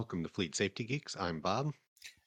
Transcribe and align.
Welcome 0.00 0.22
to 0.22 0.30
Fleet 0.30 0.56
Safety 0.56 0.84
Geeks. 0.84 1.14
I'm 1.20 1.40
Bob. 1.40 1.72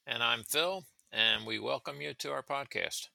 And 0.06 0.22
I'm 0.22 0.44
Phil, 0.44 0.84
and 1.10 1.44
we 1.44 1.58
welcome 1.58 2.00
you 2.00 2.14
to 2.14 2.30
our 2.30 2.44
podcast. 2.44 3.08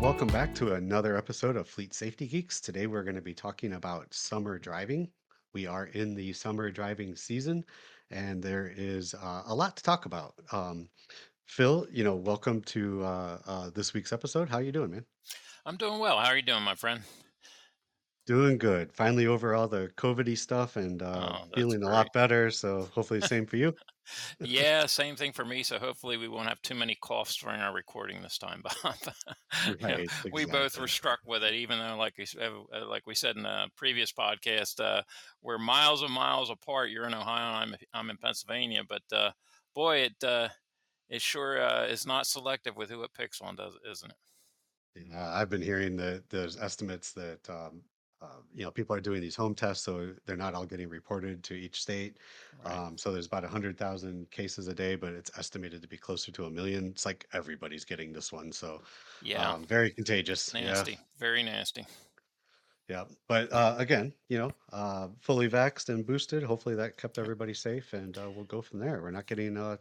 Welcome 0.00 0.28
back 0.28 0.54
to 0.54 0.74
another 0.74 1.16
episode 1.16 1.56
of 1.56 1.66
Fleet 1.66 1.94
Safety 1.94 2.28
Geeks. 2.28 2.60
Today 2.60 2.86
we're 2.86 3.02
going 3.02 3.16
to 3.16 3.20
be 3.20 3.34
talking 3.34 3.72
about 3.72 4.14
summer 4.14 4.56
driving. 4.60 5.08
We 5.52 5.66
are 5.66 5.86
in 5.86 6.14
the 6.14 6.32
summer 6.32 6.70
driving 6.70 7.16
season, 7.16 7.64
and 8.12 8.40
there 8.40 8.72
is 8.76 9.14
uh, 9.14 9.42
a 9.46 9.54
lot 9.54 9.76
to 9.78 9.82
talk 9.82 10.06
about. 10.06 10.34
Um, 10.52 10.88
Phil, 11.50 11.84
you 11.90 12.04
know, 12.04 12.14
welcome 12.14 12.62
to 12.62 13.02
uh, 13.02 13.38
uh, 13.44 13.70
this 13.74 13.92
week's 13.92 14.12
episode. 14.12 14.48
How 14.48 14.58
are 14.58 14.62
you 14.62 14.70
doing, 14.70 14.92
man? 14.92 15.04
I'm 15.66 15.76
doing 15.76 15.98
well. 15.98 16.16
How 16.20 16.28
are 16.28 16.36
you 16.36 16.42
doing, 16.42 16.62
my 16.62 16.76
friend? 16.76 17.00
Doing 18.24 18.56
good. 18.56 18.92
Finally 18.92 19.26
over 19.26 19.56
all 19.56 19.66
the 19.66 19.90
COVID 19.96 20.38
stuff 20.38 20.76
and 20.76 21.02
uh, 21.02 21.38
Oh, 21.40 21.48
feeling 21.52 21.82
a 21.82 21.88
lot 21.88 22.06
better. 22.14 22.52
So 22.52 22.88
hopefully 22.94 23.20
same 23.20 23.46
for 23.46 23.56
you. 23.56 23.74
Yeah, 24.40 24.86
same 24.86 25.14
thing 25.14 25.30
for 25.32 25.44
me. 25.44 25.62
So 25.62 25.78
hopefully 25.78 26.16
we 26.16 26.26
won't 26.26 26.48
have 26.48 26.60
too 26.62 26.74
many 26.74 26.96
coughs 26.96 27.36
during 27.36 27.60
our 27.60 27.72
recording 27.72 28.20
this 28.22 28.38
time, 28.38 28.60
Bob. 28.82 28.94
Right, 29.80 30.10
we 30.32 30.46
both 30.46 30.80
were 30.80 30.88
struck 30.88 31.20
with 31.24 31.44
it, 31.44 31.54
even 31.54 31.78
though, 31.78 31.96
like 31.96 32.14
we, 32.18 32.26
uh, 32.42 32.88
like 32.88 33.06
we 33.06 33.14
said 33.14 33.36
in 33.36 33.44
the 33.44 33.68
previous 33.76 34.10
podcast, 34.10 34.80
uh, 34.80 35.02
we're 35.42 35.58
miles 35.58 36.02
and 36.02 36.12
miles 36.12 36.50
apart. 36.50 36.90
You're 36.90 37.06
in 37.06 37.14
Ohio, 37.14 37.62
and 37.62 37.72
I'm 37.72 37.74
I'm 37.94 38.10
in 38.10 38.16
Pennsylvania, 38.16 38.82
but 38.88 39.02
uh, 39.12 39.30
boy, 39.76 39.98
it 39.98 40.24
uh, 40.24 40.48
it 41.10 41.20
sure 41.20 41.60
uh, 41.60 41.84
is 41.84 42.06
not 42.06 42.26
selective 42.26 42.76
with 42.76 42.88
who 42.88 43.02
it 43.02 43.12
picks 43.12 43.40
on, 43.42 43.56
does 43.56 43.74
isn't 43.90 44.10
it? 44.10 44.16
Yeah, 45.10 45.30
I've 45.32 45.50
been 45.50 45.62
hearing 45.62 45.96
the 45.96 46.22
those 46.30 46.56
estimates 46.60 47.12
that 47.12 47.48
um, 47.48 47.82
uh, 48.22 48.40
you 48.54 48.64
know 48.64 48.70
people 48.70 48.94
are 48.94 49.00
doing 49.00 49.20
these 49.20 49.36
home 49.36 49.54
tests, 49.54 49.84
so 49.84 50.12
they're 50.26 50.36
not 50.36 50.54
all 50.54 50.66
getting 50.66 50.88
reported 50.88 51.42
to 51.44 51.54
each 51.54 51.82
state. 51.82 52.18
Right. 52.64 52.76
Um, 52.76 52.98
so 52.98 53.12
there's 53.12 53.26
about 53.26 53.44
a 53.44 53.48
hundred 53.48 53.76
thousand 53.78 54.30
cases 54.30 54.68
a 54.68 54.74
day, 54.74 54.96
but 54.96 55.12
it's 55.12 55.30
estimated 55.38 55.82
to 55.82 55.88
be 55.88 55.96
closer 55.96 56.32
to 56.32 56.44
a 56.44 56.50
million. 56.50 56.86
It's 56.86 57.06
like 57.06 57.26
everybody's 57.32 57.84
getting 57.84 58.12
this 58.12 58.32
one, 58.32 58.52
so 58.52 58.82
Yeah, 59.22 59.50
um, 59.50 59.64
very 59.64 59.90
contagious. 59.90 60.52
Yeah, 60.54 60.62
nasty, 60.62 60.98
very 61.18 61.42
nasty. 61.42 61.86
Yeah. 62.90 63.04
But 63.28 63.52
uh, 63.52 63.76
again, 63.78 64.12
you 64.28 64.36
know, 64.36 64.50
uh, 64.72 65.08
fully 65.20 65.48
vaxxed 65.48 65.90
and 65.90 66.04
boosted. 66.04 66.42
Hopefully 66.42 66.74
that 66.74 66.96
kept 66.96 67.18
everybody 67.18 67.54
safe, 67.54 67.92
and 67.92 68.18
uh, 68.18 68.28
we'll 68.34 68.44
go 68.44 68.60
from 68.60 68.80
there. 68.80 69.00
We're 69.00 69.12
not 69.12 69.28
getting 69.28 69.56
uh, 69.56 69.76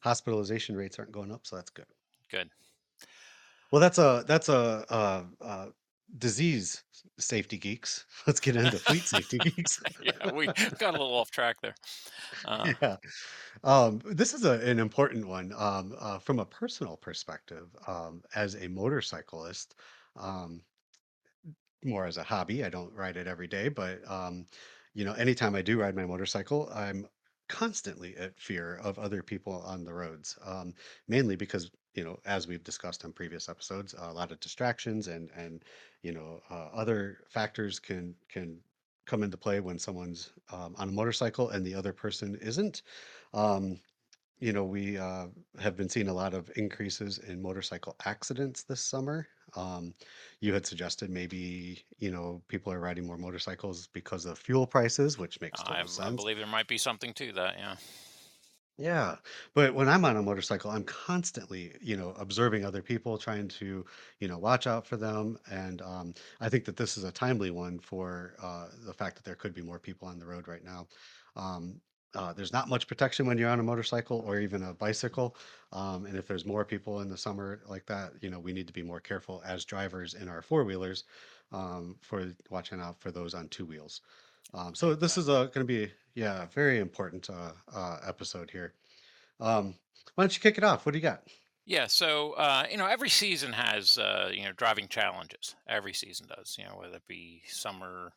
hospitalization 0.00 0.76
rates 0.76 0.96
aren't 0.98 1.10
going 1.10 1.32
up, 1.32 1.44
so 1.44 1.56
that's 1.56 1.70
good. 1.70 1.86
good. 2.30 2.48
Well, 3.72 3.80
that's 3.80 3.98
a 3.98 4.24
that's 4.28 4.48
a, 4.48 4.84
uh 4.88 5.24
uh 5.40 5.66
disease 6.18 6.84
safety 7.18 7.58
geeks. 7.58 8.04
Let's 8.26 8.38
get 8.38 8.54
into 8.54 8.78
fleet 8.78 9.02
safety 9.02 9.38
geeks. 9.38 9.82
Yeah, 10.00 10.32
we 10.32 10.46
got 10.78 10.90
a 10.90 10.98
little 10.98 11.14
off 11.14 11.30
track 11.30 11.56
there. 11.62 11.74
Uh, 12.44 12.72
Yeah. 12.80 12.96
Um, 13.64 14.00
this 14.04 14.34
is 14.34 14.44
a, 14.44 14.52
an 14.60 14.78
important 14.78 15.26
one 15.26 15.52
um, 15.56 15.94
uh, 15.98 16.18
from 16.18 16.38
a 16.38 16.44
personal 16.44 16.96
perspective. 16.96 17.68
Um, 17.86 18.22
as 18.34 18.56
a 18.56 18.68
motorcyclist, 18.68 19.76
um, 20.16 20.60
more 21.84 22.06
as 22.06 22.16
a 22.16 22.22
hobby. 22.24 22.64
I 22.64 22.68
don't 22.70 22.92
ride 22.94 23.16
it 23.16 23.26
every 23.26 23.46
day, 23.48 23.68
but 23.68 24.08
um, 24.10 24.46
you 24.94 25.04
know, 25.04 25.12
anytime 25.14 25.54
I 25.54 25.62
do 25.62 25.80
ride 25.80 25.96
my 25.96 26.06
motorcycle, 26.06 26.68
I'm 26.72 27.06
constantly 27.48 28.16
at 28.16 28.38
fear 28.40 28.76
of 28.76 28.98
other 28.98 29.22
people 29.22 29.60
on 29.62 29.84
the 29.84 29.92
roads. 29.94 30.38
Um, 30.44 30.74
mainly 31.08 31.36
because, 31.36 31.70
you 31.94 32.04
know, 32.04 32.18
as 32.24 32.46
we've 32.46 32.64
discussed 32.64 33.04
on 33.04 33.12
previous 33.12 33.48
episodes, 33.48 33.94
a 33.98 34.12
lot 34.12 34.32
of 34.32 34.40
distractions 34.40 35.08
and 35.08 35.30
and 35.32 35.64
you 36.02 36.12
know, 36.12 36.40
uh, 36.50 36.68
other 36.72 37.24
factors 37.30 37.78
can 37.78 38.16
can 38.28 38.62
come 39.06 39.22
into 39.22 39.36
play 39.36 39.60
when 39.60 39.78
someone's 39.78 40.32
um, 40.52 40.74
on 40.78 40.88
a 40.88 40.92
motorcycle 40.92 41.48
and 41.50 41.66
the 41.66 41.74
other 41.74 41.92
person 41.92 42.36
isn't. 42.36 42.82
Um, 43.34 43.80
you 44.38 44.52
know, 44.52 44.64
we 44.64 44.98
uh, 44.98 45.28
have 45.60 45.76
been 45.76 45.88
seeing 45.88 46.08
a 46.08 46.14
lot 46.14 46.34
of 46.34 46.50
increases 46.56 47.18
in 47.18 47.40
motorcycle 47.42 47.96
accidents 48.04 48.64
this 48.64 48.82
summer. 48.84 49.28
Um, 49.54 49.94
you 50.40 50.52
had 50.52 50.66
suggested 50.66 51.10
maybe, 51.10 51.84
you 51.98 52.10
know, 52.10 52.42
people 52.48 52.72
are 52.72 52.80
riding 52.80 53.06
more 53.06 53.18
motorcycles 53.18 53.88
because 53.88 54.26
of 54.26 54.38
fuel 54.38 54.66
prices, 54.66 55.18
which 55.18 55.40
makes 55.40 55.60
I 55.60 55.64
total 55.64 55.82
I 55.82 55.86
sense. 55.86 56.16
believe 56.16 56.38
there 56.38 56.46
might 56.46 56.68
be 56.68 56.78
something 56.78 57.12
to 57.14 57.32
that. 57.32 57.56
Yeah. 57.58 57.76
Yeah. 58.78 59.16
But 59.54 59.74
when 59.74 59.88
I'm 59.88 60.04
on 60.04 60.16
a 60.16 60.22
motorcycle, 60.22 60.70
I'm 60.70 60.84
constantly, 60.84 61.74
you 61.80 61.96
know, 61.96 62.14
observing 62.18 62.64
other 62.64 62.82
people, 62.82 63.18
trying 63.18 63.48
to, 63.48 63.84
you 64.18 64.28
know, 64.28 64.38
watch 64.38 64.66
out 64.66 64.86
for 64.86 64.96
them. 64.96 65.38
And 65.50 65.82
um, 65.82 66.14
I 66.40 66.48
think 66.48 66.64
that 66.64 66.76
this 66.76 66.96
is 66.96 67.04
a 67.04 67.12
timely 67.12 67.50
one 67.50 67.78
for 67.78 68.34
uh, 68.42 68.68
the 68.86 68.94
fact 68.94 69.16
that 69.16 69.24
there 69.24 69.34
could 69.36 69.54
be 69.54 69.62
more 69.62 69.78
people 69.78 70.08
on 70.08 70.18
the 70.18 70.26
road 70.26 70.48
right 70.48 70.64
now. 70.64 70.88
Um, 71.36 71.80
uh, 72.14 72.32
there's 72.32 72.52
not 72.52 72.68
much 72.68 72.86
protection 72.86 73.26
when 73.26 73.38
you're 73.38 73.50
on 73.50 73.60
a 73.60 73.62
motorcycle 73.62 74.22
or 74.26 74.38
even 74.38 74.62
a 74.62 74.74
bicycle. 74.74 75.36
Um, 75.72 76.06
and 76.06 76.16
if 76.16 76.26
there's 76.26 76.44
more 76.44 76.64
people 76.64 77.00
in 77.00 77.08
the 77.08 77.16
summer 77.16 77.60
like 77.66 77.86
that, 77.86 78.12
you 78.20 78.30
know, 78.30 78.38
we 78.38 78.52
need 78.52 78.66
to 78.66 78.72
be 78.72 78.82
more 78.82 79.00
careful 79.00 79.42
as 79.44 79.64
drivers 79.64 80.14
in 80.14 80.28
our 80.28 80.42
four 80.42 80.64
wheelers 80.64 81.04
um, 81.52 81.96
for 82.00 82.32
watching 82.50 82.80
out 82.80 83.00
for 83.00 83.10
those 83.10 83.34
on 83.34 83.48
two 83.48 83.64
wheels. 83.64 84.02
Um, 84.54 84.74
so 84.74 84.94
this 84.94 85.16
is 85.16 85.26
going 85.26 85.50
to 85.50 85.64
be, 85.64 85.90
yeah, 86.14 86.46
very 86.52 86.78
important 86.78 87.30
uh, 87.30 87.52
uh, 87.74 87.98
episode 88.06 88.50
here. 88.50 88.74
Um, 89.40 89.74
why 90.14 90.24
don't 90.24 90.34
you 90.34 90.40
kick 90.40 90.58
it 90.58 90.64
off? 90.64 90.84
What 90.84 90.92
do 90.92 90.98
you 90.98 91.02
got? 91.02 91.22
Yeah. 91.64 91.86
So 91.86 92.32
uh, 92.32 92.64
you 92.70 92.76
know, 92.76 92.86
every 92.86 93.08
season 93.08 93.52
has 93.52 93.96
uh, 93.96 94.30
you 94.32 94.44
know 94.44 94.52
driving 94.52 94.88
challenges. 94.88 95.54
Every 95.68 95.92
season 95.92 96.26
does. 96.26 96.56
You 96.58 96.64
know, 96.66 96.76
whether 96.78 96.96
it 96.96 97.06
be 97.06 97.42
summer, 97.46 98.12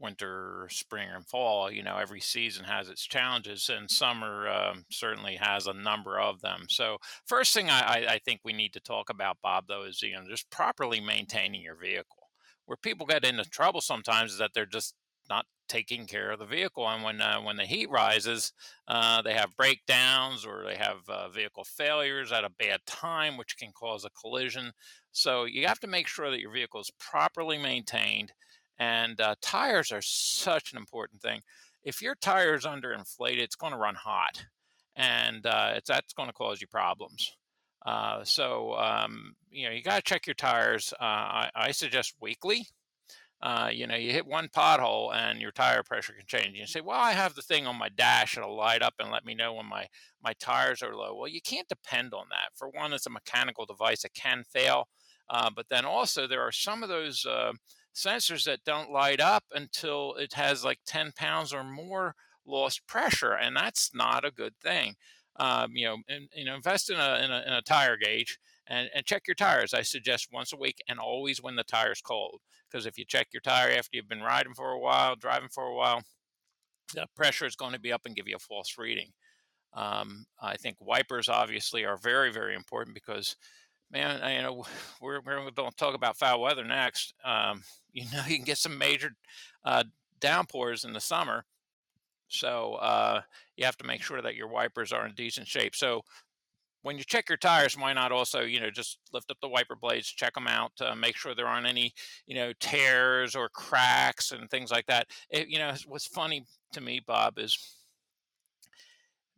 winter, 0.00 0.66
spring, 0.70 1.08
and 1.14 1.26
fall. 1.26 1.70
You 1.70 1.82
know, 1.82 1.96
every 1.98 2.20
season 2.20 2.64
has 2.64 2.88
its 2.88 3.06
challenges, 3.06 3.68
and 3.68 3.90
summer 3.90 4.48
um, 4.48 4.84
certainly 4.90 5.36
has 5.36 5.66
a 5.66 5.74
number 5.74 6.18
of 6.18 6.40
them. 6.40 6.66
So 6.68 6.98
first 7.26 7.54
thing 7.54 7.70
I, 7.70 8.06
I, 8.08 8.18
think 8.24 8.40
we 8.44 8.52
need 8.52 8.72
to 8.72 8.80
talk 8.80 9.10
about, 9.10 9.38
Bob, 9.42 9.64
though, 9.68 9.84
is 9.84 10.02
you 10.02 10.14
know 10.14 10.24
just 10.28 10.50
properly 10.50 11.00
maintaining 11.00 11.62
your 11.62 11.76
vehicle. 11.76 12.30
Where 12.66 12.76
people 12.76 13.06
get 13.06 13.24
into 13.24 13.44
trouble 13.44 13.80
sometimes 13.80 14.32
is 14.32 14.38
that 14.38 14.52
they're 14.54 14.66
just 14.66 14.94
not 15.28 15.46
taking 15.68 16.06
care 16.06 16.32
of 16.32 16.38
the 16.40 16.46
vehicle, 16.46 16.88
and 16.88 17.04
when 17.04 17.20
uh, 17.20 17.40
when 17.40 17.56
the 17.56 17.66
heat 17.66 17.90
rises 17.90 18.52
Uh, 18.88 19.22
they 19.22 19.34
have 19.34 19.56
breakdowns 19.56 20.44
or 20.44 20.64
they 20.64 20.76
have 20.76 20.98
uh, 21.08 21.28
vehicle 21.28 21.64
failures 21.64 22.32
at 22.32 22.44
a 22.44 22.50
bad 22.58 22.80
time, 22.86 23.36
which 23.36 23.56
can 23.56 23.72
cause 23.72 24.04
a 24.04 24.10
collision. 24.20 24.72
So 25.12 25.44
you 25.44 25.66
have 25.68 25.80
to 25.80 25.86
make 25.86 26.08
sure 26.08 26.30
that 26.30 26.40
your 26.40 26.52
vehicle 26.52 26.80
is 26.80 26.90
properly 26.98 27.58
maintained. 27.58 28.32
And 28.80 29.20
uh, 29.20 29.36
tires 29.42 29.92
are 29.92 30.02
such 30.02 30.72
an 30.72 30.78
important 30.78 31.22
thing. 31.22 31.42
If 31.84 32.02
your 32.02 32.16
tire 32.16 32.54
is 32.56 32.64
underinflated, 32.66 33.40
it's 33.40 33.56
going 33.56 33.74
to 33.74 33.78
run 33.78 33.96
hot, 33.96 34.46
and 34.96 35.46
uh, 35.46 35.80
that's 35.86 36.14
going 36.14 36.28
to 36.28 36.34
cause 36.34 36.60
you 36.62 36.68
problems. 36.68 37.36
Uh, 37.86 38.24
so 38.24 38.74
um, 38.76 39.34
you 39.50 39.66
know 39.68 39.74
you 39.74 39.82
got 39.82 39.96
to 39.96 40.02
check 40.02 40.26
your 40.26 40.34
tires. 40.34 40.94
Uh, 41.00 41.04
I, 41.04 41.50
I 41.56 41.72
suggest 41.72 42.14
weekly 42.20 42.66
uh, 43.42 43.70
you 43.72 43.86
know, 43.86 43.96
you 43.96 44.12
hit 44.12 44.26
one 44.26 44.48
pothole 44.48 45.14
and 45.14 45.40
your 45.40 45.52
tire 45.52 45.82
pressure 45.82 46.12
can 46.12 46.26
change. 46.26 46.58
You 46.58 46.66
say, 46.66 46.82
"Well, 46.82 47.00
I 47.00 47.12
have 47.12 47.34
the 47.34 47.42
thing 47.42 47.66
on 47.66 47.76
my 47.78 47.88
dash; 47.88 48.36
it'll 48.36 48.56
light 48.56 48.82
up 48.82 48.94
and 48.98 49.10
let 49.10 49.24
me 49.24 49.34
know 49.34 49.54
when 49.54 49.66
my 49.66 49.86
my 50.22 50.34
tires 50.34 50.82
are 50.82 50.94
low." 50.94 51.14
Well, 51.14 51.28
you 51.28 51.40
can't 51.40 51.68
depend 51.68 52.12
on 52.12 52.26
that. 52.30 52.50
For 52.54 52.68
one, 52.68 52.92
it's 52.92 53.06
a 53.06 53.10
mechanical 53.10 53.64
device; 53.64 54.04
it 54.04 54.12
can 54.14 54.44
fail. 54.44 54.88
Uh, 55.30 55.48
but 55.54 55.68
then 55.70 55.86
also, 55.86 56.26
there 56.26 56.42
are 56.42 56.52
some 56.52 56.82
of 56.82 56.90
those 56.90 57.24
sensors 57.94 58.44
that 58.44 58.64
don't 58.64 58.90
light 58.90 59.20
up 59.20 59.44
until 59.52 60.14
it 60.14 60.34
has 60.34 60.64
like 60.64 60.78
10 60.86 61.12
pounds 61.16 61.52
or 61.52 61.64
more 61.64 62.14
lost 62.46 62.86
pressure, 62.86 63.32
and 63.32 63.56
that's 63.56 63.94
not 63.94 64.24
a 64.24 64.30
good 64.30 64.54
thing. 64.62 64.94
Um, 65.36 65.70
you 65.74 65.86
know, 65.86 65.96
you 66.34 66.44
know, 66.44 66.54
invest 66.54 66.90
in 66.90 66.96
a, 66.96 67.20
in 67.24 67.30
a 67.30 67.42
in 67.46 67.52
a 67.52 67.62
tire 67.62 67.96
gauge 67.96 68.38
and, 68.66 68.90
and 68.94 69.06
check 69.06 69.22
your 69.26 69.34
tires. 69.34 69.72
I 69.72 69.82
suggest 69.82 70.28
once 70.32 70.52
a 70.52 70.56
week 70.56 70.78
and 70.88 70.98
always 70.98 71.42
when 71.42 71.56
the 71.56 71.64
tire's 71.64 72.00
cold 72.02 72.40
because 72.70 72.86
if 72.86 72.98
you 72.98 73.04
check 73.04 73.28
your 73.32 73.40
tire 73.40 73.70
after 73.70 73.90
you've 73.96 74.08
been 74.08 74.22
riding 74.22 74.54
for 74.54 74.70
a 74.70 74.78
while, 74.78 75.16
driving 75.16 75.48
for 75.48 75.64
a 75.64 75.74
while, 75.74 76.02
the 76.94 77.06
pressure 77.16 77.46
is 77.46 77.56
going 77.56 77.72
to 77.72 77.80
be 77.80 77.92
up 77.92 78.02
and 78.06 78.16
give 78.16 78.28
you 78.28 78.36
a 78.36 78.40
false 78.40 78.76
reading. 78.78 79.10
Um, 79.72 80.24
I 80.40 80.56
think 80.56 80.76
wipers 80.80 81.28
obviously 81.28 81.84
are 81.84 81.96
very, 81.96 82.32
very 82.32 82.54
important 82.54 82.94
because, 82.94 83.36
man, 83.90 84.34
you 84.34 84.42
know, 84.42 84.64
we're, 85.00 85.20
we're 85.20 85.36
going 85.36 85.70
to 85.70 85.76
talk 85.76 85.94
about 85.94 86.16
foul 86.16 86.40
weather 86.40 86.64
next. 86.64 87.14
Um, 87.24 87.62
you 87.92 88.04
know, 88.12 88.22
you 88.26 88.36
can 88.36 88.44
get 88.44 88.58
some 88.58 88.78
major 88.78 89.10
uh, 89.64 89.84
downpours 90.20 90.84
in 90.84 90.92
the 90.92 91.00
summer. 91.00 91.44
So 92.28 92.74
uh, 92.74 93.22
you 93.56 93.64
have 93.64 93.76
to 93.78 93.86
make 93.86 94.02
sure 94.02 94.22
that 94.22 94.36
your 94.36 94.46
wipers 94.46 94.92
are 94.92 95.04
in 95.04 95.14
decent 95.14 95.48
shape. 95.48 95.74
So 95.74 96.02
when 96.82 96.96
you 96.96 97.04
check 97.04 97.28
your 97.28 97.36
tires, 97.36 97.76
why 97.76 97.92
not 97.92 98.12
also, 98.12 98.42
you 98.42 98.60
know, 98.60 98.70
just 98.70 98.98
lift 99.12 99.30
up 99.30 99.38
the 99.42 99.48
wiper 99.48 99.74
blades, 99.74 100.08
check 100.08 100.34
them 100.34 100.46
out, 100.46 100.72
uh, 100.80 100.94
make 100.94 101.16
sure 101.16 101.34
there 101.34 101.48
aren't 101.48 101.66
any, 101.66 101.92
you 102.26 102.34
know, 102.36 102.52
tears 102.60 103.34
or 103.34 103.48
cracks 103.48 104.32
and 104.32 104.48
things 104.48 104.70
like 104.70 104.86
that. 104.86 105.08
It, 105.28 105.48
you 105.48 105.58
know, 105.58 105.74
what's 105.86 106.06
funny 106.06 106.44
to 106.72 106.80
me, 106.80 107.00
Bob, 107.04 107.38
is 107.38 107.58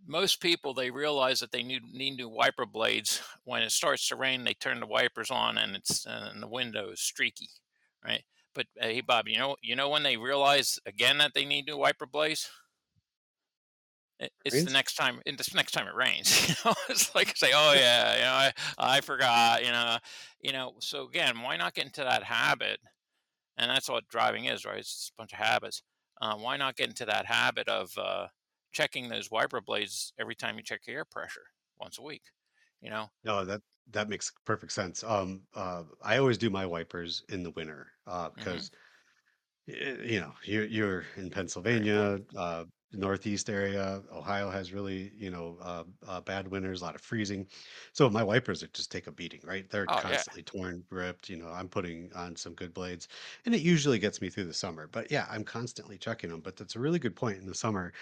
most 0.07 0.41
people 0.41 0.75
they 0.75 0.91
realize 0.91 1.41
that 1.41 1.53
they 1.53 1.63
need 1.63 1.83
need 1.93 2.17
new 2.17 2.29
wiper 2.29 2.67
blades 2.67 3.23
when 3.45 3.63
it 3.63 3.71
starts 3.73 4.09
to 4.09 4.17
rain. 4.17 4.45
They 4.45 4.55
turn 4.55 4.81
the 4.81 4.87
wipers 4.87 5.31
on 5.31 5.59
and 5.59 5.77
it's 5.77 6.07
and 6.07 6.43
the 6.43 6.49
window 6.49 6.91
is 6.91 7.01
streaky, 7.01 7.49
right? 8.05 8.25
But 8.55 8.67
hey, 8.77 9.01
Bob, 9.01 9.29
you 9.29 9.39
know 9.39 9.57
you 9.63 9.77
know 9.77 9.89
when 9.89 10.03
they 10.03 10.17
realize 10.17 10.79
again 10.87 11.19
that 11.19 11.35
they 11.35 11.45
need 11.45 11.67
new 11.67 11.77
wiper 11.79 12.07
blades? 12.07 12.51
It 14.19 14.33
it's 14.45 14.63
the 14.63 14.71
next 14.71 14.95
time 14.95 15.21
it's 15.27 15.51
the 15.51 15.57
next 15.57 15.73
time 15.73 15.89
it 15.89 15.95
rains, 15.95 16.49
you 16.49 16.55
know? 16.65 16.75
It's 16.89 17.15
like 17.15 17.37
say, 17.37 17.51
"Oh, 17.55 17.73
yeah, 17.75 18.15
you 18.17 18.23
know, 18.23 18.53
I 18.79 18.97
I 18.97 19.01
forgot," 19.01 19.65
you 19.65 19.73
know? 19.73 19.99
You 20.41 20.53
know, 20.53 20.75
so 20.81 21.07
again, 21.09 21.41
why 21.43 21.57
not 21.57 21.75
get 21.75 21.87
into 21.87 22.05
that 22.05 22.23
habit? 22.25 22.81
And 23.59 23.71
that's 23.71 23.89
what 23.89 24.09
driving 24.09 24.47
is, 24.47 24.65
right? 24.65 24.79
It's 24.79 25.13
a 25.15 25.19
bunch 25.21 25.33
of 25.33 25.39
habits. 25.41 25.83
Uh, 26.21 26.37
why 26.37 26.57
not 26.57 26.77
get 26.77 26.89
into 26.89 27.07
that 27.07 27.27
habit 27.27 27.69
of, 27.69 27.97
uh, 27.99 28.29
checking 28.73 29.09
those 29.09 29.31
wiper 29.31 29.61
blades 29.61 30.13
every 30.19 30.35
time 30.35 30.57
you 30.57 30.63
check 30.65 30.87
your 30.87 30.99
air 30.99 31.05
pressure 31.05 31.47
once 31.79 31.99
a 31.99 32.03
week, 32.03 32.25
you 32.81 32.91
know? 32.91 33.11
No, 33.25 33.45
that 33.45 33.63
that 33.89 34.09
makes 34.09 34.33
perfect 34.45 34.73
sense. 34.73 35.03
Um, 35.05 35.47
uh, 35.55 35.85
I 36.01 36.19
always 36.19 36.39
do 36.39 36.51
my 36.51 36.67
wipers 36.67 37.25
in 37.29 37.43
the 37.43 37.51
winter, 37.51 37.93
uh, 38.07 38.31
because 38.31 38.71
Y 39.69 39.75
you 40.05 40.21
know, 40.21 40.35
you're 40.45 40.67
you're 40.67 41.07
in 41.17 41.31
Very 41.85 42.09
Pennsylvania, 42.11 42.21
uh, 42.37 42.65
Northeast 42.93 43.51
area. 43.51 44.03
Ohio 44.13 44.51
has 44.51 44.73
really, 44.73 45.13
you 45.17 45.31
know, 45.31 45.59
uh, 45.61 45.85
uh, 46.07 46.21
bad 46.23 46.49
winters, 46.49 46.83
a 46.83 46.85
lot 46.85 46.95
of 46.97 47.01
freezing. 47.03 47.49
So 47.95 48.11
my 48.11 48.23
wipers 48.25 48.63
are 48.63 48.69
just 48.69 48.91
take 48.93 49.07
a 49.09 49.13
beating, 49.13 49.41
right? 49.45 49.69
They're 49.71 49.89
Oh, 49.89 50.03
yeah. 50.07 50.25
constantly 50.25 50.43
torn, 50.43 50.85
ripped. 50.91 51.29
You 51.31 51.37
know, 51.39 51.49
I'm 51.51 51.69
putting 51.69 52.13
on 52.15 52.37
some 52.37 52.55
good 52.55 52.75
blades, 52.75 53.09
and 53.47 53.55
it 53.55 53.63
usually 53.63 53.99
gets 54.01 54.21
me 54.21 54.31
through 54.31 54.45
the 54.47 54.55
summer. 54.55 54.89
But 54.89 55.11
yeah, 55.13 55.27
I'm 55.31 55.45
constantly 55.45 55.99
checking 55.99 56.31
them. 56.31 56.41
But 56.41 56.57
that's 56.57 56.77
a 56.77 56.81
really 56.81 56.99
good 56.99 57.17
point 57.17 57.39
in 57.39 57.47
the 57.47 57.55
summer. 57.55 57.93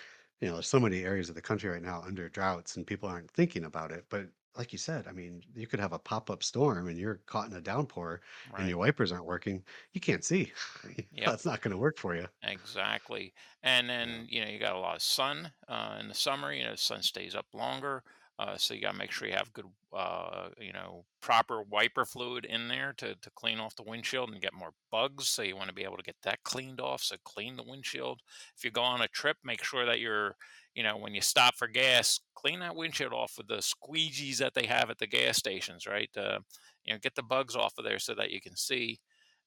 You 0.40 0.48
know, 0.48 0.54
there's 0.54 0.69
so 0.69 0.81
many 0.81 1.04
areas 1.04 1.28
of 1.28 1.34
the 1.34 1.42
country 1.42 1.69
right 1.70 1.82
now 1.82 2.02
under 2.02 2.28
droughts, 2.28 2.76
and 2.76 2.87
people 2.87 3.08
aren't 3.08 3.31
thinking 3.31 3.64
about 3.64 3.92
it. 3.92 4.06
But 4.08 4.31
like 4.56 4.72
you 4.72 4.78
said, 4.78 5.06
I 5.06 5.12
mean, 5.12 5.42
you 5.54 5.66
could 5.66 5.81
have 5.81 5.92
a 5.92 5.98
pop-up 5.98 6.42
storm 6.42 6.88
and 6.88 6.98
you're 6.98 7.16
caught 7.26 7.48
in 7.50 7.56
a 7.56 7.60
downpour 7.60 8.20
and 8.56 8.66
Right. 8.66 8.69
your 8.69 8.78
wipers 8.78 9.12
aren't 9.12 9.26
working. 9.26 9.64
You 9.92 10.00
can't 10.00 10.25
see. 10.25 10.52
Yep. 11.10 11.34
That's 11.34 11.44
not 11.44 11.60
gonna 11.60 11.76
work 11.78 11.98
for 11.98 12.14
you. 12.16 12.26
Exactly. 12.42 13.34
And 13.62 13.88
Yeah. 14.02 14.20
then, 14.20 14.26
you 14.31 14.42
know, 14.42 14.50
you 14.50 14.58
got 14.58 14.75
a 14.75 14.78
lot 14.78 14.96
of 14.96 15.02
sun 15.02 15.52
uh, 15.69 15.98
in 16.00 16.08
the 16.08 16.14
summer, 16.14 16.52
you 16.52 16.64
know, 16.64 16.72
the 16.72 16.76
sun 16.78 17.02
stays 17.02 17.34
up 17.34 17.52
longer. 17.52 18.02
Uh, 18.40 18.56
so 18.56 18.72
you 18.72 18.81
got 18.81 18.92
to 18.92 18.96
make 18.96 19.12
sure 19.12 19.28
you 19.28 19.34
have 19.34 19.52
good, 19.52 19.66
uh, 19.94 20.48
you 20.58 20.72
know, 20.72 21.04
proper 21.20 21.62
wiper 21.62 22.06
fluid 22.06 22.46
in 22.46 22.69
there 22.69 22.94
to, 22.96 23.14
to 23.16 23.31
clean 23.34 23.60
off 23.60 23.76
the 23.76 23.82
windshield 23.82 24.31
and 24.31 24.40
get 24.40 24.54
more 24.54 24.72
bugs. 24.90 25.28
So 25.28 25.42
you 25.42 25.56
want 25.56 25.69
to 25.69 25.75
be 25.75 25.84
able 25.84 25.98
to 25.98 26.02
get 26.02 26.16
that 26.22 26.42
cleaned 26.42 26.81
off. 26.81 27.02
So 27.02 27.16
clean 27.22 27.56
the 27.56 27.64
windshield. 27.66 28.20
If 28.56 28.64
you 28.64 28.70
go 28.70 28.81
on 28.81 29.02
a 29.02 29.08
trip, 29.08 29.37
make 29.44 29.62
sure 29.62 29.84
that 29.84 30.00
you're, 30.00 30.37
you 30.75 30.82
know, 30.82 30.96
when 30.96 31.12
you 31.12 31.20
stop 31.20 31.54
for 31.56 31.69
gas, 31.69 32.20
clean 32.34 32.60
that 32.60 32.76
windshield 32.76 33.12
off 33.12 33.34
with 33.37 33.48
the 33.48 33.56
squeegees 33.56 34.38
that 34.38 34.54
they 34.54 34.64
have 34.64 34.88
at 34.88 34.96
the 34.96 35.06
gas 35.06 35.36
stations, 35.36 35.86
right? 35.86 36.10
Uh, 36.16 36.38
you 36.84 36.94
know, 36.94 36.98
get 37.02 37.16
the 37.16 37.22
bugs 37.22 37.54
off 37.54 37.75
of 37.76 37.84
there 37.84 37.98
so 37.98 38.14
that 38.14 38.31
you 38.31 38.40
can 38.40 38.56
see 38.56 39.00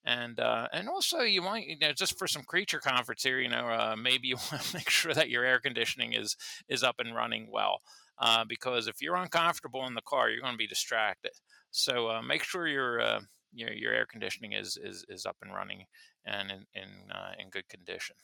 and 0.05 0.39
uh, 0.39 0.67
and 0.73 0.89
also 0.89 1.19
you 1.19 1.41
want 1.41 1.65
you 1.65 1.77
know 1.79 1.93
just 1.93 2.17
for 2.17 2.27
some 2.27 2.43
creature 2.43 2.79
comforts 2.79 3.23
here 3.23 3.39
you 3.39 3.49
know 3.49 3.67
uh, 3.67 3.95
maybe 3.97 4.27
you 4.29 4.35
want 4.51 4.61
to 4.63 4.75
make 4.77 4.89
sure 4.89 5.13
that 5.13 5.29
your 5.29 5.43
air 5.45 5.59
conditioning 5.59 6.13
is 6.13 6.35
is 6.67 6.83
up 6.83 6.95
and 6.99 7.15
running 7.15 7.49
well 7.51 7.81
uh, 8.19 8.43
because 8.45 8.87
if 8.87 9.01
you're 9.01 9.15
uncomfortable 9.15 9.85
in 9.85 9.93
the 9.95 10.01
car 10.01 10.29
you're 10.29 10.41
going 10.41 10.53
to 10.53 10.57
be 10.57 10.67
distracted 10.67 11.31
so 11.71 12.09
uh, 12.09 12.21
make 12.21 12.43
sure 12.43 12.67
your 12.67 13.01
uh, 13.01 13.21
your 13.53 13.71
your 13.73 13.93
air 13.93 14.05
conditioning 14.05 14.53
is 14.53 14.77
is 14.77 15.05
is 15.09 15.25
up 15.25 15.37
and 15.41 15.53
running 15.53 15.85
and 16.25 16.51
in 16.51 16.65
in, 16.73 17.11
uh, 17.11 17.33
in 17.39 17.49
good 17.49 17.67
condition 17.69 18.15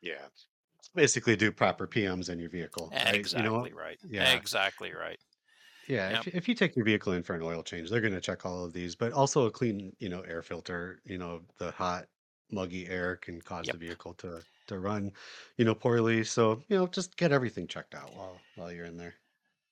Yeah. 0.00 0.28
Basically 0.94 1.36
do 1.36 1.52
proper 1.52 1.86
PMs 1.86 2.28
in 2.30 2.38
your 2.38 2.50
vehicle, 2.50 2.94
right? 3.00 3.26
You 3.32 3.42
know 3.42 3.68
exactly 3.68 3.72
right 3.72 3.98
Yeah. 4.08 4.34
exactly 4.34 4.92
right 4.92 5.18
Yeah, 5.88 6.10
if 6.10 6.24
yep 6.24 6.26
you 6.26 6.32
if 6.34 6.48
you 6.48 6.54
take 6.54 6.76
your 6.76 6.84
vehicle 6.84 7.12
in 7.12 7.22
for 7.22 7.34
an 7.34 7.42
oil 7.42 7.62
change, 7.62 7.90
they're 7.90 8.00
gonna 8.00 8.20
check 8.20 8.44
all 8.46 8.64
of 8.64 8.72
these, 8.72 8.94
but 8.96 9.12
also 9.12 9.46
a 9.46 9.50
clean, 9.50 9.94
you 9.98 10.08
know, 10.08 10.20
air 10.22 10.42
filter, 10.42 11.00
you 11.04 11.18
know, 11.18 11.44
the 11.58 11.70
hot, 11.72 12.08
muggy 12.50 12.86
air 12.88 13.16
can 13.16 13.40
cause 13.40 13.70
the 13.70 13.76
yep 13.76 13.78
vehicle 13.78 14.14
to 14.14 14.44
to 14.68 14.78
run, 14.78 15.12
you 15.56 15.64
know, 15.64 15.74
poorly. 15.74 16.24
So, 16.24 16.62
you 16.68 16.76
know, 16.76 16.86
just 16.86 17.16
get 17.16 17.32
everything 17.32 17.66
checked 17.66 17.94
out 17.94 18.14
while 18.14 18.46
while 18.54 18.72
you're 18.72 18.86
in 18.86 18.96
there. 18.96 19.16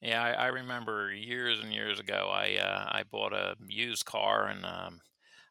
Yeah, 0.00 0.22
I, 0.22 0.30
I 0.32 0.46
remember 0.46 1.12
years 1.12 1.60
and 1.60 1.72
years 1.72 1.98
ago, 2.00 2.28
I 2.32 2.56
uh, 2.56 2.88
I 2.90 3.02
bought 3.02 3.34
a 3.34 3.56
used 3.66 4.06
car 4.06 4.46
and 4.46 4.64
um, 4.64 5.02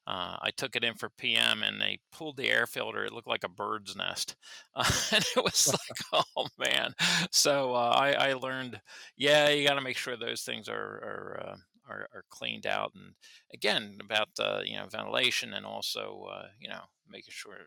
uh, 0.09 0.37
I 0.41 0.49
took 0.57 0.75
it 0.75 0.83
in 0.83 0.95
for 0.95 1.09
PM 1.09 1.61
and 1.63 1.79
they 1.79 1.99
pulled 2.11 2.37
the 2.37 2.49
air 2.49 2.65
filter. 2.65 3.05
It 3.05 3.13
looked 3.13 3.27
like 3.27 3.43
a 3.43 3.49
bird's 3.49 3.95
nest, 3.95 4.35
uh, 4.75 4.89
and 5.13 5.23
it 5.35 5.43
was 5.43 5.67
like, 6.13 6.25
oh 6.35 6.47
man. 6.57 6.93
So 7.31 7.73
uh, 7.75 7.95
I, 7.95 8.13
I 8.31 8.33
learned, 8.33 8.81
yeah, 9.17 9.49
you 9.49 9.67
got 9.67 9.75
to 9.75 9.81
make 9.81 9.97
sure 9.97 10.17
those 10.17 10.41
things 10.41 10.67
are 10.67 10.75
are, 10.75 11.43
uh, 11.45 11.55
are 11.93 12.09
are 12.13 12.23
cleaned 12.29 12.65
out, 12.65 12.91
and 12.95 13.13
again 13.53 13.97
about 14.01 14.29
uh, 14.39 14.61
you 14.65 14.77
know 14.77 14.87
ventilation 14.87 15.53
and 15.53 15.65
also 15.65 16.27
uh, 16.31 16.47
you 16.59 16.69
know 16.69 16.81
making 17.07 17.31
sure 17.31 17.57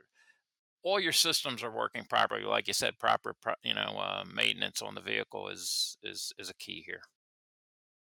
all 0.84 1.00
your 1.00 1.12
systems 1.12 1.62
are 1.62 1.70
working 1.70 2.04
properly. 2.04 2.44
Like 2.44 2.66
you 2.68 2.74
said, 2.74 2.98
proper 2.98 3.34
pro- 3.40 3.54
you 3.62 3.74
know 3.74 3.98
uh, 4.00 4.24
maintenance 4.32 4.82
on 4.82 4.94
the 4.94 5.00
vehicle 5.00 5.48
is 5.48 5.96
is 6.02 6.32
is 6.38 6.50
a 6.50 6.54
key 6.54 6.82
here. 6.86 7.02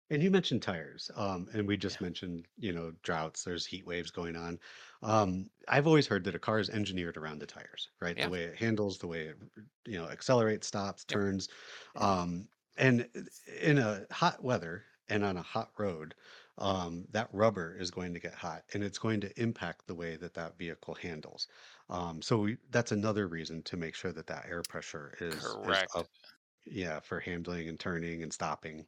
And 0.09 0.21
you 0.21 0.29
mentioned 0.31 0.61
tires, 0.61 1.09
um, 1.15 1.49
and 1.53 1.67
we 1.67 1.75
Yeah. 1.85 1.87
just 1.87 1.99
mentioned, 2.01 2.47
you 2.57 2.71
know, 2.71 2.91
droughts, 3.03 3.43
there's 3.43 3.65
heat 3.65 3.85
waves 3.85 4.11
going 4.11 4.35
on. 4.35 4.59
Um, 5.01 5.49
I've 5.67 5.87
always 5.87 6.07
heard 6.07 6.23
that 6.25 6.35
a 6.35 6.39
car 6.39 6.59
is 6.59 6.69
engineered 6.69 7.17
around 7.17 7.39
the 7.39 7.45
tires, 7.47 7.89
right? 8.01 8.19
The 8.19 8.27
Yeah. 8.27 8.29
way 8.29 8.43
it 8.43 8.57
handles, 8.57 8.99
the 8.99 9.07
way 9.07 9.27
it, 9.27 9.37
you 9.85 9.97
know, 9.97 10.07
accelerates, 10.07 10.67
stops, 10.67 11.03
Yep. 11.09 11.19
turns. 11.19 11.47
Yep. 11.95 12.05
Um, 12.05 12.49
and 12.77 13.09
in 13.59 13.77
a 13.77 14.05
hot 14.11 14.43
weather 14.43 14.85
and 15.09 15.23
on 15.23 15.37
a 15.37 15.41
hot 15.41 15.71
road, 15.79 16.15
um, 16.57 17.05
that 17.09 17.29
rubber 17.33 17.75
is 17.75 17.89
going 17.91 18.13
to 18.13 18.19
get 18.19 18.35
hot 18.35 18.63
and 18.73 18.83
it's 18.83 18.99
going 18.99 19.19
to 19.21 19.41
impact 19.41 19.87
the 19.87 19.95
way 19.95 20.15
that 20.17 20.33
that 20.35 20.57
vehicle 20.57 20.95
handles. 20.95 21.47
Um, 21.89 22.21
so 22.21 22.39
we, 22.39 22.57
that's 22.69 22.91
another 22.91 23.27
reason 23.27 23.63
to 23.63 23.77
make 23.77 23.95
sure 23.95 24.11
that 24.13 24.27
that 24.27 24.45
air 24.47 24.63
pressure 24.63 25.15
is 25.21 25.55
is 25.63 25.83
Correct. 25.83 25.93
up, 25.95 26.07
yeah, 26.65 26.99
for 26.99 27.19
handling 27.19 27.69
and 27.69 27.79
turning 27.79 28.21
and 28.23 28.33
stopping. 28.33 28.87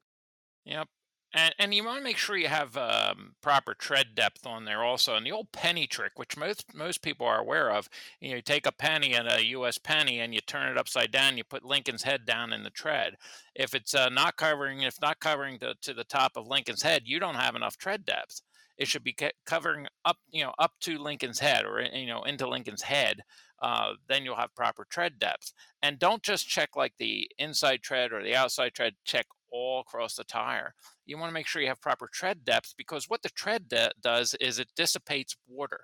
Yep. 0.65 0.89
And 1.35 1.53
and 1.59 1.73
you 1.73 1.83
want 1.83 1.97
to 1.97 2.03
make 2.03 2.17
sure 2.17 2.37
you 2.37 2.47
have 2.47 2.77
um, 2.77 3.35
proper 3.41 3.73
tread 3.73 4.15
depth 4.15 4.47
on 4.47 4.63
there 4.63 4.81
also. 4.83 5.15
And 5.15 5.25
the 5.25 5.33
old 5.33 5.51
penny 5.51 5.85
trick, 5.85 6.13
which 6.15 6.37
most 6.37 6.73
most 6.73 7.01
people 7.01 7.27
are 7.27 7.39
aware 7.41 7.69
of, 7.71 7.89
you 8.21 8.29
know, 8.29 8.35
you 8.37 8.41
take 8.41 8.65
a 8.65 8.71
penny 8.71 9.13
and 9.13 9.27
a 9.27 9.45
U.S. 9.47 9.77
penny 9.77 10.21
and 10.21 10.33
you 10.33 10.39
turn 10.39 10.71
it 10.71 10.77
upside 10.77 11.11
down. 11.11 11.37
You 11.37 11.43
put 11.43 11.65
Lincoln's 11.65 12.03
head 12.03 12.25
down 12.25 12.53
in 12.53 12.63
the 12.63 12.69
tread. 12.69 13.17
If 13.53 13.75
it's 13.75 13.93
uh, 13.93 14.07
not 14.07 14.37
covering, 14.37 14.81
if 14.83 15.01
not 15.01 15.19
covering 15.19 15.57
the 15.59 15.75
to 15.81 15.93
the 15.93 16.05
top 16.05 16.37
of 16.37 16.47
Lincoln's 16.47 16.83
head, 16.83 17.03
you 17.05 17.19
don't 17.19 17.35
have 17.35 17.55
enough 17.55 17.77
tread 17.77 18.05
depth. 18.05 18.41
It 18.77 18.87
should 18.87 19.03
be 19.03 19.15
covering 19.45 19.87
up, 20.05 20.17
you 20.31 20.43
know, 20.43 20.53
up 20.57 20.73
to 20.81 20.97
Lincoln's 20.97 21.39
head 21.39 21.65
or 21.65 21.81
you 21.81 22.07
know 22.07 22.23
into 22.23 22.47
Lincoln's 22.47 22.83
head. 22.83 23.21
Uh, 23.61 23.93
then 24.07 24.23
you'll 24.23 24.35
have 24.35 24.55
proper 24.55 24.85
tread 24.89 25.19
depth. 25.19 25.53
And 25.81 25.99
don't 25.99 26.23
just 26.23 26.47
check 26.47 26.75
like 26.77 26.93
the 26.97 27.29
inside 27.37 27.81
tread 27.83 28.13
or 28.13 28.23
the 28.23 28.35
outside 28.35 28.73
tread. 28.73 28.93
Check 29.05 29.25
all 29.51 29.81
across 29.81 30.15
the 30.15 30.23
tire. 30.23 30.73
You 31.05 31.17
want 31.17 31.29
to 31.29 31.33
make 31.33 31.47
sure 31.47 31.61
you 31.61 31.67
have 31.67 31.81
proper 31.81 32.09
tread 32.11 32.43
depth 32.45 32.73
because 32.77 33.09
what 33.09 33.21
the 33.23 33.29
tread 33.29 33.67
de- 33.67 33.91
does 34.01 34.35
is 34.39 34.59
it 34.59 34.69
dissipates 34.75 35.35
water. 35.47 35.81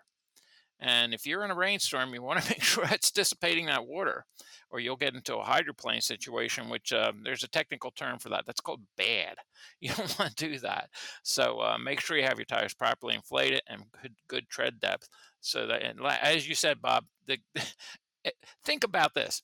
And 0.82 1.13
if 1.13 1.27
you're 1.27 1.46
in 1.46 1.51
a 1.51 1.56
rainstorm, 1.56 2.13
you 2.13 2.24
want 2.24 2.41
to 2.41 2.50
make 2.50 2.63
sure 2.63 2.84
it's 2.86 3.12
dissipating 3.12 3.68
that 3.68 3.86
water, 3.86 4.25
or 4.72 4.80
you'll 4.80 4.96
get 4.96 5.13
into 5.13 5.38
a 5.38 5.44
hydroplane 5.44 6.01
situation, 6.01 6.70
which 6.70 6.91
um, 6.91 7.22
there's 7.24 7.44
a 7.44 7.48
technical 7.48 7.91
term 7.91 8.18
for 8.18 8.30
that. 8.30 8.46
That's 8.46 8.62
called 8.62 8.82
bad. 8.98 9.36
You 9.80 9.94
don't 9.94 10.18
want 10.20 10.36
to 10.36 10.50
do 10.50 10.58
that. 10.60 10.89
So 11.24 11.60
uh, 11.60 11.77
make 11.77 12.00
sure 12.00 12.18
you 12.18 12.24
have 12.24 12.39
your 12.39 12.46
tires 12.46 12.74
properly 12.74 13.13
inflated 13.13 13.62
and 13.68 13.84
good, 14.01 14.15
good 14.27 14.50
tread 14.50 14.80
depth. 14.80 15.08
So 15.39 15.68
that, 15.68 15.84
and 15.84 16.00
as 16.22 16.48
you 16.48 16.56
said, 16.56 16.82
Bob, 16.82 17.06
the, 17.27 17.38
think 18.63 18.84
about 18.84 19.13
this: 19.13 19.44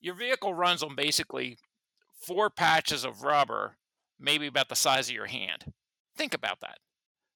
your 0.00 0.14
vehicle 0.14 0.52
runs 0.54 0.82
on 0.82 0.94
basically 0.94 1.56
four 2.26 2.50
patches 2.50 3.04
of 3.04 3.22
rubber, 3.22 3.76
maybe 4.18 4.46
about 4.46 4.68
the 4.68 4.76
size 4.76 5.08
of 5.08 5.14
your 5.14 5.26
hand. 5.26 5.72
Think 6.16 6.34
about 6.34 6.60
that. 6.60 6.78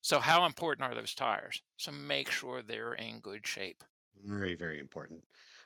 So, 0.02 0.18
how 0.18 0.47
important 0.47 0.90
are 0.90 0.94
those 0.94 1.14
tires? 1.14 1.62
So, 1.76 1.92
make 1.92 2.30
sure 2.30 2.62
they're 2.62 2.94
in 2.94 3.20
good 3.20 3.47
shape. 3.47 3.85
Very, 4.25 4.54
very 4.54 4.78
important. 4.78 5.23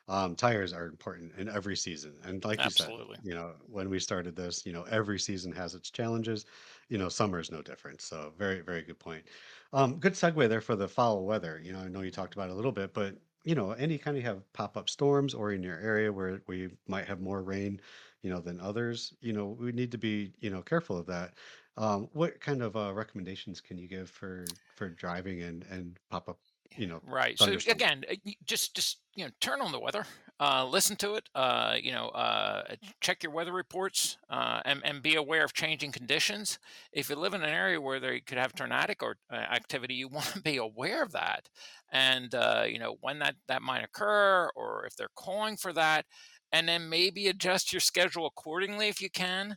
Um, 0.06 0.36
tires 0.36 0.74
are 0.74 0.86
important 0.86 1.32
in 1.38 1.48
every 1.48 1.76
season. 1.76 2.14
And 2.24 2.44
like 2.44 2.62
you 2.62 2.68
said, 2.68 2.90
you 3.22 3.34
know, 3.34 3.54
when 3.66 3.88
we 3.88 3.98
started 3.98 4.36
this, 4.36 4.66
you 4.66 4.72
know, 4.72 4.82
every 4.82 5.18
season 5.18 5.50
has 5.52 5.74
its 5.74 5.90
challenges. 5.90 6.44
You 6.90 6.98
know, 6.98 7.08
summer 7.08 7.40
is 7.40 7.50
no 7.50 7.62
different. 7.62 8.02
So 8.02 8.34
very, 8.36 8.60
very 8.60 8.82
good 8.82 8.98
point. 8.98 9.24
Um, 9.72 9.98
good 9.98 10.12
segue 10.12 10.46
there 10.48 10.60
for 10.60 10.76
the 10.76 10.86
foul 10.86 11.24
weather. 11.24 11.58
You 11.64 11.72
know, 11.72 11.78
I 11.78 11.88
know 11.88 12.02
you 12.02 12.10
talked 12.10 12.34
about 12.34 12.50
it 12.50 12.52
a 12.52 12.54
little 12.56 12.72
bit, 12.72 12.92
but 12.92 13.16
you 13.44 13.54
know, 13.54 13.72
any 13.72 13.96
kind 13.96 14.16
of 14.16 14.22
have 14.24 14.52
pop-up 14.52 14.90
storms 14.90 15.32
or 15.34 15.52
in 15.52 15.62
your 15.62 15.78
area 15.78 16.12
where 16.12 16.42
we 16.46 16.70
might 16.86 17.06
have 17.06 17.20
more 17.20 17.42
rain, 17.42 17.80
you 18.24 18.30
know, 18.30 18.40
than 18.40 18.58
others, 18.60 19.14
you 19.20 19.34
know, 19.34 19.56
we 19.60 19.70
need 19.70 19.92
to 19.92 19.98
be, 19.98 20.32
you 20.40 20.50
know, 20.50 20.62
careful 20.62 20.98
of 20.98 21.06
that. 21.06 21.34
Um, 21.76 22.08
what 22.12 22.40
kind 22.40 22.62
of 22.62 22.74
uh, 22.76 22.92
recommendations 22.94 23.60
can 23.60 23.76
you 23.78 23.86
give 23.86 24.10
for 24.10 24.46
for 24.76 24.88
driving 24.88 25.42
and 25.42 25.64
and 25.70 25.98
pop-up, 26.10 26.38
you 26.76 26.86
know, 26.86 27.02
Right. 27.02 27.38
So 27.38 27.52
again, 27.68 28.04
uh, 28.10 28.14
just 28.46 28.74
just 28.74 29.00
you 29.14 29.24
know, 29.26 29.30
turn 29.40 29.60
on 29.60 29.72
the 29.72 29.78
weather. 29.78 30.06
Uh, 30.40 30.66
listen 30.66 30.96
to 30.96 31.14
it. 31.14 31.28
Uh, 31.34 31.76
you 31.80 31.92
know, 31.92 32.08
uh, 32.08 32.74
check 33.00 33.22
your 33.22 33.30
weather 33.30 33.52
reports 33.52 34.18
uh, 34.30 34.60
and, 34.64 34.80
and 34.84 35.00
be 35.02 35.14
aware 35.14 35.44
of 35.44 35.52
changing 35.52 35.92
conditions. 35.92 36.58
If 36.92 37.08
you 37.08 37.14
live 37.16 37.34
in 37.34 37.42
an 37.42 37.50
area 37.50 37.80
where 37.80 38.00
they 38.00 38.20
could 38.20 38.38
have 38.38 38.52
tornadic 38.52 39.02
or 39.02 39.16
uh, 39.30 39.36
activity, 39.36 39.94
you 39.94 40.08
want 40.16 40.26
to 40.26 40.40
be 40.40 40.56
aware 40.56 41.02
of 41.02 41.12
that, 41.12 41.48
and 41.92 42.34
uh, 42.34 42.64
you 42.66 42.78
know 42.78 42.96
when 43.00 43.18
that 43.20 43.36
that 43.48 43.62
might 43.62 43.84
occur, 43.84 44.50
or 44.56 44.86
if 44.86 44.96
they're 44.96 45.08
calling 45.14 45.56
for 45.56 45.72
that, 45.74 46.06
and 46.54 46.68
then 46.68 46.88
maybe 46.88 47.26
adjust 47.26 47.72
your 47.72 47.80
schedule 47.80 48.26
accordingly 48.26 48.86
if 48.86 49.02
you 49.02 49.10
can. 49.10 49.56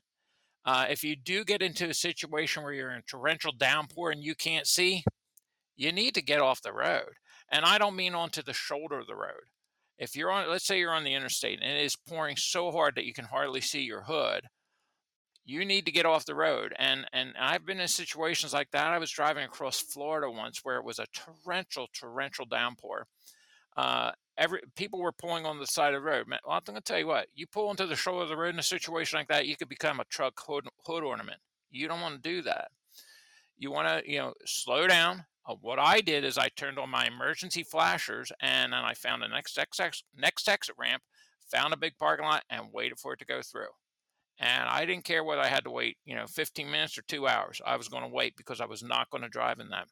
Uh, 0.65 0.87
if 0.89 1.03
you 1.03 1.15
do 1.15 1.45
get 1.45 1.61
into 1.61 1.87
a 1.87 1.93
situation 1.93 2.63
where 2.63 2.73
you're 2.73 2.91
in 2.91 3.03
torrential 3.03 3.51
downpour 3.51 4.09
and 4.09 4.23
you 4.23 4.33
can't 4.33 4.65
see, 4.65 5.03
you 5.75 5.91
need 5.91 6.15
to 6.15 6.23
get 6.23 6.41
off 6.41 6.63
the 6.63 6.73
road. 6.73 7.13
And 7.51 7.63
I 7.63 7.77
don't 7.77 7.95
mean 7.95 8.15
onto 8.15 8.41
the 8.41 8.51
shoulder 8.51 8.97
of 8.97 9.05
the 9.05 9.15
road. 9.15 9.45
If 9.99 10.15
you're 10.15 10.31
on, 10.31 10.49
let's 10.49 10.65
say 10.65 10.79
you're 10.79 10.91
on 10.91 11.03
the 11.03 11.13
interstate 11.13 11.59
and 11.61 11.71
it 11.71 11.85
is 11.85 11.95
pouring 11.95 12.35
so 12.35 12.71
hard 12.71 12.95
that 12.95 13.05
you 13.05 13.13
can 13.13 13.25
hardly 13.25 13.61
see 13.61 13.81
your 13.81 14.01
hood, 14.01 14.47
you 15.45 15.65
need 15.65 15.85
to 15.85 15.91
get 15.91 16.07
off 16.07 16.25
the 16.25 16.35
road. 16.35 16.73
And 16.79 17.05
and 17.13 17.33
I've 17.39 17.65
been 17.65 17.79
in 17.79 17.87
situations 17.87 18.53
like 18.53 18.71
that. 18.71 18.87
I 18.87 18.97
was 18.97 19.11
driving 19.11 19.43
across 19.43 19.79
Florida 19.79 20.31
once 20.31 20.61
where 20.63 20.77
it 20.77 20.83
was 20.83 20.97
a 20.97 21.05
torrential, 21.13 21.87
torrential 21.93 22.47
downpour. 22.47 23.05
Uh, 23.77 24.11
every 24.37 24.61
people 24.75 24.99
were 24.99 25.11
pulling 25.11 25.45
on 25.45 25.59
the 25.59 25.67
side 25.67 25.93
of 25.93 26.01
the 26.01 26.07
road. 26.07 26.27
Man, 26.27 26.39
well, 26.45 26.55
I'm 26.55 26.63
going 26.65 26.75
to 26.75 26.81
tell 26.81 26.99
you 26.99 27.07
what. 27.07 27.27
You 27.35 27.47
pull 27.47 27.71
into 27.71 27.85
the 27.85 27.95
shoulder 27.95 28.23
of 28.23 28.29
the 28.29 28.37
road 28.37 28.53
in 28.53 28.59
a 28.59 28.63
situation 28.63 29.17
like 29.17 29.27
that, 29.29 29.47
you 29.47 29.55
could 29.55 29.69
become 29.69 29.99
a 29.99 30.05
truck 30.05 30.39
hood, 30.45 30.67
hood 30.85 31.03
ornament. 31.03 31.39
You 31.69 31.87
don't 31.87 32.01
want 32.01 32.21
to 32.21 32.29
do 32.29 32.41
that. 32.43 32.69
You 33.57 33.71
want 33.71 33.87
to, 33.87 34.11
you 34.11 34.19
know, 34.19 34.33
slow 34.45 34.87
down, 34.87 35.25
uh, 35.47 35.55
what 35.61 35.79
I 35.79 36.01
did 36.01 36.25
is 36.25 36.37
I 36.37 36.49
turned 36.49 36.77
on 36.77 36.89
my 36.89 37.05
emergency 37.05 37.63
flashers 37.63 38.31
and 38.41 38.73
then 38.73 38.83
I 38.83 38.93
found 38.93 39.21
the 39.21 39.27
next 39.27 39.57
exit, 39.57 40.03
next 40.15 40.47
exit 40.49 40.75
ramp, 40.77 41.01
found 41.49 41.73
a 41.73 41.77
big 41.77 41.97
parking 41.97 42.25
lot, 42.25 42.43
and 42.49 42.73
waited 42.73 42.99
for 42.99 43.13
it 43.13 43.19
to 43.19 43.25
go 43.25 43.41
through. 43.41 43.69
And 44.39 44.67
I 44.69 44.85
didn't 44.85 45.05
care 45.05 45.23
whether 45.23 45.41
I 45.41 45.47
had 45.47 45.63
to 45.63 45.71
wait, 45.71 45.97
you 46.05 46.15
know, 46.15 46.27
15 46.27 46.69
minutes 46.69 46.97
or 46.97 47.01
two 47.03 47.27
hours. 47.27 47.61
I 47.65 47.77
was 47.77 47.87
going 47.87 48.03
to 48.03 48.09
wait 48.09 48.35
because 48.35 48.61
I 48.61 48.65
was 48.65 48.83
not 48.83 49.09
going 49.09 49.23
to 49.23 49.29
drive 49.29 49.59
in 49.59 49.69
that. 49.69 49.87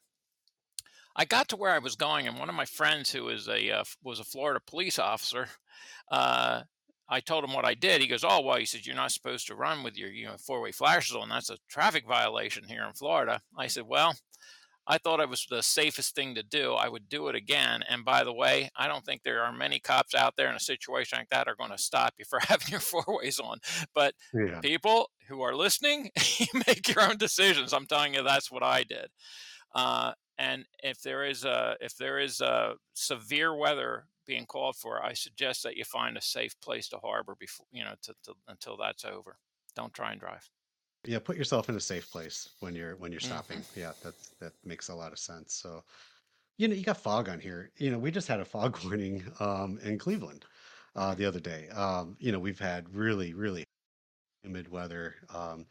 I 1.16 1.26
got 1.26 1.48
to 1.50 1.56
where 1.56 1.72
I 1.72 1.80
was 1.80 1.96
going, 1.96 2.28
and 2.28 2.38
one 2.38 2.50
of 2.50 2.56
my 2.56 2.66
friends, 2.66 3.12
who 3.12 3.24
was 3.24 3.48
a 3.48 3.72
uh, 3.72 3.84
was 4.04 4.20
a 4.20 4.24
Florida 4.26 4.60
police 4.66 5.00
officer, 5.00 5.50
uh, 6.12 6.64
I 7.08 7.20
told 7.22 7.44
him 7.44 7.54
what 7.54 7.66
I 7.66 7.74
did. 7.74 8.02
He 8.02 8.08
goes, 8.08 8.24
"Oh, 8.24 8.42
well," 8.42 8.58
he 8.58 8.66
said, 8.66 8.86
"You're 8.86 8.96
not 8.96 9.12
supposed 9.12 9.48
to 9.48 9.56
run 9.56 9.84
with 9.84 9.98
your 9.98 10.10
you 10.10 10.26
know 10.28 10.38
four 10.38 10.62
way 10.62 10.72
flashers 10.72 11.16
on. 11.16 11.30
That's 11.30 11.50
a 11.50 11.58
traffic 11.70 12.06
violation 12.08 12.66
here 12.68 12.84
in 12.86 12.94
Florida." 12.94 13.42
I 13.58 13.68
said, 13.68 13.86
"Well." 13.88 14.16
I 14.88 15.00
thought 15.00 15.20
it 15.20 15.30
was 15.30 15.46
the 15.50 15.64
safest 15.64 16.14
thing 16.14 16.36
to 16.36 16.44
do. 16.44 16.74
I 16.74 16.90
would 16.90 17.10
do 17.10 17.28
it 17.28 17.36
again. 17.36 17.82
And 17.84 18.06
by 18.06 18.24
the 18.24 18.34
way, 18.34 18.70
I 18.76 18.88
don't 18.88 19.04
think 19.04 19.24
there 19.24 19.44
are 19.44 19.52
many 19.52 19.80
cops 19.80 20.14
out 20.14 20.36
there 20.36 20.48
in 20.50 20.56
a 20.56 20.60
situation 20.60 21.18
like 21.18 21.30
that 21.30 21.48
are 21.48 21.56
going 21.56 21.72
to 21.72 21.78
stop 21.78 22.14
you 22.20 22.26
for 22.26 22.40
having 22.44 22.68
your 22.70 22.80
four 22.80 23.04
ways 23.08 23.40
on. 23.40 23.60
But 23.96 24.14
Yeah. 24.34 24.62
people 24.62 25.10
who 25.28 25.42
are 25.42 25.56
listening, 25.56 26.12
you 26.38 26.48
make 26.68 26.88
your 26.88 27.02
own 27.02 27.18
decisions. 27.18 27.74
I'm 27.74 27.88
telling 27.88 28.14
you, 28.14 28.22
that's 28.22 28.52
what 28.52 28.62
I 28.64 28.84
did. 28.84 29.10
Uh, 29.74 30.14
and 30.38 30.66
if 30.84 31.02
there 31.02 31.24
is 31.26 31.46
a 31.46 31.78
if 31.82 31.96
there 31.98 32.20
is 32.20 32.42
a 32.42 32.76
severe 32.94 33.56
weather 33.56 34.08
being 34.26 34.46
called 34.46 34.76
for, 34.78 35.04
I 35.04 35.14
suggest 35.14 35.64
that 35.64 35.78
you 35.78 35.86
find 35.86 36.18
a 36.18 36.22
safe 36.22 36.60
place 36.62 36.90
to 36.90 36.98
harbor 37.00 37.36
before 37.40 37.68
you 37.72 37.84
know 37.84 37.96
to, 38.04 38.16
to, 38.24 38.36
until 38.48 38.78
that's 38.78 39.06
over. 39.06 39.40
Don't 39.76 39.94
try 39.94 40.12
and 40.12 40.20
drive. 40.20 40.50
Yeah, 41.06 41.20
put 41.20 41.38
yourself 41.38 41.70
in 41.70 41.76
a 41.76 41.80
safe 41.80 42.10
place 42.10 42.56
when 42.60 42.74
you're 42.76 42.96
when 42.96 43.12
you're 43.12 43.22
hmm 43.22 43.42
stopping. 43.42 43.68
Yeah, 43.76 43.94
that's 44.02 44.32
that 44.40 44.54
makes 44.64 44.90
a 44.90 44.96
lot 44.96 45.12
of 45.12 45.20
sense. 45.20 45.54
So, 45.54 45.84
you 46.58 46.68
know, 46.68 46.76
you 46.76 46.84
got 46.86 46.98
fog 46.98 47.30
on 47.30 47.40
here. 47.40 47.72
You 47.78 47.92
know, 47.92 48.00
we 48.00 48.12
just 48.12 48.28
had 48.30 48.40
a 48.42 48.46
fog 48.46 48.80
warning 48.86 49.26
um 49.40 49.80
in 49.80 50.00
Cleveland 50.00 50.46
uh 50.96 51.16
the 51.16 51.26
other 51.26 51.40
day. 51.42 51.70
Um, 51.70 52.18
you 52.20 52.32
know, 52.32 52.40
we've 52.40 52.60
had 52.60 52.90
really, 52.96 53.34
really 53.34 53.66
humid 54.44 54.70
weather. 54.70 55.16
Um 55.30 55.68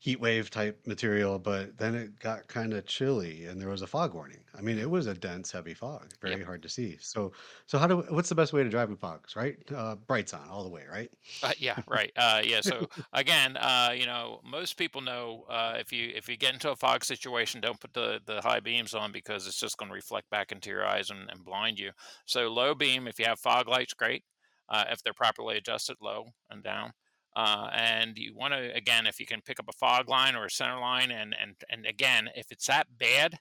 heat 0.00 0.20
wave 0.20 0.50
type 0.50 0.86
material, 0.86 1.38
but 1.38 1.78
then 1.78 1.94
it 1.94 2.18
got 2.18 2.48
kind 2.48 2.72
of 2.74 2.86
chilly 2.86 3.44
and 3.46 3.60
there 3.60 3.68
was 3.68 3.82
a 3.82 3.86
fog 3.86 4.14
warning. 4.14 4.44
I 4.54 4.62
mean, 4.62 4.78
it 4.78 4.90
was 4.90 5.06
a 5.06 5.14
dense, 5.14 5.52
heavy 5.52 5.74
fog, 5.74 6.14
Yep. 6.24 6.40
very 6.40 6.42
hard 6.42 6.62
to 6.62 6.68
see. 6.70 6.96
So, 6.98 7.32
so 7.66 7.78
how 7.78 7.86
do 7.86 7.98
what's 8.10 8.28
the 8.30 8.34
best 8.34 8.52
way 8.52 8.62
to 8.64 8.70
drive 8.70 8.90
in 8.90 8.96
fogs, 8.96 9.36
right? 9.36 9.58
Uh, 9.72 9.96
brights 9.96 10.34
on 10.34 10.48
all 10.48 10.64
the 10.64 10.70
way, 10.70 10.86
right? 10.86 11.12
Uh, 11.42 11.54
yeah, 11.58 11.78
right. 11.86 12.12
Uh, 12.16 12.42
yeah. 12.44 12.60
So 12.60 12.86
again, 13.14 13.56
uh, 13.56 13.94
you 13.96 14.04
know, 14.04 14.42
most 14.44 14.74
people 14.76 15.00
know 15.00 15.44
uh, 15.48 15.76
if 15.80 15.90
you 15.90 16.12
if 16.14 16.28
you 16.28 16.36
get 16.36 16.52
into 16.52 16.70
a 16.70 16.76
fog 16.76 17.02
situation, 17.02 17.62
don't 17.62 17.80
put 17.80 17.94
the 17.94 18.20
the 18.26 18.42
high 18.42 18.60
beams 18.60 18.94
on 18.94 19.10
because 19.10 19.46
it's 19.46 19.58
just 19.58 19.78
going 19.78 19.88
to 19.88 19.94
reflect 19.94 20.28
back 20.28 20.52
into 20.52 20.68
your 20.68 20.84
eyes 20.84 21.08
and, 21.10 21.30
and 21.30 21.42
blind 21.44 21.78
you. 21.78 21.92
So 22.26 22.48
low 22.52 22.74
beam, 22.74 23.08
if 23.08 23.18
you 23.18 23.24
have 23.24 23.40
fog 23.40 23.68
lights, 23.68 23.94
great. 23.94 24.24
Uh, 24.68 24.84
if 24.90 25.02
they're 25.02 25.14
properly 25.14 25.56
adjusted, 25.56 25.96
low 26.02 26.26
and 26.50 26.62
down. 26.62 26.92
Uh, 27.36 27.70
and 27.72 28.18
you 28.18 28.34
want 28.34 28.54
to 28.54 28.74
again, 28.74 29.06
if 29.06 29.20
you 29.20 29.26
can 29.26 29.40
pick 29.40 29.60
up 29.60 29.68
a 29.68 29.72
fog 29.72 30.08
line 30.08 30.34
or 30.34 30.46
a 30.46 30.50
center 30.50 30.80
line, 30.80 31.10
and 31.10 31.34
and 31.40 31.54
and 31.68 31.86
again, 31.86 32.28
if 32.34 32.46
it's 32.50 32.66
that 32.66 32.98
bad, 32.98 33.38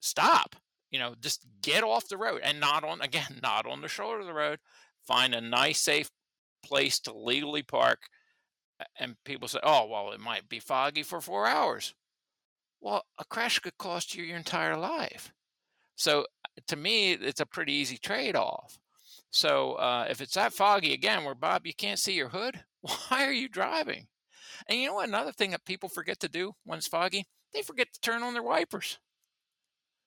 stop. 0.00 0.56
You 0.90 0.98
know, 0.98 1.14
just 1.20 1.46
get 1.62 1.84
off 1.84 2.08
the 2.08 2.18
road 2.18 2.42
and 2.44 2.60
not 2.60 2.84
on 2.84 3.00
again, 3.00 3.38
not 3.42 3.66
on 3.66 3.80
the 3.80 3.88
shoulder 3.88 4.20
of 4.20 4.26
the 4.26 4.34
road. 4.34 4.58
Find 5.06 5.34
a 5.34 5.40
nice, 5.40 5.80
safe 5.80 6.10
place 6.64 7.00
to 7.00 7.12
legally 7.12 7.62
park 7.62 8.00
and 8.96 9.16
people 9.24 9.48
say, 9.48 9.60
"Oh, 9.62 9.86
well, 9.86 10.12
it 10.12 10.20
might 10.20 10.48
be 10.48 10.60
foggy 10.60 11.02
for 11.02 11.20
4 11.20 11.46
hours." 11.46 11.94
Well, 12.80 13.04
a 13.18 13.24
crash 13.24 13.58
could 13.60 13.78
cost 13.78 14.14
you 14.14 14.24
your 14.24 14.36
entire 14.38 14.76
life. 14.76 15.32
So, 15.96 16.26
to 16.68 16.76
me, 16.76 17.12
it's 17.12 17.40
a 17.40 17.46
pretty 17.46 17.72
easy 17.72 17.98
trade-off. 17.98 18.78
So, 19.30 19.74
uh, 19.74 20.06
if 20.10 20.20
it's 20.20 20.34
that 20.34 20.52
foggy 20.52 20.92
again, 20.92 21.24
where 21.24 21.34
Bob, 21.34 21.66
you 21.66 21.74
can't 21.74 21.98
see 21.98 22.14
your 22.14 22.30
hood, 22.30 22.64
why 23.08 23.26
are 23.26 23.32
you 23.32 23.48
driving? 23.48 24.08
And 24.68 24.78
you 24.78 24.88
know 24.88 24.94
what? 24.94 25.08
Another 25.08 25.32
thing 25.32 25.50
that 25.52 25.64
people 25.64 25.88
forget 25.88 26.20
to 26.20 26.28
do 26.28 26.54
when 26.64 26.78
it's 26.78 26.88
foggy, 26.88 27.26
they 27.54 27.62
forget 27.62 27.92
to 27.92 28.00
turn 28.00 28.22
on 28.22 28.34
their 28.34 28.42
wipers. 28.42 28.98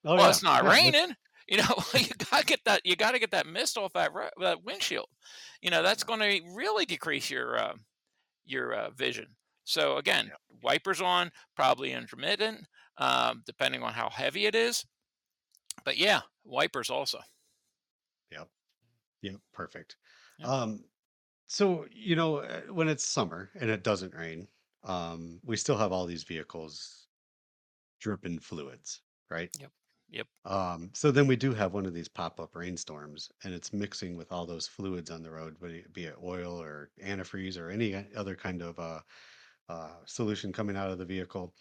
Oh 0.04 0.16
Well, 0.16 0.28
yeah, 0.28 0.30
it's 0.30 0.42
not 0.42 0.64
yeah. 0.64 0.70
raining. 0.70 1.14
You 1.48 1.58
know, 1.58 1.76
you 1.94 2.08
gotta 2.28 2.44
get 2.44 2.64
that. 2.64 2.80
You 2.84 2.96
gotta 2.96 3.20
get 3.20 3.30
that 3.30 3.46
mist 3.46 3.78
off 3.78 3.92
that 3.92 4.10
that 4.40 4.64
windshield. 4.64 5.06
You 5.62 5.70
know, 5.70 5.80
that's 5.80 6.02
going 6.02 6.18
to 6.18 6.40
really 6.56 6.84
decrease 6.86 7.30
your 7.30 7.56
uh, 7.56 7.76
your 8.44 8.74
uh, 8.74 8.90
vision. 8.90 9.36
So 9.64 9.98
again, 9.98 10.30
Yeah. 10.30 10.34
wipers 10.62 11.00
on, 11.00 11.30
probably 11.56 11.92
intermittent, 11.92 12.66
um, 12.98 13.44
depending 13.46 13.82
on 13.84 13.92
how 13.92 14.10
heavy 14.10 14.46
it 14.46 14.56
is. 14.56 14.84
But 15.84 15.98
yeah, 15.98 16.22
wipers 16.44 16.90
also. 16.90 17.20
Yep. 18.30 18.48
Yep. 19.22 19.40
Perfect. 19.52 19.96
Yep, 20.38 20.48
Um, 20.48 20.84
so 21.46 21.86
you 21.90 22.16
know, 22.16 22.38
uh, 22.38 22.62
when 22.72 22.88
it's 22.88 23.04
summer 23.06 23.50
and 23.54 23.70
it 23.70 23.82
doesn't 23.84 24.14
rain, 24.14 24.48
um, 24.84 25.40
we 25.44 25.56
still 25.56 25.76
have 25.78 25.92
all 25.92 26.06
these 26.06 26.24
vehicles 26.24 27.08
dripping 28.00 28.40
fluids, 28.40 29.02
right? 29.30 29.52
yep, 29.58 29.72
yep, 30.08 30.28
Um, 30.44 30.92
so 30.94 31.10
then 31.10 31.26
we 31.26 31.36
do 31.36 31.54
have 31.54 31.74
one 31.74 31.86
of 31.86 31.94
these 31.94 32.08
pop-up 32.08 32.54
rainstorms, 32.56 33.30
and 33.44 33.52
it's 33.52 33.72
mixing 33.72 34.16
with 34.16 34.32
all 34.32 34.46
those 34.46 34.68
fluids 34.68 35.10
on 35.10 35.22
the 35.22 35.30
road, 35.32 35.58
be 35.60 35.80
it, 35.80 35.92
be 35.92 36.04
it 36.04 36.16
oil 36.22 36.60
or 36.62 36.92
antifreeze 37.02 37.58
or 37.60 37.70
any 37.70 37.94
other 38.14 38.36
kind 38.36 38.62
of 38.62 38.78
uh, 38.78 39.00
uh, 39.68 40.04
solution 40.06 40.52
coming 40.52 40.76
out 40.76 40.90
of 40.90 40.98
the 40.98 41.04
vehicle. 41.06 41.54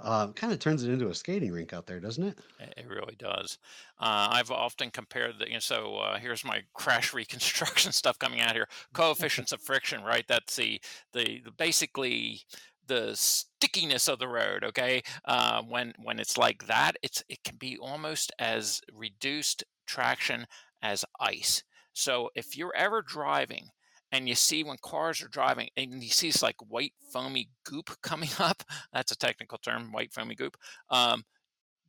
Um, 0.00 0.32
kind 0.32 0.52
of 0.52 0.60
turns 0.60 0.84
it 0.84 0.92
into 0.92 1.08
a 1.08 1.14
skating 1.14 1.50
rink 1.50 1.72
out 1.72 1.86
there, 1.86 1.98
doesn't 1.98 2.22
it? 2.22 2.38
it, 2.76 2.86
really 2.88 3.16
does. 3.18 3.58
Uh, 3.98 4.28
I've 4.30 4.50
often 4.52 4.90
compared 4.90 5.40
the. 5.40 5.46
You 5.46 5.54
know, 5.54 5.58
so 5.58 5.96
uh, 5.96 6.18
here's 6.18 6.44
my 6.44 6.62
crash 6.74 7.12
reconstruction 7.12 7.90
stuff 7.90 8.18
coming 8.18 8.40
out 8.40 8.52
here. 8.52 8.68
Coefficients 8.92 9.50
of 9.50 9.60
friction, 9.60 10.02
right? 10.02 10.24
That's 10.28 10.54
the 10.54 10.80
the, 11.12 11.40
the 11.44 11.50
basically 11.50 12.42
the 12.86 13.12
stickiness 13.14 14.06
of 14.06 14.20
the 14.20 14.28
road. 14.28 14.62
Okay, 14.62 15.02
uh, 15.24 15.62
when 15.62 15.94
when 15.98 16.20
it's 16.20 16.38
like 16.38 16.66
that, 16.68 16.92
it's 17.02 17.24
it 17.28 17.42
can 17.42 17.56
be 17.56 17.76
almost 17.76 18.30
as 18.38 18.80
reduced 18.92 19.64
traction 19.86 20.46
as 20.80 21.04
ice. 21.18 21.64
So 21.92 22.30
if 22.36 22.56
you're 22.56 22.74
ever 22.76 23.02
driving 23.02 23.70
and 24.12 24.28
you 24.28 24.34
see 24.34 24.64
when 24.64 24.78
cars 24.82 25.22
are 25.22 25.28
driving 25.28 25.68
and 25.76 26.02
you 26.02 26.08
see 26.08 26.28
this 26.28 26.42
like 26.42 26.56
white 26.68 26.92
foamy 27.12 27.48
goop 27.64 27.90
coming 28.02 28.30
up, 28.38 28.62
that's 28.92 29.12
a 29.12 29.18
technical 29.18 29.58
term, 29.58 29.92
white 29.92 30.12
foamy 30.12 30.34
goop. 30.34 30.56
Um, 30.90 31.24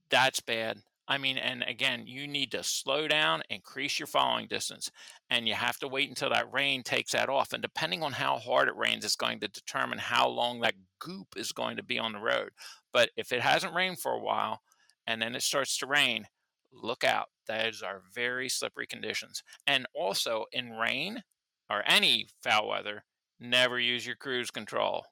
that's 0.09 0.39
bad. 0.39 0.81
I 1.07 1.17
mean, 1.17 1.39
and 1.39 1.63
again, 1.63 2.03
you 2.05 2.27
need 2.27 2.51
to 2.51 2.61
slow 2.61 3.07
down, 3.07 3.41
increase 3.49 3.97
your 3.97 4.05
following 4.05 4.45
distance, 4.47 4.91
and 5.31 5.47
you 5.47 5.55
have 5.55 5.79
to 5.79 5.87
wait 5.87 6.07
until 6.07 6.29
that 6.29 6.53
rain 6.53 6.83
takes 6.83 7.13
that 7.13 7.29
off. 7.29 7.51
And 7.51 7.63
depending 7.63 8.03
on 8.03 8.11
how 8.11 8.37
hard 8.37 8.67
it 8.67 8.75
rains, 8.75 9.03
it's 9.03 9.15
going 9.15 9.39
to 9.39 9.47
determine 9.47 9.97
how 9.97 10.29
long 10.29 10.59
that 10.59 10.75
goop 10.99 11.29
is 11.35 11.51
going 11.51 11.77
to 11.77 11.83
be 11.83 11.97
on 11.97 12.13
the 12.13 12.19
road. 12.19 12.51
But 12.93 13.09
if 13.17 13.31
it 13.31 13.41
hasn't 13.41 13.73
rained 13.73 13.99
for 13.99 14.11
a 14.11 14.19
while 14.19 14.61
and 15.07 15.19
then 15.19 15.35
it 15.35 15.41
starts 15.41 15.79
to 15.79 15.87
rain, 15.87 16.27
look 16.71 17.03
out. 17.03 17.29
Those 17.47 17.81
are 17.81 18.03
very 18.13 18.47
slippery 18.47 18.85
conditions. 18.85 19.41
And 19.65 19.87
also 19.95 20.45
in 20.51 20.69
rain 20.69 21.23
or 21.69 21.83
any 21.85 22.27
foul 22.43 22.67
weather, 22.69 23.03
never 23.39 23.79
use 23.79 24.05
your 24.05 24.15
cruise 24.15 24.51
control. 24.51 25.05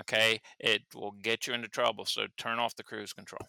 Okay. 0.00 0.40
It 0.58 0.82
will 0.94 1.12
get 1.12 1.46
you 1.46 1.54
into 1.54 1.68
trouble. 1.68 2.04
So 2.06 2.26
turn 2.38 2.58
off 2.58 2.76
the 2.76 2.84
cruise 2.84 3.12
control. 3.12 3.48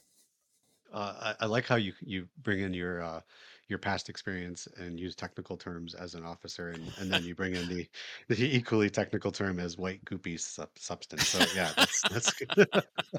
Uh, 0.91 1.33
I, 1.39 1.45
I 1.45 1.47
like 1.47 1.65
how 1.65 1.75
you 1.75 1.93
you 2.01 2.27
bring 2.43 2.59
in 2.59 2.73
your 2.73 3.01
uh, 3.01 3.21
your 3.67 3.79
past 3.79 4.09
experience 4.09 4.67
and 4.77 4.99
use 4.99 5.15
technical 5.15 5.57
terms 5.57 5.95
as 5.95 6.13
an 6.13 6.23
officer, 6.23 6.69
and 6.69 6.93
and 6.99 7.11
then 7.11 7.23
you 7.23 7.33
bring 7.33 7.55
in 7.55 7.67
the 7.67 7.89
the 8.27 8.55
equally 8.55 8.89
technical 8.91 9.31
term 9.31 9.59
as 9.59 9.77
white 9.77 10.05
goopy 10.05 10.39
sub 10.39 10.69
substance. 10.77 11.29
So 11.29 11.43
yeah, 11.55 11.71
that's 11.75 12.03
that's 12.11 12.31
good. 12.33 12.67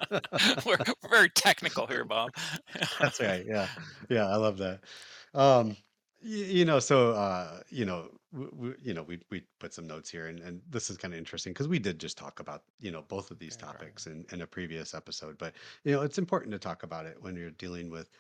we're, 0.65 0.79
we're 1.03 1.09
very 1.11 1.31
technical 1.31 1.87
here, 1.87 2.05
Bob. 2.05 2.31
That's 3.01 3.21
right. 3.21 3.45
Yeah. 3.47 3.69
Yeah, 4.09 4.27
I 4.29 4.37
love 4.37 4.59
that. 4.59 4.85
Um, 5.35 5.77
y 6.23 6.29
you 6.59 6.65
know, 6.65 6.79
so, 6.79 7.13
uh, 7.13 7.63
you 7.71 7.85
know, 7.85 8.11
w 8.35 8.51
w 8.51 8.77
you 8.83 8.95
know, 8.95 9.03
we 9.05 9.21
we 9.31 9.43
put 9.61 9.73
some 9.75 9.87
notes 9.87 10.11
here, 10.11 10.27
and 10.29 10.41
and 10.41 10.63
this 10.69 10.91
is 10.91 10.97
kinda 10.99 11.17
interesting 11.17 11.53
because 11.55 11.69
we 11.69 11.79
did 11.79 12.01
just 12.01 12.19
talk 12.19 12.41
about, 12.41 12.65
you 12.81 12.91
know, 12.91 13.03
both 13.03 13.31
of 13.31 13.39
these 13.39 13.57
Yeah, 13.57 13.65
driving. 13.65 13.95
topics 13.95 14.07
in 14.07 14.27
in 14.33 14.43
a 14.43 14.47
previous 14.47 14.95
episode, 14.95 15.39
but, 15.39 15.57
you 15.85 15.93
know, 15.93 16.03
it's 16.03 16.19
important 16.19 16.53
to 16.53 16.59
talk 16.59 16.83
about 16.83 17.07
it 17.07 17.21
when 17.23 17.37
you're 17.37 17.51
dealing 17.53 17.91
with, 17.91 18.11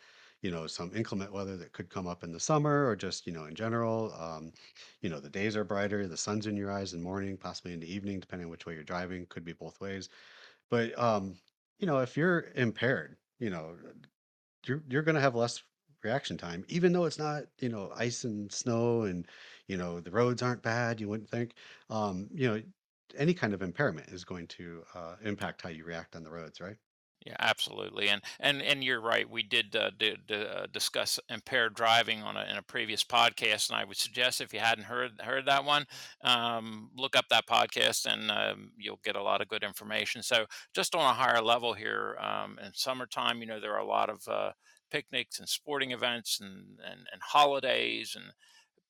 you 0.42 0.50
know, 0.50 0.66
some 0.66 0.94
inclement 0.96 1.32
weather 1.32 1.56
that 1.58 1.72
could 1.72 1.90
come 1.90 2.06
up 2.06 2.24
in 2.24 2.32
the 2.32 2.40
summer 2.40 2.86
or 2.88 2.96
just, 2.96 3.26
you 3.26 3.32
know, 3.32 3.44
in 3.46 3.54
general. 3.56 4.12
Um, 4.14 4.52
you 5.02 5.10
know, 5.10 5.20
the 5.20 5.30
days 5.30 5.56
are 5.56 5.64
brighter, 5.64 6.06
the 6.08 6.16
sun's 6.16 6.46
in 6.46 6.56
your 6.56 6.70
eyes 6.72 6.92
in 6.94 7.00
the 7.00 7.04
morning, 7.04 7.36
possibly 7.38 7.72
in 7.74 7.80
the 7.80 7.92
evening, 7.92 8.20
depending 8.20 8.46
on 8.46 8.50
which 8.52 8.66
way 8.66 8.74
you're 8.74 8.84
driving, 8.84 9.26
could 9.26 9.44
be 9.44 9.52
both 9.54 9.80
ways. 9.80 10.08
But, 10.70 10.98
um, 10.98 11.38
you 11.78 11.86
know, 11.86 12.00
if 12.00 12.16
you're 12.16 12.52
impaired, 12.56 13.18
you 13.40 13.50
know, 13.50 13.78
you're 14.66 14.82
you're 14.88 15.02
gonna 15.02 15.20
have 15.20 15.34
less 15.34 15.62
reaction 16.04 16.36
time, 16.38 16.64
even 16.68 16.92
though 16.92 17.04
it's 17.06 17.18
not, 17.18 17.44
you 17.60 17.68
know, 17.68 17.90
ice 17.94 18.24
and 18.24 18.52
snow 18.52 19.02
and, 19.02 19.28
you 19.68 19.76
know, 19.76 20.00
the 20.00 20.10
roads 20.10 20.42
aren't 20.42 20.62
bad, 20.62 21.00
you 21.00 21.08
wouldn't 21.08 21.30
think. 21.30 21.54
Um, 21.90 22.28
you 22.32 22.48
know, 22.48 22.62
any 23.16 23.34
kind 23.34 23.54
of 23.54 23.62
impairment 23.62 24.08
is 24.10 24.24
going 24.24 24.48
to 24.48 24.84
uh, 24.94 25.16
impact 25.22 25.62
how 25.62 25.68
you 25.70 25.84
react 25.84 26.16
on 26.16 26.24
the 26.24 26.30
roads, 26.30 26.60
right? 26.60 26.78
Yeah, 27.24 27.36
absolutely, 27.38 28.10
and 28.10 28.22
and 28.38 28.60
and 28.60 28.84
you're 28.84 29.00
right. 29.00 29.28
We 29.28 29.42
did 29.42 29.74
uh, 29.74 29.90
did 29.96 30.30
uh, 30.30 30.66
discuss 30.66 31.18
impaired 31.30 31.72
driving 31.74 32.22
on 32.22 32.36
a, 32.36 32.42
in 32.44 32.58
a 32.58 32.62
previous 32.62 33.02
podcast, 33.02 33.70
and 33.70 33.78
I 33.78 33.84
would 33.84 33.96
suggest 33.96 34.42
if 34.42 34.52
you 34.52 34.60
hadn't 34.60 34.84
heard 34.84 35.18
heard 35.22 35.46
that 35.46 35.64
one, 35.64 35.86
um, 36.20 36.90
look 36.94 37.16
up 37.16 37.24
that 37.30 37.46
podcast, 37.46 38.04
and 38.04 38.30
um, 38.30 38.72
you'll 38.76 39.00
get 39.02 39.16
a 39.16 39.22
lot 39.22 39.40
of 39.40 39.48
good 39.48 39.64
information. 39.64 40.22
So, 40.22 40.44
just 40.74 40.94
on 40.94 41.00
a 41.00 41.14
higher 41.14 41.40
level 41.40 41.72
here, 41.72 42.14
um, 42.20 42.58
in 42.58 42.74
summertime, 42.74 43.40
you 43.40 43.46
know, 43.46 43.58
there 43.58 43.72
are 43.72 43.80
a 43.80 43.86
lot 43.86 44.10
of 44.10 44.28
uh, 44.28 44.52
picnics 44.94 45.40
and 45.40 45.48
sporting 45.48 45.90
events 45.90 46.38
and, 46.40 46.78
and 46.88 47.00
and 47.12 47.20
holidays 47.20 48.14
and 48.14 48.26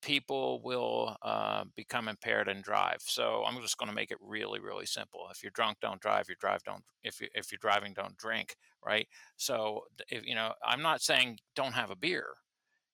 people 0.02 0.60
will 0.62 1.16
uh, 1.22 1.64
become 1.74 2.08
impaired 2.08 2.46
and 2.46 2.62
drive. 2.62 2.98
So 3.00 3.42
I'm 3.46 3.58
just 3.62 3.78
going 3.78 3.88
to 3.88 3.94
make 3.94 4.10
it 4.10 4.18
really, 4.20 4.60
really 4.60 4.84
simple. 4.84 5.20
If 5.30 5.42
you're 5.42 5.50
drunk, 5.54 5.78
don't 5.80 5.98
drive. 5.98 6.26
You 6.28 6.34
drive, 6.38 6.62
don't. 6.62 6.84
If 7.02 7.22
you 7.22 7.28
if 7.34 7.50
you're 7.50 7.58
driving, 7.58 7.94
don't 7.94 8.18
drink. 8.18 8.56
Right. 8.84 9.08
So 9.38 9.84
if 10.10 10.26
you 10.26 10.34
know, 10.34 10.52
I'm 10.62 10.82
not 10.82 11.00
saying 11.00 11.38
don't 11.56 11.72
have 11.72 11.90
a 11.90 11.96
beer. 11.96 12.26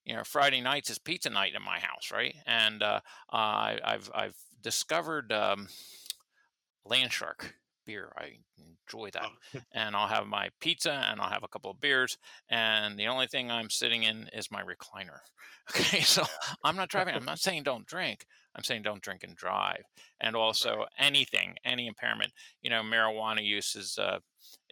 You 0.04 0.14
know, 0.14 0.22
Friday 0.24 0.60
nights 0.60 0.88
is 0.88 0.98
pizza 1.00 1.30
night 1.30 1.54
in 1.56 1.64
my 1.64 1.80
house, 1.80 2.12
right? 2.12 2.34
And 2.46 2.80
uh, 2.80 3.00
I, 3.32 3.78
I've 3.84 4.10
I've 4.14 4.36
discovered 4.62 5.32
um, 5.32 5.66
Land 6.84 7.12
Shark 7.12 7.56
beer. 7.90 8.12
I 8.16 8.38
enjoy 8.58 9.10
that. 9.10 9.24
Oh, 9.24 9.60
And 9.74 9.96
I'll 9.96 10.08
have 10.08 10.26
my 10.26 10.50
pizza 10.60 10.92
and 10.92 11.20
I'll 11.20 11.30
have 11.30 11.42
a 11.42 11.48
couple 11.48 11.70
of 11.70 11.80
beers. 11.80 12.18
And 12.48 12.98
the 12.98 13.08
only 13.08 13.26
thing 13.26 13.50
I'm 13.50 13.70
sitting 13.70 14.04
in 14.04 14.28
is 14.32 14.50
my 14.50 14.62
recliner. 14.62 15.18
Okay. 15.78 16.00
So 16.00 16.24
I'm 16.64 16.74
not 16.74 16.88
driving. 16.88 17.14
I'm 17.14 17.24
not 17.24 17.38
saying 17.38 17.62
don't 17.62 17.86
drink. 17.86 18.26
I'm 18.56 18.64
saying 18.64 18.82
don't 18.82 19.02
drink 19.02 19.22
and 19.22 19.36
drive. 19.36 19.84
And 20.20 20.34
right. 20.34 20.40
also 20.40 20.86
anything, 20.98 21.54
any 21.64 21.86
impairment, 21.86 22.32
you 22.60 22.70
know, 22.70 22.82
marijuana 22.82 23.44
use 23.44 23.76
is, 23.76 23.96
uh, 23.96 24.18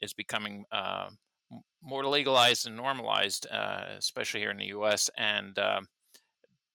is 0.02 0.12
becoming, 0.12 0.64
uh, 0.72 1.10
more 1.82 2.04
legalized 2.04 2.66
and 2.66 2.76
normalized, 2.76 3.46
uh, 3.48 3.84
especially 3.96 4.40
here 4.40 4.50
in 4.50 4.56
the 4.56 4.66
U.S. 4.66 5.08
And 5.16 5.56
um, 5.60 5.86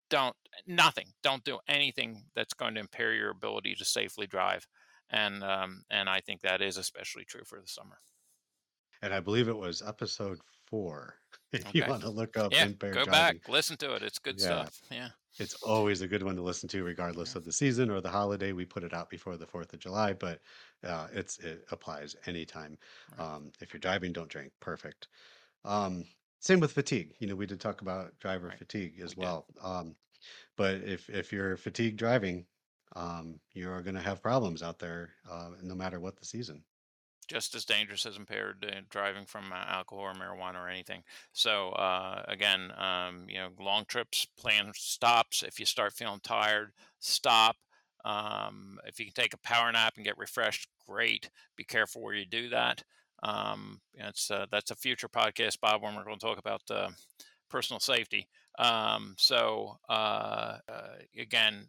don't 0.09 0.35
nothing. 0.67 1.07
Don't 1.21 1.43
do 1.43 1.59
anything 1.67 2.23
that's 2.35 2.53
going 2.53 2.75
to 2.75 2.79
impair 2.79 3.13
your 3.13 3.31
ability 3.31 3.75
to 3.75 3.83
safely 3.83 4.27
drive. 4.27 4.67
And 5.13 5.43
um, 5.43 5.83
and 5.89 6.09
I 6.09 6.19
think 6.21 6.41
that 6.41 6.61
is 6.61 6.77
especially 6.77 7.25
true 7.25 7.43
for 7.45 7.61
the 7.61 7.67
summer. 7.67 8.01
And 9.01 9.13
I 9.13 9.19
believe 9.19 9.47
it 9.49 9.57
was 9.57 9.81
episode 9.81 10.39
four. 10.67 11.19
If 11.53 11.75
you 11.75 11.85
want 11.85 12.01
to 12.01 12.09
look 12.09 12.35
up 12.35 12.51
Yeah, 12.51 12.69
go 12.91 13.05
back, 13.05 13.47
listen 13.47 13.77
to 13.77 13.93
it. 13.95 14.01
It's 14.01 14.17
good 14.17 14.39
yeah, 14.39 14.65
stuff. 14.65 14.81
Yeah. 14.89 15.09
it's 15.39 15.53
always 15.63 16.01
a 16.01 16.07
good 16.07 16.23
one 16.23 16.35
to 16.35 16.41
listen 16.41 16.67
to, 16.69 16.83
regardless 16.83 17.35
Yeah. 17.35 17.39
of 17.39 17.45
the 17.45 17.51
season 17.51 17.91
or 17.91 18.01
the 18.01 18.09
holiday. 18.09 18.53
We 18.53 18.65
put 18.65 18.83
it 18.83 18.93
out 18.93 19.09
before 19.09 19.37
the 19.37 19.45
Fourth 19.47 19.73
of 19.73 19.79
July, 19.79 20.13
but 20.13 20.41
uh, 20.83 21.09
it's 21.13 21.37
it 21.39 21.65
applies 21.71 22.15
anytime. 22.25 22.77
Right. 23.07 23.29
Um, 23.35 23.51
if 23.61 23.73
you're 23.73 23.79
driving, 23.79 24.13
don't 24.13 24.29
drink. 24.31 24.53
Perfect. 24.61 25.09
Um, 25.65 26.05
same 26.39 26.59
with 26.61 26.73
fatigue. 26.73 27.15
You 27.19 27.27
know, 27.27 27.35
we 27.35 27.45
did 27.47 27.61
talk 27.61 27.81
about 27.81 28.17
driver 28.19 28.49
Right. 28.49 28.57
fatigue 28.57 28.99
as 29.01 29.15
did. 29.17 29.17
well. 29.17 29.47
Um, 29.61 29.95
but 30.57 30.75
if 30.83 31.09
if 31.09 31.33
you're 31.33 31.57
fatigued 31.57 31.97
driving, 31.99 32.47
um, 32.95 33.39
you're 33.53 33.81
going 33.81 33.95
to 33.95 34.01
have 34.01 34.21
problems 34.21 34.61
out 34.63 34.79
there, 34.79 35.11
uh, 35.29 35.49
no 35.61 35.75
matter 35.75 35.99
what 35.99 36.17
the 36.17 36.25
season. 36.25 36.63
just 37.27 37.55
as 37.55 37.65
dangerous 37.65 38.05
as 38.05 38.17
impaired 38.17 38.65
uh, 38.69 38.81
driving 38.89 39.25
from 39.25 39.51
uh, 39.51 39.55
alcohol 39.67 40.05
or 40.05 40.13
marijuana 40.13 40.55
or 40.55 40.67
anything. 40.67 41.03
So 41.31 41.69
uh, 41.69 42.23
again, 42.27 42.71
um, 42.77 43.25
you 43.29 43.37
know, 43.37 43.49
long 43.59 43.85
trips, 43.87 44.27
plan 44.37 44.71
stops. 44.75 45.43
If 45.43 45.59
you 45.59 45.65
start 45.65 45.93
feeling 45.93 46.19
tired, 46.21 46.73
stop. 46.99 47.55
Um, 48.05 48.77
if 48.85 48.99
you 48.99 49.05
can 49.05 49.13
take 49.13 49.33
a 49.33 49.37
power 49.37 49.71
nap 49.71 49.93
and 49.95 50.05
get 50.05 50.17
refreshed, 50.17 50.67
great. 50.85 51.29
Be 51.55 51.63
careful 51.63 52.01
where 52.01 52.13
you 52.15 52.25
do 52.25 52.49
that. 52.49 52.83
Um, 53.23 53.79
it's 53.93 54.29
uh, 54.29 54.45
that's 54.51 54.71
a 54.71 54.75
future 54.75 55.07
podcast, 55.07 55.61
Bob, 55.61 55.81
when 55.81 55.95
we're 55.95 56.03
going 56.03 56.19
to 56.19 56.25
talk 56.25 56.37
about 56.37 56.61
uh, 56.69 56.89
personal 57.49 57.79
safety. 57.79 58.27
Um, 58.59 59.15
so 59.17 59.77
uh, 59.87 60.57
uh, 60.67 60.95
again, 61.17 61.67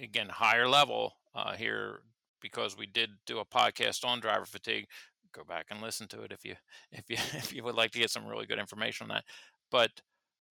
again, 0.00 0.28
higher 0.28 0.68
level 0.68 1.14
uh, 1.34 1.52
here 1.52 2.00
because 2.40 2.76
we 2.76 2.86
did 2.86 3.10
do 3.26 3.38
a 3.38 3.44
podcast 3.44 4.04
on 4.04 4.20
driver 4.20 4.46
fatigue. 4.46 4.86
Go 5.32 5.44
back 5.44 5.66
and 5.70 5.80
listen 5.80 6.08
to 6.08 6.22
it 6.22 6.32
if 6.32 6.44
you 6.44 6.54
if 6.92 7.04
you 7.08 7.16
if 7.34 7.52
you 7.52 7.62
would 7.64 7.76
like 7.76 7.90
to 7.92 7.98
get 7.98 8.10
some 8.10 8.26
really 8.26 8.46
good 8.46 8.58
information 8.58 9.04
on 9.04 9.16
that. 9.16 9.24
But 9.70 9.90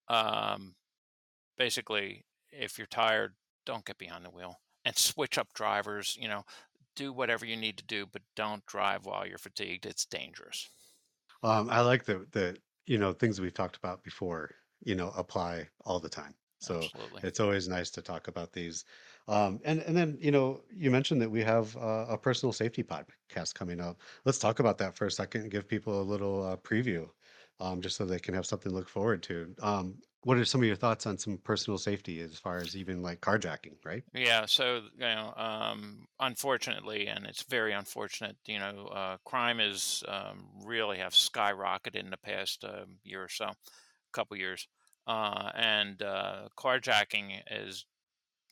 um, 0.08 0.76
basically, 1.58 2.26
if 2.52 2.78
you're 2.78 2.88
tired, 2.88 3.34
don't 3.66 3.86
get 3.86 3.98
behind 3.98 4.26
the 4.26 4.30
wheel 4.30 4.56
and 4.86 4.98
switch 4.98 5.38
up 5.38 5.54
drivers. 5.54 6.18
You 6.20 6.28
know, 6.30 6.44
do 6.96 7.14
whatever 7.14 7.46
you 7.46 7.58
need 7.58 7.78
to 7.78 7.86
do, 7.86 8.06
but 8.12 8.22
don't 8.36 8.66
drive 8.66 9.06
while 9.06 9.28
you're 9.28 9.38
fatigued. 9.38 9.86
It's 9.86 10.06
dangerous. 10.06 10.70
Um, 11.44 11.70
I 11.70 11.82
like 11.82 12.06
the 12.06 12.26
the 12.32 12.58
you 12.86 12.98
know 12.98 13.14
things 13.14 13.40
we've 13.40 13.54
talked 13.54 13.78
about 13.78 14.04
before. 14.04 14.52
You 14.82 14.96
know, 14.96 15.12
apply 15.18 15.68
all 15.86 16.00
the 16.00 16.10
time. 16.10 16.34
So 16.60 16.78
Absolutely. 16.78 17.22
it's 17.24 17.40
always 17.40 17.68
nice 17.68 17.90
to 17.92 18.02
talk 18.02 18.28
about 18.28 18.54
these. 18.54 18.86
Um, 19.30 19.60
and 19.64 19.82
and 19.82 19.96
then 19.96 20.18
you 20.20 20.32
know 20.32 20.62
you 20.76 20.90
mentioned 20.90 21.22
that 21.22 21.30
we 21.30 21.44
have 21.44 21.78
uh, 21.78 22.08
a 22.10 22.18
personal 22.18 22.52
safety 22.52 22.84
podcast 22.84 23.54
coming 23.54 23.80
up. 23.80 24.02
Let's 24.26 24.40
talk 24.40 24.60
about 24.60 24.80
that 24.80 24.96
for 24.96 25.06
a 25.06 25.12
second 25.12 25.42
and 25.42 25.52
give 25.52 25.68
people 25.68 26.02
a 26.02 26.04
little 26.04 26.44
uh, 26.44 26.58
preview, 26.58 27.08
um, 27.60 27.80
just 27.80 27.96
so 27.96 28.06
they 28.06 28.20
can 28.20 28.34
have 28.34 28.48
something 28.48 28.72
to 28.72 28.76
look 28.76 28.90
forward 28.90 29.22
to. 29.24 29.54
Um, 29.62 30.00
what 30.24 30.38
are 30.38 30.46
some 30.46 30.62
of 30.62 30.68
your 30.68 30.76
thoughts 30.76 31.06
on 31.06 31.18
some 31.18 31.38
personal 31.38 31.78
safety 31.78 32.22
as 32.22 32.40
far 32.40 32.58
as 32.58 32.76
even 32.76 33.04
like 33.04 33.22
carjacking, 33.22 33.76
right? 33.86 34.04
Yeah, 34.14 34.48
so 34.48 34.82
you 34.96 35.06
know, 35.06 35.34
um, 35.38 36.08
unfortunately, 36.20 37.08
and 37.08 37.28
it's 37.28 37.44
very 37.44 37.74
unfortunate. 37.74 38.36
You 38.48 38.58
know, 38.58 38.88
uh, 38.88 39.18
crime 39.26 39.60
is 39.60 40.04
um, 40.08 40.48
really 40.66 40.98
have 40.98 41.14
skyrocketed 41.14 41.96
in 41.98 42.10
the 42.10 42.18
past 42.18 42.66
um, 42.66 42.98
year 43.04 43.24
or 43.24 43.30
so, 43.30 43.52
couple 44.12 44.36
years, 44.38 44.68
uh, 45.06 45.52
and 45.54 46.02
uh, 46.02 46.50
carjacking 46.58 47.40
is 47.52 47.86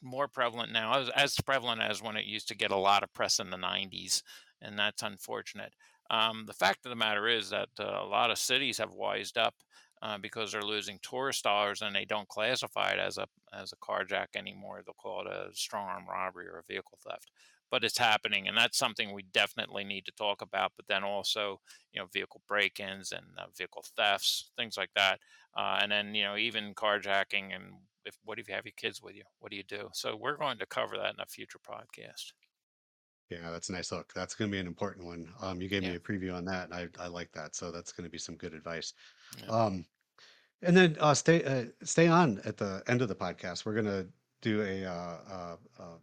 more 0.02 0.28
prevalent 0.28 0.72
now, 0.72 1.00
as, 1.00 1.10
as 1.10 1.36
prevalent 1.46 1.82
as 1.82 2.02
when 2.02 2.16
it 2.16 2.26
used 2.26 2.48
to 2.50 2.56
get 2.56 2.72
a 2.72 2.78
lot 2.78 3.04
of 3.04 3.14
press 3.14 3.40
in 3.40 3.50
the 3.50 3.58
90s, 3.58 4.22
and 4.62 4.78
that's 4.78 5.04
unfortunate. 5.04 5.74
Um, 6.10 6.46
the 6.46 6.54
fact 6.54 6.86
of 6.86 6.90
the 6.90 6.96
matter 6.96 7.28
is 7.28 7.50
that 7.50 7.70
uh, 7.80 7.84
a 7.84 8.06
lot 8.06 8.32
of 8.32 8.38
cities 8.38 8.78
have 8.78 8.94
wised 8.94 9.38
up 9.38 9.56
uh, 10.02 10.18
because 10.18 10.52
they're 10.52 10.62
losing 10.62 11.00
tourist 11.02 11.44
dollars 11.44 11.82
and 11.82 11.96
they 11.96 12.06
don't 12.06 12.30
classify 12.30 12.92
it 12.92 13.00
as 13.00 13.18
a 13.18 13.28
as 13.54 13.74
a 13.74 13.78
carjack 13.78 14.28
anymore. 14.36 14.82
They'll 14.86 14.94
call 14.94 15.22
it 15.22 15.28
a 15.28 15.50
strong 15.54 15.88
arm 15.88 16.06
robbery 16.10 16.48
or 16.48 16.60
a 16.60 16.72
vehicle 16.72 16.98
theft. 17.06 17.32
But 17.70 17.84
it's 17.84 17.98
happening, 17.98 18.48
and 18.48 18.58
that's 18.58 18.78
something 18.78 19.12
we 19.12 19.24
definitely 19.24 19.84
need 19.84 20.06
to 20.06 20.14
talk 20.14 20.42
about. 20.42 20.72
But 20.78 20.88
then 20.88 21.04
also, 21.04 21.60
you 21.92 22.00
know, 22.00 22.08
vehicle 22.14 22.42
break-ins 22.48 23.12
and 23.12 23.26
uh, 23.38 23.48
vehicle 23.58 23.84
thefts, 23.98 24.52
things 24.56 24.78
like 24.78 24.92
that 24.96 25.20
uh, 25.58 25.80
and 25.82 25.92
then 25.92 26.14
you 26.14 26.24
know 26.24 26.38
even 26.38 26.74
carjacking 26.76 27.54
and 27.54 27.74
if 28.08 28.16
what 28.24 28.40
if 28.40 28.48
you 28.50 28.56
have 28.56 28.66
your 28.66 28.74
kids 28.78 29.02
with 29.02 29.16
you 29.16 29.24
what 29.40 29.52
do 29.52 29.58
you 29.58 29.64
do 29.64 29.90
so 29.94 30.16
we're 30.16 30.38
going 30.38 30.58
to 30.58 30.66
cover 30.66 30.98
that 30.98 31.14
in 31.14 31.20
a 31.20 31.26
future 31.28 31.60
podcast 31.60 32.34
Yeah, 33.30 33.52
that's 33.52 33.70
a 33.70 33.74
nice 33.74 33.92
look. 33.92 34.14
That's 34.14 34.36
going 34.36 34.50
to 34.50 34.56
be 34.56 34.60
an 34.60 34.68
important 34.68 35.06
one. 35.06 35.34
Um, 35.42 35.62
you 35.62 35.68
gave 35.68 35.84
me 35.84 35.96
a 35.96 36.00
preview 36.00 36.34
on 36.34 36.46
that, 36.46 36.70
and 36.70 36.74
I 36.74 36.88
I 37.04 37.08
like 37.08 37.32
that. 37.34 37.56
So 37.56 37.72
that's 37.72 37.92
going 37.92 38.06
to 38.06 38.10
be 38.12 38.18
some 38.18 38.38
good 38.38 38.54
advice. 38.54 38.94
yeah 39.38 39.50
Um, 39.50 39.86
And 40.62 40.76
then 40.78 40.98
uh, 41.00 41.14
stay 41.14 41.44
uh, 41.44 41.66
stay 41.84 42.08
on 42.08 42.42
at 42.46 42.58
the 42.58 42.84
end 42.88 43.02
of 43.02 43.10
the 43.10 43.16
podcast. 43.16 43.66
We're 43.66 43.76
gonna 43.76 44.08
do 44.42 44.62
a, 44.64 44.86
uh, 44.86 45.18
uh, 45.30 45.58
uh, 45.80 45.98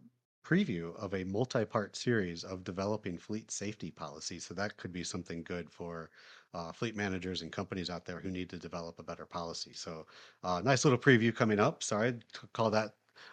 preview 0.45 0.95
of 0.97 1.13
a 1.15 1.23
multi-part 1.25 1.95
series 1.95 2.43
of 2.43 2.63
developing 2.63 3.17
fleet 3.17 3.51
safety 3.51 3.91
policy. 3.91 4.39
So 4.39 4.53
that 4.55 4.77
could 4.77 4.93
be 4.93 5.03
something 5.03 5.43
good 5.43 5.71
for 5.71 6.11
uh, 6.55 6.71
fleet 6.71 6.95
managers 6.95 7.41
and 7.41 7.51
companies 7.51 7.89
out 7.89 8.05
there 8.05 8.19
who 8.19 8.31
need 8.31 8.49
to 8.49 8.57
develop 8.57 8.99
a 8.99 9.03
better 9.03 9.25
policy. 9.25 9.73
So, 9.73 10.05
uh, 10.43 10.61
nice 10.63 10.85
little 10.85 10.99
preview 10.99 11.35
coming 11.35 11.59
up. 11.59 11.83
Sorry 11.83 12.13
to 12.33 12.47
call 12.53 12.71
that 12.71 12.91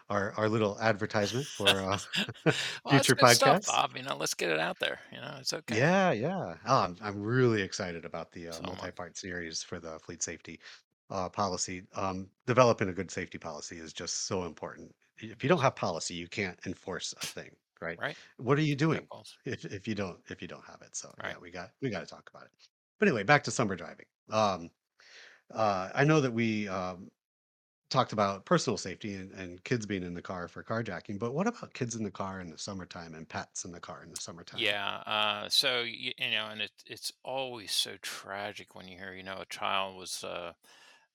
our 0.09 0.33
our 0.33 0.49
little 0.49 0.79
advertisement 0.81 1.47
for 1.57 1.67
uh, 1.91 1.97
Well, 2.45 2.95
that's 2.95 3.07
future 3.07 3.15
good 3.15 3.29
stuff, 3.29 3.59
podcasts. 3.59 3.65
Bob. 3.65 3.95
You 3.97 4.03
know, 4.03 4.15
let's 4.15 4.33
get 4.33 4.49
it 4.49 4.59
out 4.59 4.79
there. 4.79 4.99
You 5.11 5.21
know, 5.21 5.37
it's 5.39 5.53
okay. 5.53 5.77
Yeah, 5.77 6.11
yeah. 6.11 6.55
Oh, 6.65 6.81
I'm 6.83 6.97
I'm 7.01 7.21
really 7.21 7.61
excited 7.61 8.05
about 8.05 8.31
the 8.31 8.49
uh, 8.49 8.51
So 8.51 8.63
am 8.63 8.65
I. 8.65 8.69
multi-part 8.69 9.17
series 9.17 9.63
for 9.63 9.79
the 9.79 9.99
fleet 9.99 10.21
safety 10.21 10.59
uh, 11.09 11.29
policy. 11.29 11.83
Um, 11.95 12.29
developing 12.45 12.89
a 12.89 12.93
good 12.93 13.11
safety 13.11 13.37
policy 13.37 13.77
is 13.77 13.93
just 13.93 14.27
so 14.27 14.43
important. 14.43 14.93
If 15.17 15.43
you 15.43 15.49
don't 15.49 15.61
have 15.61 15.75
policy, 15.75 16.15
you 16.15 16.27
can't 16.27 16.59
enforce 16.65 17.13
a 17.21 17.25
thing, 17.25 17.55
right? 17.81 17.99
Right? 17.99 18.17
What 18.37 18.57
are 18.57 18.63
you 18.63 18.75
doing 18.75 19.07
if 19.45 19.65
if 19.65 19.87
you 19.87 19.95
don't 19.95 20.19
if 20.29 20.41
you 20.41 20.47
don't 20.47 20.65
have 20.65 20.81
it? 20.81 20.95
So 20.95 21.13
yeah, 21.23 21.37
we 21.39 21.51
got 21.51 21.71
we 21.81 21.89
got 21.89 22.01
to 22.01 22.05
talk 22.05 22.29
about 22.33 22.45
it. 22.45 22.51
But 23.03 23.09
anyway, 23.09 23.23
back 23.23 23.43
to 23.43 23.51
summer 23.51 23.75
driving. 23.75 24.05
Um, 24.29 24.71
uh, 25.53 25.89
I 25.93 26.05
know 26.05 26.21
that 26.21 26.31
we 26.31 26.69
um, 26.69 27.11
talked 27.89 28.13
about 28.13 28.45
personal 28.45 28.77
safety 28.77 29.15
and, 29.15 29.29
and 29.33 29.61
kids 29.65 29.85
being 29.85 30.03
in 30.03 30.13
the 30.13 30.21
car 30.21 30.47
for 30.47 30.63
carjacking, 30.63 31.19
but 31.19 31.33
what 31.33 31.45
about 31.45 31.73
kids 31.73 31.95
in 31.95 32.05
the 32.05 32.11
car 32.11 32.39
in 32.39 32.49
the 32.49 32.57
summertime 32.57 33.13
and 33.13 33.27
pets 33.27 33.65
in 33.65 33.73
the 33.73 33.79
car 33.81 34.03
in 34.05 34.09
the 34.09 34.21
summertime? 34.21 34.61
Yeah. 34.61 35.03
Uh, 35.05 35.49
so 35.49 35.81
you, 35.81 36.13
you 36.17 36.31
know, 36.31 36.47
and 36.49 36.61
it, 36.61 36.71
it's 36.85 37.11
always 37.25 37.73
so 37.73 37.97
tragic 38.01 38.73
when 38.73 38.87
you 38.87 38.97
hear, 38.97 39.13
you 39.13 39.23
know, 39.23 39.39
a 39.41 39.45
child 39.47 39.97
was, 39.97 40.23
uh, 40.23 40.53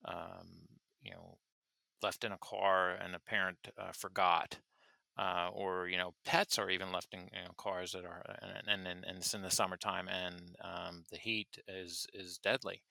um, 0.04 0.68
you 1.02 1.12
know, 1.12 1.38
left 2.02 2.22
in 2.22 2.32
a 2.32 2.38
car 2.38 2.90
and 2.90 3.14
a 3.14 3.18
parent 3.18 3.66
uh, 3.78 3.92
forgot. 3.92 4.58
Uh, 5.18 5.50
or 5.52 5.88
you 5.88 5.98
know, 5.98 6.14
pets 6.24 6.58
are 6.58 6.70
even 6.70 6.92
left 6.92 7.12
in 7.12 7.20
you 7.20 7.44
know, 7.44 7.50
cars 7.56 7.92
that 7.92 8.04
are, 8.04 8.22
and 8.68 8.86
and, 8.86 9.04
and 9.04 9.18
it's 9.18 9.34
in 9.34 9.42
the 9.42 9.50
summertime, 9.50 10.08
and 10.08 10.56
um, 10.62 11.04
the 11.10 11.18
heat 11.18 11.58
is 11.66 12.06
is 12.14 12.38
deadly. 12.38 12.82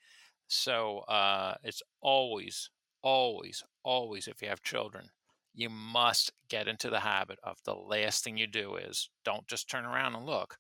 So 0.48 1.00
uh, 1.00 1.56
it's 1.63 1.82
always, 2.02 2.70
always, 3.02 3.63
always, 3.84 4.28
if 4.28 4.42
you 4.42 4.50
have 4.50 4.63
children, 4.63 5.10
you 5.54 5.70
must 5.70 6.32
get 6.50 6.68
into 6.68 6.90
the 6.90 7.02
habit 7.02 7.40
of 7.44 7.58
the 7.66 7.74
last 7.74 8.24
thing 8.24 8.38
you 8.38 8.48
do 8.48 8.76
is 8.76 9.10
don't 9.26 9.48
just 9.48 9.70
turn 9.70 9.86
around 9.86 10.16
and 10.16 10.26
look. 10.26 10.58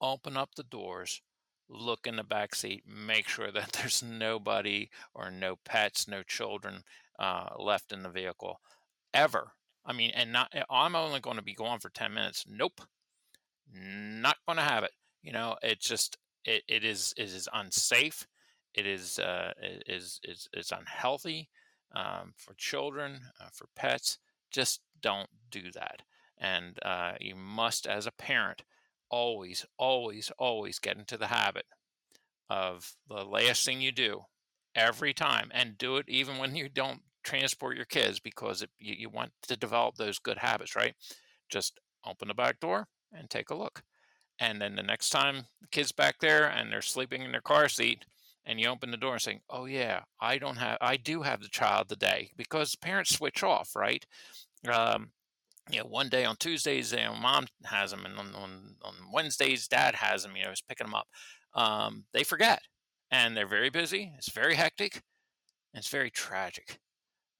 Open 0.00 0.36
up 0.36 0.50
the 0.56 0.62
doors, 0.62 1.22
look 1.68 2.06
in 2.06 2.16
the 2.16 2.24
back 2.24 2.54
seat, 2.54 2.82
make 2.86 3.28
sure 3.28 3.50
that 3.52 3.72
there's 3.72 4.02
nobody 4.02 4.90
or 5.14 5.30
no 5.30 5.56
pets, 5.64 6.08
no 6.08 6.22
children 6.22 6.82
uh, 7.18 7.50
left 7.58 7.92
in 7.92 8.02
the 8.02 8.10
vehicle 8.10 8.60
ever. 9.14 9.52
I 9.90 9.92
mean, 9.92 10.12
and 10.14 10.32
not, 10.32 10.52
I'm 10.70 10.94
only 10.94 11.20
going 11.20 11.36
to 11.36 11.42
be 11.42 11.54
gone 11.54 11.80
for 11.80 11.90
10 11.90 12.14
minutes. 12.14 12.44
Nope 12.48 12.80
not 13.74 14.36
going 14.46 14.56
to 14.56 14.62
have 14.62 14.84
it. 14.84 14.92
You 15.22 15.32
know, 15.32 15.56
it's 15.62 15.86
just 15.86 16.16
it, 16.44 16.62
it 16.68 16.84
is 16.84 17.14
it 17.16 17.24
is 17.24 17.48
unsafe. 17.52 18.26
It 18.74 18.86
is 18.86 19.18
uh, 19.18 19.52
it 19.60 19.82
is 19.86 20.20
is 20.24 20.48
it's 20.52 20.72
unhealthy 20.72 21.48
um, 21.94 22.32
for 22.36 22.54
children, 22.54 23.20
uh, 23.40 23.48
for 23.52 23.66
pets. 23.76 24.18
Just 24.50 24.80
don't 25.00 25.30
do 25.50 25.70
that. 25.72 26.02
And 26.38 26.78
uh, 26.82 27.12
you 27.20 27.36
must, 27.36 27.86
as 27.86 28.06
a 28.06 28.12
parent, 28.12 28.62
always, 29.10 29.66
always, 29.76 30.32
always 30.38 30.78
get 30.78 30.96
into 30.96 31.18
the 31.18 31.26
habit 31.26 31.66
of 32.48 32.94
the 33.08 33.24
last 33.24 33.64
thing 33.64 33.82
you 33.82 33.92
do 33.92 34.22
every 34.74 35.12
time, 35.12 35.50
and 35.52 35.76
do 35.76 35.96
it 35.96 36.06
even 36.08 36.38
when 36.38 36.56
you 36.56 36.68
don't 36.68 37.02
transport 37.22 37.76
your 37.76 37.86
kids 37.86 38.20
because 38.20 38.62
it, 38.62 38.70
you, 38.78 38.94
you 38.98 39.08
want 39.08 39.32
to 39.48 39.56
develop 39.56 39.96
those 39.96 40.18
good 40.18 40.38
habits, 40.38 40.76
right? 40.76 40.94
Just 41.48 41.80
open 42.06 42.28
the 42.28 42.34
back 42.34 42.60
door 42.60 42.88
and 43.12 43.28
take 43.28 43.50
a 43.50 43.56
look 43.56 43.82
and 44.40 44.60
then 44.60 44.74
the 44.74 44.82
next 44.82 45.10
time 45.10 45.46
the 45.60 45.68
kid's 45.68 45.92
back 45.92 46.18
there 46.20 46.48
and 46.48 46.72
they're 46.72 46.82
sleeping 46.82 47.22
in 47.22 47.30
their 47.30 47.42
car 47.42 47.68
seat, 47.68 48.06
and 48.46 48.58
you 48.58 48.68
open 48.68 48.90
the 48.90 48.96
door 48.96 49.12
and 49.12 49.22
saying, 49.22 49.42
"Oh 49.50 49.66
yeah, 49.66 50.00
I 50.20 50.38
don't 50.38 50.56
have, 50.56 50.78
I 50.80 50.96
do 50.96 51.22
have 51.22 51.42
the 51.42 51.48
child 51.48 51.88
today," 51.88 52.32
because 52.36 52.74
parents 52.74 53.14
switch 53.14 53.42
off, 53.42 53.76
right? 53.76 54.04
Um, 54.68 55.12
you 55.70 55.80
know, 55.80 55.86
one 55.86 56.08
day 56.08 56.24
on 56.24 56.36
Tuesdays, 56.36 56.92
you 56.92 56.98
know, 56.98 57.14
mom 57.14 57.46
has 57.66 57.90
them, 57.90 58.06
and 58.06 58.18
on, 58.18 58.34
on 58.34 58.76
on 58.82 58.94
Wednesdays, 59.12 59.68
dad 59.68 59.94
has 59.96 60.22
them. 60.22 60.36
You 60.36 60.46
know, 60.46 60.52
is 60.52 60.62
picking 60.62 60.86
them 60.86 60.94
up. 60.94 61.08
Um, 61.54 62.06
they 62.12 62.24
forget, 62.24 62.62
and 63.10 63.36
they're 63.36 63.46
very 63.46 63.70
busy. 63.70 64.12
It's 64.16 64.32
very 64.32 64.54
hectic, 64.54 65.02
and 65.74 65.80
it's 65.80 65.90
very 65.90 66.10
tragic. 66.10 66.78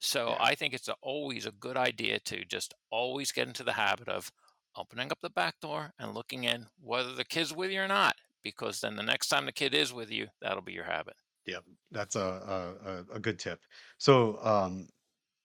So 0.00 0.30
Yeah. 0.30 0.36
I 0.40 0.54
think 0.54 0.74
it's 0.74 0.88
a, 0.88 0.96
always 1.02 1.46
a 1.46 1.52
good 1.52 1.76
idea 1.76 2.18
to 2.20 2.44
just 2.44 2.74
always 2.90 3.32
get 3.32 3.46
into 3.46 3.62
the 3.62 3.72
habit 3.72 4.08
of 4.08 4.32
opening 4.76 5.12
up 5.12 5.20
the 5.20 5.30
back 5.30 5.60
door 5.60 5.92
and 5.98 6.14
looking 6.14 6.44
in, 6.44 6.66
whether 6.80 7.14
the 7.14 7.24
kid's 7.24 7.54
with 7.54 7.70
you 7.70 7.82
or 7.82 7.88
not, 7.88 8.16
because 8.42 8.80
then 8.80 8.96
the 8.96 9.02
next 9.02 9.28
time 9.28 9.46
the 9.46 9.52
kid 9.52 9.74
is 9.74 9.92
with 9.92 10.10
you, 10.10 10.28
that'll 10.40 10.62
be 10.62 10.72
your 10.72 10.84
habit. 10.84 11.16
Yep, 11.46 11.64
that's 11.90 12.16
a 12.16 12.74
a, 13.10 13.16
a, 13.16 13.18
good 13.18 13.38
tip. 13.38 13.60
So, 13.98 14.38
um, 14.44 14.88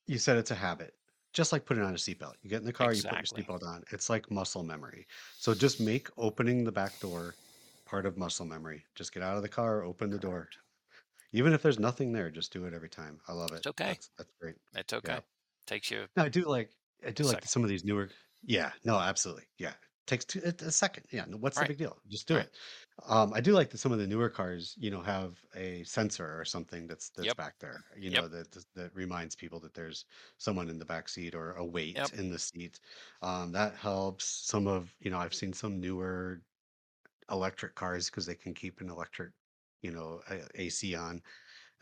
you 0.07 0.17
said 0.19 0.37
it's 0.37 0.51
a 0.51 0.55
habit, 0.55 0.93
just 1.33 1.51
like 1.51 1.65
putting 1.65 1.83
on 1.83 1.93
a 1.93 1.97
seatbelt. 1.97 2.33
You 2.43 2.49
get 2.49 2.59
in 2.59 2.65
the 2.65 2.73
car, 2.73 2.93
you 2.93 3.01
put 3.01 3.13
your 3.13 3.21
seatbelt 3.23 3.65
on. 3.65 3.83
It's 3.91 4.09
like 4.09 4.29
muscle 4.29 4.63
memory. 4.63 5.07
So 5.39 5.53
just 5.53 5.79
make 5.79 6.09
opening 6.17 6.63
the 6.63 6.71
back 6.71 6.99
door 6.99 7.33
part 7.85 8.05
of 8.05 8.17
muscle 8.17 8.45
memory. 8.45 8.83
Just 8.93 9.13
get 9.13 9.23
out 9.23 9.37
of 9.37 9.41
the 9.41 9.49
car, 9.49 9.83
open 9.83 10.09
the 10.09 10.19
door. 10.19 10.49
Even 11.31 11.53
if 11.53 11.61
there's 11.61 11.79
nothing 11.79 12.11
there, 12.11 12.31
just 12.31 12.51
do 12.53 12.65
it 12.65 12.73
every 12.73 12.89
time. 12.89 13.19
I 13.27 13.33
love 13.33 13.53
it. 13.53 13.63
It's 13.63 13.67
okay. 13.67 13.97
That's 13.97 14.09
that's 14.17 14.31
great. 14.39 14.55
It's 14.75 14.93
Yeah. 15.03 15.19
okay. 15.19 15.23
Takes 15.67 15.91
you 15.91 16.07
No, 16.17 16.23
I 16.25 16.29
do 16.29 16.43
like 16.43 16.73
I 17.05 17.11
do 17.11 17.25
like 17.25 17.43
second. 17.43 17.47
some 17.47 17.63
of 17.63 17.69
these 17.69 17.83
newer 17.85 18.11
Yeah, 18.43 18.73
no, 18.85 18.99
absolutely. 18.99 19.47
Yeah. 19.57 19.75
Takes 20.07 20.25
two, 20.25 20.41
a, 20.45 20.71
second. 20.71 21.05
Yeah, 21.11 21.25
no, 21.27 21.37
what's 21.37 21.59
the 21.59 21.65
big 21.65 21.77
deal? 21.79 21.99
Just 22.07 22.27
do 22.27 22.37
Right. 22.37 22.41
it. 22.41 22.55
Um, 23.07 23.33
I 23.33 23.41
do 23.41 23.53
like 23.53 23.71
that 23.71 23.79
some 23.79 23.91
of 23.91 23.99
the 23.99 24.07
newer 24.07 24.29
cars, 24.29 24.75
you 24.77 24.91
know, 24.91 25.01
have 25.01 25.43
a 25.55 25.83
sensor 25.83 26.39
or 26.39 26.45
something 26.45 26.87
that's 26.87 27.09
that's 27.11 27.33
Yep. 27.33 27.35
back 27.35 27.59
there, 27.59 27.85
you 27.97 28.11
Yep. 28.13 28.25
know, 28.25 28.27
that 28.27 28.51
that 28.51 28.65
that 28.75 28.95
reminds 28.95 29.35
people 29.35 29.59
that 29.61 29.73
there's 29.73 30.05
someone 30.37 30.69
in 30.69 30.79
the 30.79 30.85
back 30.85 31.09
seat 31.09 31.35
or 31.35 31.53
a 31.55 31.65
weight 31.65 31.95
Yep. 31.95 32.13
in 32.13 32.29
the 32.29 32.39
seat. 32.39 32.79
Um, 33.23 33.51
that 33.53 33.75
helps. 33.75 34.25
Some 34.25 34.67
of, 34.67 34.95
you 34.99 35.11
know, 35.11 35.19
I've 35.19 35.35
seen 35.35 35.53
some 35.53 35.79
newer 35.81 36.43
electric 37.31 37.75
cars 37.75 38.09
because 38.09 38.25
they 38.25 38.35
can 38.35 38.53
keep 38.53 38.81
an 38.81 38.89
electric, 38.89 39.33
you 39.85 39.91
know, 39.91 40.21
AC 40.55 40.95
on 40.95 41.21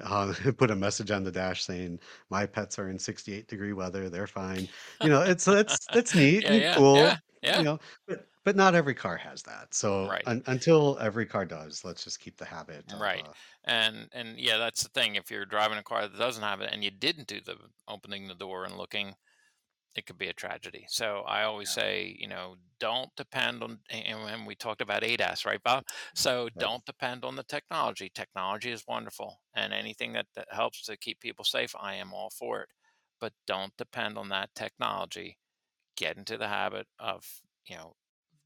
uh, 0.03 0.33
put 0.57 0.71
a 0.71 0.75
message 0.75 1.11
on 1.11 1.23
the 1.23 1.31
dash 1.31 1.63
saying, 1.63 1.99
"My 2.29 2.45
pets 2.45 2.79
are 2.79 2.89
in 2.89 2.99
68 2.99 3.47
degree 3.47 3.73
weather. 3.73 4.09
They're 4.09 4.27
fine." 4.27 4.69
You 5.01 5.09
know, 5.09 5.21
it's 5.21 5.47
it's 5.47 5.87
it's 5.93 6.13
neat 6.15 6.45
yeah. 6.45 6.49
and 6.49 6.65
Yeah. 6.65 6.81
Yeah. 6.91 7.15
cool, 7.15 7.23
you 7.47 7.61
Yeah. 7.61 7.63
know, 7.63 7.79
but 8.07 8.27
but 8.45 8.55
not 8.55 8.75
every 8.75 8.95
car 8.95 9.17
has 9.17 9.43
that. 9.43 9.73
So 9.73 10.11
Right. 10.11 10.27
un 10.27 10.43
until 10.47 10.97
every 10.99 11.25
car 11.25 11.45
does, 11.45 11.83
let's 11.85 12.03
just 12.03 12.19
keep 12.19 12.37
the 12.37 12.45
habit 12.45 12.85
of, 12.93 13.01
Right. 13.01 13.27
uh, 13.27 13.33
And 13.65 14.07
and 14.13 14.39
yeah, 14.39 14.57
that's 14.57 14.83
the 14.83 14.89
thing. 14.89 15.15
If 15.15 15.29
you're 15.31 15.45
driving 15.45 15.77
a 15.77 15.83
car 15.83 16.07
that 16.07 16.17
doesn't 16.17 16.43
have 16.43 16.61
it 16.61 16.71
and 16.71 16.83
you 16.83 16.91
didn't 16.91 17.27
do 17.27 17.39
the 17.41 17.57
opening 17.87 18.27
the 18.27 18.35
door 18.35 18.63
and 18.65 18.77
looking, 18.77 19.15
it 19.95 20.05
could 20.05 20.17
be 20.17 20.27
a 20.29 20.33
tragedy. 20.33 20.85
So 20.89 21.19
I 21.21 21.43
always 21.43 21.69
yeah, 21.69 21.71
say, 21.71 22.15
you 22.19 22.27
know, 22.27 22.55
don't 22.79 23.09
depend 23.15 23.63
on, 23.63 23.79
and 23.89 24.23
when 24.23 24.45
we 24.45 24.55
talked 24.55 24.81
about 24.81 25.03
ADAS, 25.03 25.45
right, 25.45 25.61
Bob? 25.63 25.85
So 26.15 26.49
right. 26.55 26.69
don't 26.69 26.85
depend 26.85 27.23
on 27.25 27.35
the 27.35 27.43
technology. 27.43 28.09
Technology 28.09 28.71
is 28.71 28.85
wonderful, 28.87 29.41
and 29.55 29.73
anything 29.73 30.13
that, 30.13 30.27
that 30.35 30.47
helps 30.51 30.83
to 30.85 30.97
keep 30.97 31.19
people 31.19 31.45
safe, 31.45 31.75
I 31.79 31.95
am 31.95 32.13
all 32.13 32.29
for 32.31 32.61
it. 32.63 32.69
But 33.19 33.33
don't 33.47 33.75
depend 33.77 34.17
on 34.17 34.29
that 34.29 34.53
technology. 34.55 35.37
Get 35.97 36.17
into 36.17 36.37
the 36.37 36.47
habit 36.49 36.87
of, 36.99 37.25
you 37.65 37.75
know, 37.77 37.95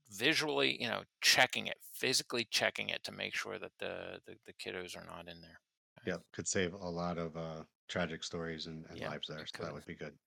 visually, 0.10 0.82
you 0.82 0.88
know, 0.88 1.04
checking 1.22 1.68
it, 1.68 1.78
physically 1.94 2.46
checking 2.46 2.90
it 2.90 3.04
to 3.04 3.12
make 3.12 3.36
sure 3.36 3.60
that 3.60 3.74
the 3.80 4.22
the, 4.26 4.38
the 4.46 4.54
kiddos 4.54 4.98
are 4.98 5.06
not 5.06 5.28
in 5.28 5.42
there. 5.42 5.62
Yep, 6.06 6.24
could 6.34 6.48
save 6.48 6.74
a 6.74 6.90
lot 6.90 7.20
of, 7.20 7.38
uh, 7.38 7.66
tragic 7.88 8.24
stories 8.24 8.66
and 8.68 8.86
and 8.88 9.00
Yep, 9.00 9.04
lives 9.04 9.28
there, 9.28 9.46
so 9.46 9.62
that 9.62 9.74
would 9.74 9.86
be 9.86 9.96
good. 9.96 10.18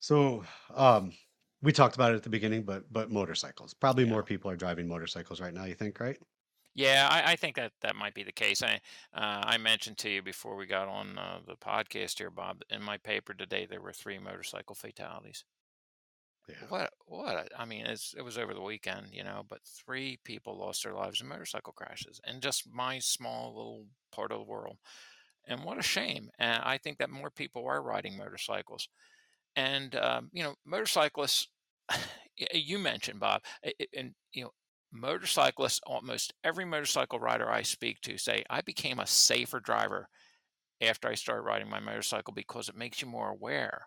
So, 0.00 0.44
um, 0.70 1.12
we 1.62 1.72
talked 1.72 1.94
about 1.94 2.12
it 2.12 2.16
at 2.16 2.22
the 2.22 2.30
beginning, 2.30 2.64
but 2.64 2.90
but 2.92 3.10
motorcycles. 3.10 3.74
Probably 3.74 4.04
Yeah. 4.04 4.06
more 4.06 4.22
people 4.24 4.50
are 4.50 4.56
driving 4.56 4.88
motorcycles 4.88 5.40
right 5.40 5.52
now, 5.54 5.64
you 5.64 5.74
think, 5.74 6.00
right? 6.00 6.18
Yeah, 6.74 7.08
I, 7.10 7.32
I 7.32 7.36
think 7.36 7.56
that 7.56 7.72
that 7.80 7.96
might 7.96 8.14
be 8.14 8.22
the 8.22 8.32
case. 8.32 8.62
I 8.62 8.80
uh, 9.12 9.42
I 9.44 9.58
mentioned 9.58 9.98
to 9.98 10.10
you 10.10 10.22
before 10.22 10.56
we 10.56 10.66
got 10.66 10.88
on 10.88 11.18
uh, 11.18 11.40
the 11.44 11.56
podcast 11.56 12.18
here, 12.18 12.30
Bob. 12.30 12.62
In 12.70 12.82
my 12.82 12.96
paper 12.98 13.34
today, 13.34 13.66
there 13.66 13.80
were 13.80 13.92
three 13.92 14.18
motorcycle 14.18 14.74
fatalities. 14.74 15.44
Yeah. 16.48 16.66
What 16.68 16.92
what? 17.06 17.36
a- 17.52 17.60
I 17.60 17.64
mean, 17.64 17.86
it's 17.86 18.14
it 18.14 18.22
was 18.22 18.36
over 18.38 18.54
the 18.54 18.60
weekend, 18.60 19.14
you 19.14 19.22
know, 19.24 19.44
but 19.48 19.64
three 19.64 20.18
people 20.24 20.56
lost 20.58 20.82
their 20.84 20.94
lives 20.94 21.20
in 21.20 21.28
motorcycle 21.28 21.72
crashes 21.72 22.20
in 22.26 22.40
just 22.40 22.68
my 22.68 22.98
small 22.98 23.54
little 23.56 23.88
part 24.12 24.32
of 24.32 24.38
the 24.38 24.44
world. 24.44 24.78
And 25.46 25.64
what 25.64 25.78
a 25.78 25.82
shame. 25.82 26.30
And 26.38 26.62
I 26.64 26.78
think 26.78 26.98
that 26.98 27.10
more 27.10 27.30
people 27.30 27.66
are 27.66 27.82
riding 27.82 28.16
motorcycles. 28.16 28.88
And 29.56 29.94
um, 29.96 30.30
you 30.32 30.42
know, 30.42 30.54
motorcyclists. 30.64 31.48
you 32.52 32.78
mentioned 32.78 33.20
Bob, 33.20 33.42
and 33.96 34.14
you 34.32 34.44
know, 34.44 34.50
motorcyclists. 34.92 35.80
Almost 35.86 36.32
every 36.44 36.64
motorcycle 36.64 37.18
rider 37.18 37.50
I 37.50 37.62
speak 37.62 38.00
to 38.02 38.18
say 38.18 38.44
I 38.50 38.60
became 38.62 38.98
a 38.98 39.06
safer 39.06 39.60
driver 39.60 40.08
after 40.80 41.08
I 41.08 41.14
started 41.14 41.42
riding 41.42 41.70
my 41.70 41.80
motorcycle 41.80 42.34
because 42.34 42.68
it 42.68 42.76
makes 42.76 43.02
you 43.02 43.08
more 43.08 43.30
aware. 43.30 43.86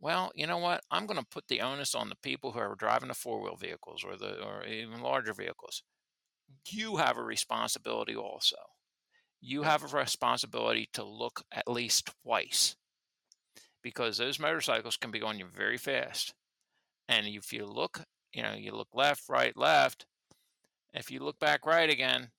Well, 0.00 0.32
you 0.34 0.46
know 0.46 0.58
what? 0.58 0.82
I'm 0.90 1.06
going 1.06 1.20
to 1.20 1.26
put 1.26 1.46
the 1.48 1.60
onus 1.60 1.94
on 1.94 2.08
the 2.08 2.16
people 2.16 2.52
who 2.52 2.58
are 2.58 2.74
driving 2.74 3.08
the 3.08 3.14
four 3.14 3.40
wheel 3.42 3.56
vehicles 3.56 4.02
or 4.04 4.16
the 4.16 4.42
or 4.42 4.64
even 4.64 5.00
larger 5.00 5.34
vehicles. 5.34 5.82
you 6.70 6.96
have 6.96 7.18
a 7.18 7.22
responsibility 7.22 8.16
also. 8.16 8.56
You 9.40 9.62
have 9.64 9.82
a 9.84 9.96
responsibility 9.98 10.88
to 10.94 11.04
look 11.04 11.42
at 11.52 11.68
least 11.68 12.10
twice 12.22 12.76
because 13.82 14.18
those 14.18 14.38
motorcycles 14.38 14.96
can 14.96 15.10
be 15.10 15.18
going 15.18 15.42
very 15.54 15.78
fast. 15.78 16.34
And 17.08 17.26
if 17.26 17.52
you 17.52 17.66
look, 17.66 18.02
you 18.32 18.42
know, 18.42 18.54
you 18.54 18.72
look 18.72 18.88
left, 18.94 19.28
right, 19.28 19.56
left. 19.56 20.06
If 20.92 21.10
you 21.10 21.20
look 21.20 21.38
back 21.38 21.66
right 21.66 21.90
again, 21.90 22.30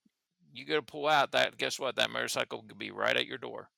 you 0.52 0.66
go 0.66 0.76
to 0.76 0.82
pull 0.82 1.08
out 1.08 1.32
that, 1.32 1.56
guess 1.56 1.78
what? 1.78 1.96
That 1.96 2.10
motorcycle 2.10 2.64
could 2.66 2.78
be 2.78 2.90
right 2.90 3.16
at 3.16 3.26
your 3.26 3.38
door. 3.38 3.68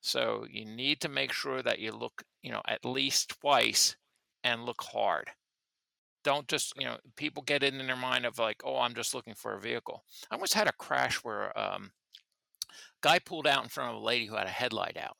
So 0.00 0.46
you 0.50 0.64
need 0.64 1.00
to 1.00 1.08
make 1.08 1.32
sure 1.32 1.62
that 1.62 1.78
you 1.78 1.92
look, 1.92 2.22
you 2.42 2.50
know, 2.50 2.62
at 2.66 2.84
least 2.84 3.36
twice 3.40 3.96
and 4.42 4.64
look 4.64 4.82
hard. 4.82 5.28
Don't 6.22 6.48
just, 6.48 6.74
you 6.78 6.84
know, 6.84 6.96
people 7.16 7.42
get 7.42 7.62
it 7.62 7.74
in 7.74 7.86
their 7.86 7.96
mind 7.96 8.26
of 8.26 8.38
like, 8.38 8.62
oh, 8.64 8.78
I'm 8.78 8.94
just 8.94 9.14
looking 9.14 9.34
for 9.34 9.54
a 9.54 9.60
vehicle. 9.60 10.04
I 10.30 10.36
once 10.36 10.52
had 10.52 10.68
a 10.68 10.72
crash 10.72 11.16
where 11.16 11.58
um, 11.58 11.92
guy 13.02 13.18
pulled 13.18 13.46
out 13.46 13.62
in 13.62 13.68
front 13.68 13.90
of 13.90 14.02
a 14.02 14.04
lady 14.04 14.26
who 14.26 14.36
had 14.36 14.46
a 14.46 14.50
headlight 14.50 14.96
out. 14.96 15.16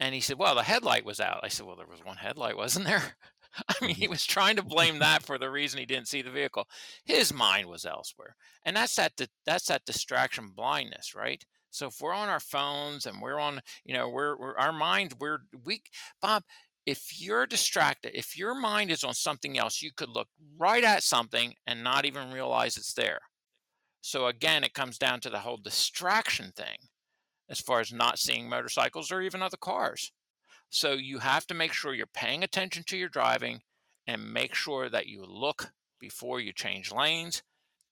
And 0.00 0.14
he 0.14 0.20
said, 0.20 0.38
Well, 0.38 0.54
the 0.54 0.62
headlight 0.64 1.04
was 1.04 1.20
out. 1.20 1.40
I 1.42 1.48
said, 1.48 1.66
Well, 1.66 1.76
there 1.76 1.86
was 1.86 2.04
one 2.04 2.16
headlight, 2.16 2.56
wasn't 2.56 2.86
there? 2.86 3.16
I 3.68 3.74
mean, 3.86 3.94
he 3.96 4.06
Mhm. 4.06 4.08
was 4.08 4.24
trying 4.26 4.56
to 4.56 4.62
blame 4.62 4.98
that 4.98 5.22
for 5.22 5.38
the 5.38 5.50
reason 5.50 5.78
he 5.78 5.86
didn't 5.86 6.08
see 6.08 6.22
the 6.22 6.30
vehicle. 6.30 6.66
His 7.04 7.32
mind 7.32 7.68
was 7.68 7.84
elsewhere. 7.86 8.36
And 8.64 8.76
that's 8.76 8.96
that 8.96 9.12
that's 9.46 9.66
that 9.66 9.84
distraction 9.84 10.48
blindness, 10.50 11.14
right? 11.14 11.44
So 11.70 11.88
if 11.88 12.00
we're 12.00 12.12
on 12.14 12.28
our 12.28 12.40
phones 12.40 13.06
and 13.06 13.20
we're 13.20 13.38
on, 13.40 13.60
you 13.84 13.94
know, 13.94 14.08
we're, 14.08 14.36
we're 14.38 14.56
our 14.56 14.72
mind, 14.72 15.14
we're 15.20 15.40
we 15.64 15.82
Bob, 16.20 16.44
if 16.86 17.20
you're 17.20 17.46
distracted, 17.46 18.16
if 18.18 18.36
your 18.36 18.54
mind 18.54 18.90
is 18.90 19.04
on 19.04 19.14
something 19.14 19.58
else, 19.58 19.80
you 19.82 19.92
could 19.92 20.08
look 20.10 20.28
right 20.58 20.84
at 20.84 21.02
something 21.02 21.54
and 21.66 21.82
not 21.84 22.04
even 22.04 22.32
realize 22.32 22.76
it's 22.76 22.94
there. 22.94 23.20
So 24.02 24.26
again, 24.26 24.64
it 24.64 24.74
comes 24.74 24.98
down 24.98 25.20
to 25.20 25.30
the 25.30 25.40
whole 25.40 25.56
distraction 25.56 26.52
thing 26.52 26.78
as 27.48 27.60
far 27.60 27.80
as 27.80 27.92
not 27.92 28.18
seeing 28.18 28.48
motorcycles 28.48 29.12
or 29.12 29.22
even 29.22 29.42
other 29.42 29.56
cars. 29.56 30.12
So 30.70 30.92
you 30.92 31.20
have 31.20 31.46
to 31.48 31.54
make 31.54 31.72
sure 31.72 31.94
you're 31.94 32.06
paying 32.06 32.44
attention 32.44 32.84
to 32.84 32.96
your 32.98 33.08
driving 33.08 33.62
and 34.06 34.32
make 34.32 34.54
sure 34.54 34.90
that 34.90 35.06
you 35.06 35.24
look 35.24 35.72
before 35.98 36.40
you 36.40 36.52
change 36.52 36.92
lanes 36.92 37.42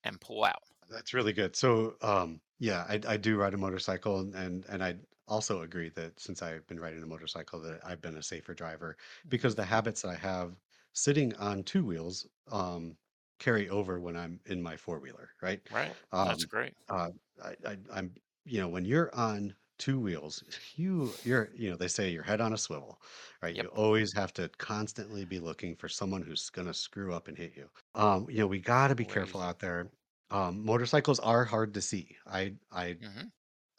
and 0.05 0.21
pull 0.21 0.45
out. 0.45 0.65
That's 0.89 1.15
really 1.15 1.33
good. 1.33 1.57
So, 1.57 1.97
um, 2.03 2.41
yeah, 2.59 2.85
I, 2.89 3.01
I 3.07 3.17
do 3.17 3.37
ride 3.37 3.55
a 3.55 3.59
motorcycle, 3.59 4.21
and 4.35 4.65
and 4.67 4.83
I 4.85 4.99
also 5.29 5.63
agree 5.63 5.89
that 5.91 6.21
since 6.21 6.43
I've 6.43 6.67
been 6.67 6.81
riding 6.81 7.03
a 7.03 7.07
motorcycle, 7.07 7.61
that 7.63 7.85
I've 7.85 8.01
been 8.01 8.17
a 8.17 8.23
safer 8.23 8.55
driver 8.55 8.97
because 9.29 9.55
Mhm. 9.55 9.63
the 9.63 9.65
habits 9.65 10.03
that 10.03 10.09
I 10.09 10.17
have 10.17 10.61
sitting 10.93 11.35
on 11.37 11.63
two 11.65 11.85
wheels 11.85 12.27
um, 12.51 12.97
carry 13.39 13.69
over 13.69 14.01
when 14.01 14.17
I'm 14.17 14.41
in 14.47 14.63
my 14.63 14.77
four 14.77 15.01
wheeler, 15.01 15.31
right? 15.41 15.63
Right. 15.69 15.97
That's 16.23 16.45
Um, 16.45 16.45
great. 16.45 16.77
uh, 16.89 17.11
I, 17.43 17.57
I, 17.67 17.79
I'm, 17.93 18.15
you 18.45 18.61
know, 18.61 18.69
when 18.69 18.85
you're 18.85 19.15
on 19.15 19.57
two 19.79 19.99
wheels, 20.01 20.43
you, 20.77 21.19
you're, 21.25 21.51
you 21.55 21.71
know, 21.71 21.77
they 21.77 21.89
say 21.89 22.11
your 22.11 22.23
head 22.23 22.41
on 22.41 22.53
a 22.53 22.59
swivel, 22.59 23.01
right? 23.43 23.55
Yep. 23.55 23.67
You 23.67 23.69
always 23.69 24.13
have 24.15 24.33
to 24.35 24.49
constantly 24.51 25.25
be 25.25 25.39
looking 25.41 25.77
for 25.77 25.89
someone 25.89 26.23
who's 26.23 26.51
going 26.51 26.67
to 26.69 26.75
screw 26.75 27.13
up 27.15 27.29
and 27.29 27.37
hit 27.37 27.57
you. 27.57 27.71
Um, 27.95 28.29
you 28.31 28.39
know, 28.39 28.47
we 28.47 28.61
got 28.61 28.89
to 28.89 28.95
be 28.95 29.05
careful 29.07 29.41
out 29.41 29.59
there. 29.61 29.91
Um, 30.31 30.65
motorcycles 30.65 31.21
are 31.21 31.45
hard 31.45 31.75
to 31.75 31.81
see. 31.83 32.17
I, 32.27 32.57
I, 32.71 32.99
hmm 33.01 33.33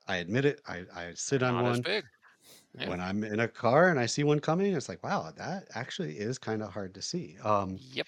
I 0.07 0.17
admit 0.17 0.45
it. 0.45 0.61
I, 0.67 0.85
I 0.93 1.13
sit 1.15 1.43
on 1.43 1.57
not 1.57 1.65
as 1.65 1.79
one 1.79 1.85
big. 1.85 2.05
Yeah. 2.79 2.95
when 2.95 3.01
I'm 3.01 3.23
in 3.23 3.39
a 3.41 3.47
car 3.49 3.89
and 3.89 3.99
I 3.99 4.07
see 4.07 4.23
one 4.23 4.39
coming. 4.41 4.73
It's 4.75 4.89
like, 4.89 5.03
wow, 5.03 5.31
that 5.37 5.67
actually 5.75 6.19
is 6.19 6.39
kind 6.39 6.63
of 6.63 6.73
hard 6.73 6.95
to 6.95 7.01
see. 7.03 7.37
Um, 7.39 7.81
Yep. 7.93 8.07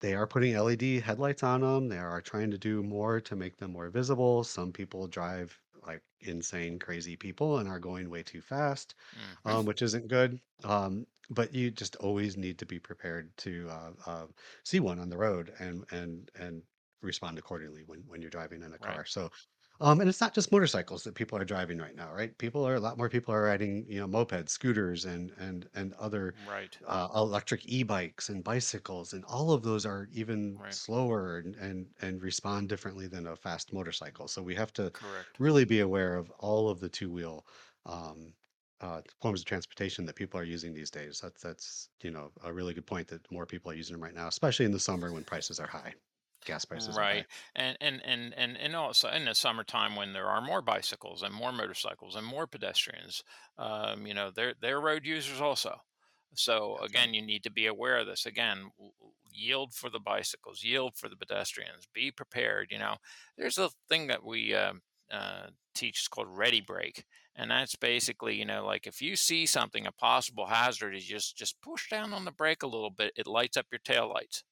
they 0.00 0.14
are 0.14 0.26
putting 0.26 0.54
LED 0.54 1.00
headlights 1.00 1.42
on 1.42 1.62
them. 1.62 1.88
They 1.88 1.96
are 1.96 2.20
trying 2.20 2.50
to 2.50 2.58
do 2.58 2.82
more 2.82 3.22
to 3.22 3.34
make 3.34 3.56
them 3.56 3.72
more 3.72 3.88
visible. 3.88 4.44
Some 4.44 4.70
people 4.70 5.06
drive 5.08 5.61
like 5.86 6.02
insane, 6.20 6.78
crazy 6.78 7.16
people 7.16 7.58
and 7.58 7.68
are 7.68 7.80
going 7.80 8.10
way 8.10 8.22
too 8.22 8.40
fast, 8.42 8.94
hmm 9.14 9.34
um, 9.44 9.64
which 9.66 9.82
isn't 9.82 10.08
good. 10.08 10.40
Um, 10.64 11.06
but 11.30 11.54
you 11.54 11.70
just 11.70 11.96
always 11.96 12.36
need 12.36 12.58
to 12.58 12.66
be 12.66 12.78
prepared 12.78 13.36
to 13.38 13.68
uh, 13.70 13.92
uh, 14.06 14.26
see 14.64 14.80
one 14.80 14.98
on 14.98 15.08
the 15.10 15.16
road 15.18 15.54
and 15.58 15.84
and 15.90 16.30
and 16.34 16.62
respond 17.02 17.38
accordingly 17.38 17.82
when 17.84 18.00
when 18.06 18.20
you're 18.22 18.30
driving 18.30 18.62
in 18.62 18.72
a 18.74 18.78
Right. 18.78 19.02
car. 19.02 19.04
So 19.06 19.30
um, 19.80 20.00
and 20.00 20.08
it's 20.08 20.20
not 20.20 20.34
just 20.34 20.52
motorcycles 20.52 21.04
that 21.04 21.14
people 21.14 21.38
are 21.38 21.44
driving 21.44 21.78
right 21.78 21.94
now, 21.96 22.12
right? 22.12 22.36
People 22.38 22.64
are 22.66 22.74
a 22.74 22.80
lot 22.80 22.98
more 22.98 23.08
people 23.08 23.34
are 23.34 23.42
riding, 23.42 23.84
you 23.88 23.98
know, 24.00 24.06
mopeds, 24.06 24.50
scooters, 24.50 25.04
and 25.04 25.32
and 25.38 25.68
and 25.74 25.92
other 25.94 26.34
Right. 26.34 26.76
uh, 26.86 27.08
electric 27.14 27.66
e-bikes 27.66 28.28
and 28.28 28.44
bicycles, 28.44 29.12
and 29.12 29.24
all 29.24 29.52
of 29.52 29.62
those 29.62 29.84
are 29.86 30.08
even 30.12 30.60
Right. 30.60 30.70
slower 30.70 31.38
and 31.38 31.56
and 31.56 31.88
and 32.00 32.22
respond 32.22 32.68
differently 32.68 33.06
than 33.08 33.26
a 33.26 33.36
fast 33.36 33.72
motorcycle. 33.72 34.28
So 34.28 34.42
we 34.42 34.54
have 34.54 34.72
to 34.74 34.92
Correct. 34.92 35.38
really 35.38 35.64
be 35.64 35.80
aware 35.80 36.16
of 36.16 36.30
all 36.38 36.68
of 36.70 36.80
the 36.80 36.88
two-wheel 36.88 37.46
um, 37.86 38.34
uh, 38.80 39.02
forms 39.20 39.40
of 39.40 39.46
transportation 39.46 40.04
that 40.06 40.16
people 40.16 40.38
are 40.40 40.44
using 40.44 40.72
these 40.74 40.90
days. 40.90 41.20
That's 41.20 41.42
that's 41.42 41.90
you 42.02 42.10
know 42.10 42.32
a 42.42 42.52
really 42.52 42.74
good 42.74 42.86
point 42.86 43.08
that 43.08 43.30
more 43.32 43.46
people 43.46 43.70
are 43.70 43.74
using 43.74 43.94
them 43.94 44.02
right 44.02 44.14
now, 44.14 44.28
especially 44.28 44.66
in 44.66 44.72
the 44.72 44.80
summer 44.80 45.12
when 45.12 45.24
prices 45.24 45.58
are 45.60 45.66
high, 45.68 45.94
gas 46.44 46.64
prices. 46.64 46.96
Right. 46.96 47.26
And 47.54 47.76
and 47.80 48.00
and 48.04 48.34
and 48.36 48.56
and 48.56 48.76
also 48.76 49.08
in 49.10 49.24
the 49.24 49.34
summertime 49.34 49.96
when 49.96 50.12
there 50.12 50.26
are 50.26 50.40
more 50.40 50.62
bicycles 50.62 51.22
and 51.22 51.34
more 51.34 51.52
motorcycles 51.52 52.16
and 52.16 52.26
more 52.26 52.46
pedestrians, 52.46 53.22
um, 53.58 54.06
you 54.06 54.14
know, 54.14 54.30
they're 54.30 54.54
they're 54.60 54.80
road 54.80 55.04
users 55.04 55.40
also. 55.40 55.80
So 56.34 56.76
That's 56.80 56.94
right. 56.94 57.04
again, 57.04 57.14
you 57.14 57.22
need 57.22 57.42
to 57.44 57.50
be 57.50 57.66
aware 57.66 57.98
of 57.98 58.06
this. 58.06 58.26
Again, 58.26 58.70
yield 59.30 59.74
for 59.74 59.90
the 59.90 60.00
bicycles, 60.00 60.62
yield 60.62 60.96
for 60.96 61.08
the 61.08 61.16
pedestrians. 61.16 61.86
Be 61.92 62.10
prepared. 62.10 62.68
You 62.70 62.78
know, 62.78 62.96
there's 63.36 63.58
a 63.58 63.70
thing 63.88 64.06
that 64.08 64.24
we 64.24 64.54
um, 64.54 64.82
uh, 65.10 65.48
teach 65.74 66.00
it's 66.00 66.08
called 66.08 66.28
ready 66.30 66.60
brake, 66.60 67.04
and 67.36 67.50
that's 67.50 67.76
basically 67.76 68.34
you 68.36 68.44
know 68.46 68.64
like 68.64 68.86
if 68.86 69.02
you 69.02 69.16
see 69.16 69.46
something 69.46 69.86
a 69.86 69.92
possible 69.92 70.46
hazard, 70.46 70.94
is 70.94 71.04
just 71.04 71.36
just 71.36 71.60
push 71.60 71.88
down 71.90 72.12
on 72.12 72.24
the 72.24 72.32
brake 72.32 72.62
a 72.62 72.66
little 72.66 72.90
bit. 72.90 73.12
It 73.16 73.26
lights 73.26 73.56
up 73.56 73.66
your 73.70 73.80
tail 73.80 74.08
lights 74.08 74.44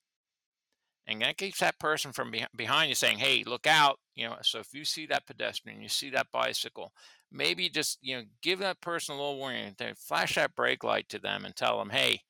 and 1.10 1.22
that 1.22 1.36
keeps 1.36 1.60
that 1.60 1.78
person 1.78 2.12
from 2.12 2.32
beh 2.32 2.46
behind 2.56 2.88
you 2.88 2.94
saying, 2.94 3.18
"Hey, 3.18 3.44
look 3.44 3.66
out!" 3.66 3.98
You 4.14 4.28
know. 4.28 4.36
So 4.42 4.58
if 4.60 4.72
you 4.72 4.84
see 4.84 5.06
that 5.06 5.26
pedestrian, 5.26 5.82
you 5.82 5.88
see 5.88 6.10
that 6.10 6.30
bicycle, 6.32 6.92
maybe 7.30 7.68
just 7.68 7.98
you 8.02 8.16
know 8.16 8.24
give 8.42 8.58
that 8.60 8.80
person 8.80 9.14
a 9.14 9.18
little 9.18 9.38
warning. 9.38 9.74
Flash 9.96 10.36
that 10.36 10.54
brake 10.54 10.84
light 10.84 11.08
to 11.10 11.18
them 11.18 11.44
and 11.44 11.54
tell 11.56 11.78
them, 11.78 11.90
"Hey, 11.90 12.22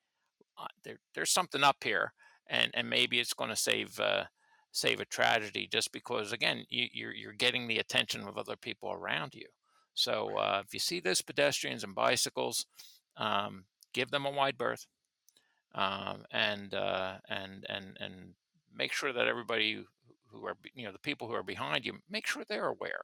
uh, 0.59 0.67
there, 0.85 0.99
there's 1.15 1.31
something 1.31 1.63
up 1.63 1.85
here," 1.85 2.13
and 2.47 2.71
and 2.75 2.89
maybe 2.89 3.21
it's 3.21 3.35
going 3.35 3.51
to 3.51 3.57
save 3.57 3.99
uh, 4.01 4.25
save 4.73 5.01
a 5.01 5.05
tragedy 5.05 5.69
just 5.71 5.93
because 5.93 6.33
again 6.33 6.65
you, 6.69 6.89
you're 6.93 7.15
you're 7.15 7.33
getting 7.33 7.67
the 7.69 7.79
attention 7.79 8.23
of 8.23 8.39
other 8.39 8.57
people 8.57 8.93
around 8.93 9.35
you. 9.35 9.47
So 9.95 10.37
uh, 10.39 10.63
if 10.65 10.73
you 10.73 10.81
see 10.81 11.01
those 11.01 11.23
pedestrians 11.23 11.85
and 11.85 11.95
bicycles, 11.95 12.67
um, 13.17 13.65
give 13.93 14.11
them 14.11 14.25
a 14.27 14.31
wide 14.31 14.57
berth 14.57 14.87
um, 15.75 16.25
and 16.31 16.75
uh, 16.75 17.15
and 17.29 17.65
and 17.69 17.97
and 18.01 18.35
make 18.75 18.93
sure 18.93 19.13
that 19.13 19.27
everybody 19.27 19.85
who 20.29 20.47
are 20.47 20.57
you 20.75 20.85
know 20.87 20.93
the 20.93 20.99
people 20.99 21.27
who 21.27 21.35
are 21.35 21.43
behind 21.43 21.85
you 21.85 21.95
make 22.09 22.27
sure 22.27 22.45
they're 22.49 22.69
aware. 22.69 23.03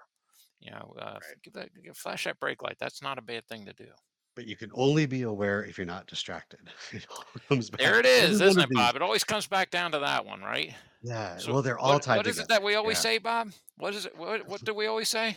You 0.61 0.71
know, 0.71 0.95
uh, 0.99 1.13
Right. 1.15 1.43
give 1.43 1.53
that 1.55 1.69
give, 1.85 1.97
flash 1.97 2.25
that 2.25 2.41
brake 2.41 2.63
light. 2.63 2.77
That's 2.81 3.03
not 3.03 3.19
a 3.19 3.23
bad 3.23 3.47
thing 3.47 3.67
to 3.67 3.73
do. 3.75 3.89
But 4.35 4.47
you 4.47 4.57
can 4.57 4.71
only 4.75 5.07
be 5.07 5.23
aware 5.23 5.65
if 5.65 5.79
you're 5.79 5.87
not 5.87 6.07
distracted. 6.07 6.61
It 7.51 7.71
There 7.79 7.99
it 7.99 8.07
is, 8.07 8.41
isn't 8.41 8.63
it. 8.63 8.69
Bob? 8.75 8.97
It 8.97 9.03
always 9.03 9.25
comes 9.25 9.47
back 9.47 9.71
down 9.71 9.93
to 9.93 9.99
that 9.99 10.25
one, 10.25 10.41
right? 10.41 10.75
Yeah. 11.03 11.37
So 11.37 11.53
Well, 11.53 11.63
they're 11.63 11.79
all 11.79 11.95
what 11.95 12.03
tied 12.03 12.17
what 12.17 12.27
is 12.27 12.39
it 12.39 12.49
that 12.49 12.63
we 12.63 12.75
always 12.75 12.99
Yeah. 12.99 13.03
say, 13.03 13.19
Bob? 13.19 13.51
What 13.77 13.95
is 13.95 14.07
it? 14.07 14.17
What 14.17 14.47
what 14.49 14.65
do 14.65 14.75
we 14.75 14.87
always 14.87 15.09
say? 15.09 15.37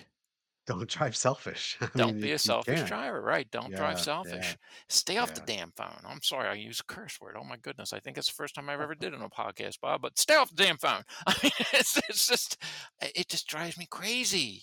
Don't 0.70 0.88
drive 0.88 1.16
selfish. 1.16 1.78
I 1.82 1.90
Don't 1.96 2.18
you, 2.18 2.22
be 2.22 2.32
a 2.34 2.38
selfish 2.38 2.84
driver, 2.84 3.22
right? 3.24 3.50
Don't 3.50 3.72
drive 3.72 3.94
Yeah. 3.94 3.98
Yeah. 3.98 4.04
selfish. 4.04 4.58
Stay 4.88 5.18
off 5.18 5.34
the 5.34 5.42
damn 5.42 5.72
phone. 5.72 6.00
I'm 6.06 6.22
sorry, 6.22 6.48
I 6.48 6.54
use 6.54 6.80
a 6.80 6.84
curse 6.84 7.20
word. 7.20 7.36
Oh 7.40 7.44
my 7.44 7.58
goodness, 7.58 7.92
I 7.92 8.00
think 8.00 8.20
it's 8.20 8.28
the 8.28 8.34
first 8.34 8.54
time 8.54 8.70
I've 8.70 8.80
ever 8.80 8.94
did 9.00 9.14
it 9.14 9.20
on 9.20 9.24
a 9.24 9.30
podcast, 9.32 9.80
Bob. 9.82 10.04
But 10.04 10.20
stay 10.20 10.36
off 10.36 10.52
the 10.52 10.64
damn 10.64 10.78
phone. 10.78 11.02
I 11.28 11.36
mean, 11.42 11.52
it's, 11.74 11.98
it's 12.08 12.28
just, 12.28 12.62
it 13.02 13.28
just 13.30 13.48
drives 13.48 13.80
me 13.80 13.88
crazy, 13.90 14.62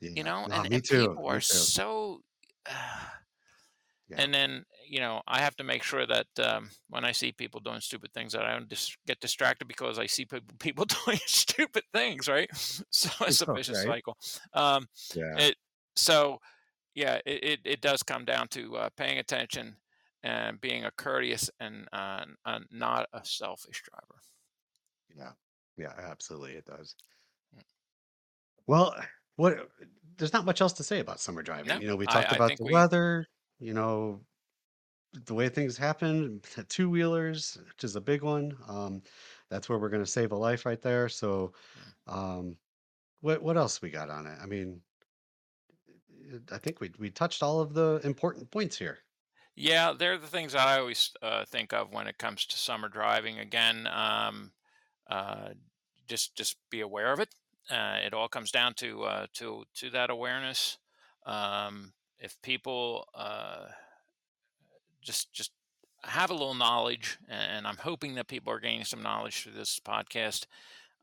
you 0.00 0.24
know. 0.24 0.46
No, 0.46 0.56
And 0.56 0.74
and 0.74 0.84
too. 0.84 1.08
people 1.10 1.28
are 1.28 1.40
so. 1.40 2.20
Uh, 2.68 2.72
Yeah. 4.10 4.22
and 4.22 4.32
then 4.32 4.64
you 4.88 5.00
know 5.00 5.22
I 5.26 5.40
have 5.40 5.56
to 5.56 5.64
make 5.64 5.82
sure 5.82 6.06
that 6.06 6.26
um, 6.42 6.70
when 6.88 7.04
I 7.04 7.12
see 7.12 7.32
people 7.32 7.60
doing 7.60 7.80
stupid 7.80 8.12
things, 8.12 8.32
that 8.32 8.44
I 8.44 8.52
don't 8.52 8.68
dis- 8.68 8.96
get 9.06 9.20
distracted 9.20 9.66
because 9.68 9.98
I 9.98 10.06
see 10.06 10.24
people 10.26 10.54
people 10.58 10.84
doing 11.06 11.18
stupid 11.26 11.84
things, 11.92 12.28
right? 12.28 12.50
So 12.90 13.10
it's 13.26 13.42
a 13.42 13.46
vicious 13.46 13.78
Right. 13.78 13.82
cycle. 13.82 14.16
Um, 14.54 14.88
Yeah. 15.14 15.48
it 15.48 15.56
so 15.96 16.38
yeah, 16.94 17.20
it, 17.26 17.44
it, 17.44 17.60
it 17.64 17.80
does 17.80 18.02
come 18.02 18.24
down 18.24 18.48
to 18.48 18.76
uh, 18.76 18.90
paying 18.96 19.18
attention 19.18 19.76
and 20.22 20.60
being 20.60 20.84
a 20.84 20.90
courteous 20.92 21.50
and 21.60 21.88
uh, 21.92 22.24
uh, 22.44 22.60
not 22.70 23.08
a 23.12 23.24
selfish 23.24 23.82
driver. 23.82 24.20
Yeah. 25.14 25.32
Yeah. 25.76 25.94
Absolutely. 25.96 26.54
It 26.54 26.64
does. 26.64 26.94
Mm. 27.54 27.62
Well, 28.66 28.94
what 29.36 29.68
there's 30.16 30.32
not 30.32 30.44
much 30.44 30.60
else 30.60 30.72
to 30.74 30.84
say 30.84 31.00
about 31.00 31.20
summer 31.20 31.42
driving. 31.42 31.66
No, 31.68 31.80
You 31.80 31.86
know, 31.88 31.96
we 31.96 32.06
talked 32.06 32.32
I 32.32 32.38
about 32.38 32.48
think 32.48 32.58
the 32.58 32.64
we 32.64 32.72
weather, 32.72 33.26
you 33.58 33.74
know, 33.74 34.24
the 35.26 35.34
way 35.34 35.48
things 35.48 35.76
happen, 35.76 36.40
two 36.68 36.90
wheelers, 36.90 37.56
which 37.68 37.84
is 37.84 37.96
a 37.96 38.00
big 38.00 38.22
one. 38.22 38.56
Um, 38.66 39.02
that's 39.50 39.68
where 39.68 39.78
we're 39.78 39.88
gonna 39.90 40.06
save 40.06 40.32
a 40.32 40.36
life 40.36 40.66
right 40.66 40.80
there. 40.82 41.08
So, 41.08 41.54
Mm. 41.76 41.92
um, 42.06 42.58
what 43.20 43.42
what 43.42 43.56
else 43.58 43.82
we 43.82 43.90
got 43.90 44.10
on 44.10 44.26
it? 44.26 44.38
I 44.40 44.46
mean, 44.46 44.82
uh, 46.32 46.38
I 46.52 46.58
think 46.58 46.80
we 46.80 46.92
we 46.98 47.10
touched 47.10 47.42
all 47.42 47.60
of 47.60 47.74
the 47.74 48.00
important 48.04 48.50
points 48.50 48.78
here. 48.78 48.98
Yeah, 49.54 49.92
they're 49.92 50.18
the 50.18 50.28
things 50.28 50.52
that 50.52 50.66
I 50.68 50.78
always 50.78 51.12
uh, 51.20 51.44
think 51.44 51.72
of 51.72 51.92
when 51.92 52.06
it 52.06 52.18
comes 52.18 52.46
to 52.46 52.56
summer 52.58 52.88
driving. 52.88 53.38
Again, 53.38 53.86
um, 53.88 54.52
uh, 55.08 55.54
just 56.08 56.36
just 56.36 56.58
be 56.70 56.80
aware 56.80 57.12
of 57.12 57.20
it. 57.20 57.34
Uh, 57.70 58.00
it 58.02 58.14
all 58.14 58.28
comes 58.28 58.52
down 58.52 58.74
to 58.74 59.04
uh, 59.04 59.26
to 59.34 59.64
to 59.74 59.90
that 59.90 60.10
awareness. 60.10 60.78
Um, 61.26 61.94
if 62.18 62.40
people 62.42 63.08
uh, 63.14 63.68
just 65.02 65.32
just 65.32 65.52
have 66.04 66.30
a 66.30 66.34
little 66.34 66.54
knowledge, 66.54 67.18
and 67.28 67.66
I'm 67.66 67.76
hoping 67.76 68.14
that 68.14 68.28
people 68.28 68.52
are 68.52 68.60
gaining 68.60 68.84
some 68.84 69.02
knowledge 69.02 69.42
through 69.42 69.52
this 69.52 69.80
podcast. 69.80 70.46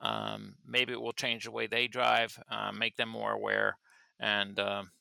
Um, 0.01 0.58
maybe 0.65 0.93
it 0.93 1.01
will 1.01 1.13
change 1.13 1.45
the 1.45 1.51
way 1.51 1.67
they 1.67 1.88
drive, 1.88 2.41
uh, 2.49 2.71
make 2.71 2.97
them 2.97 3.10
more 3.10 3.31
aware, 3.34 3.77
and 4.19 4.60
um, 4.60 4.91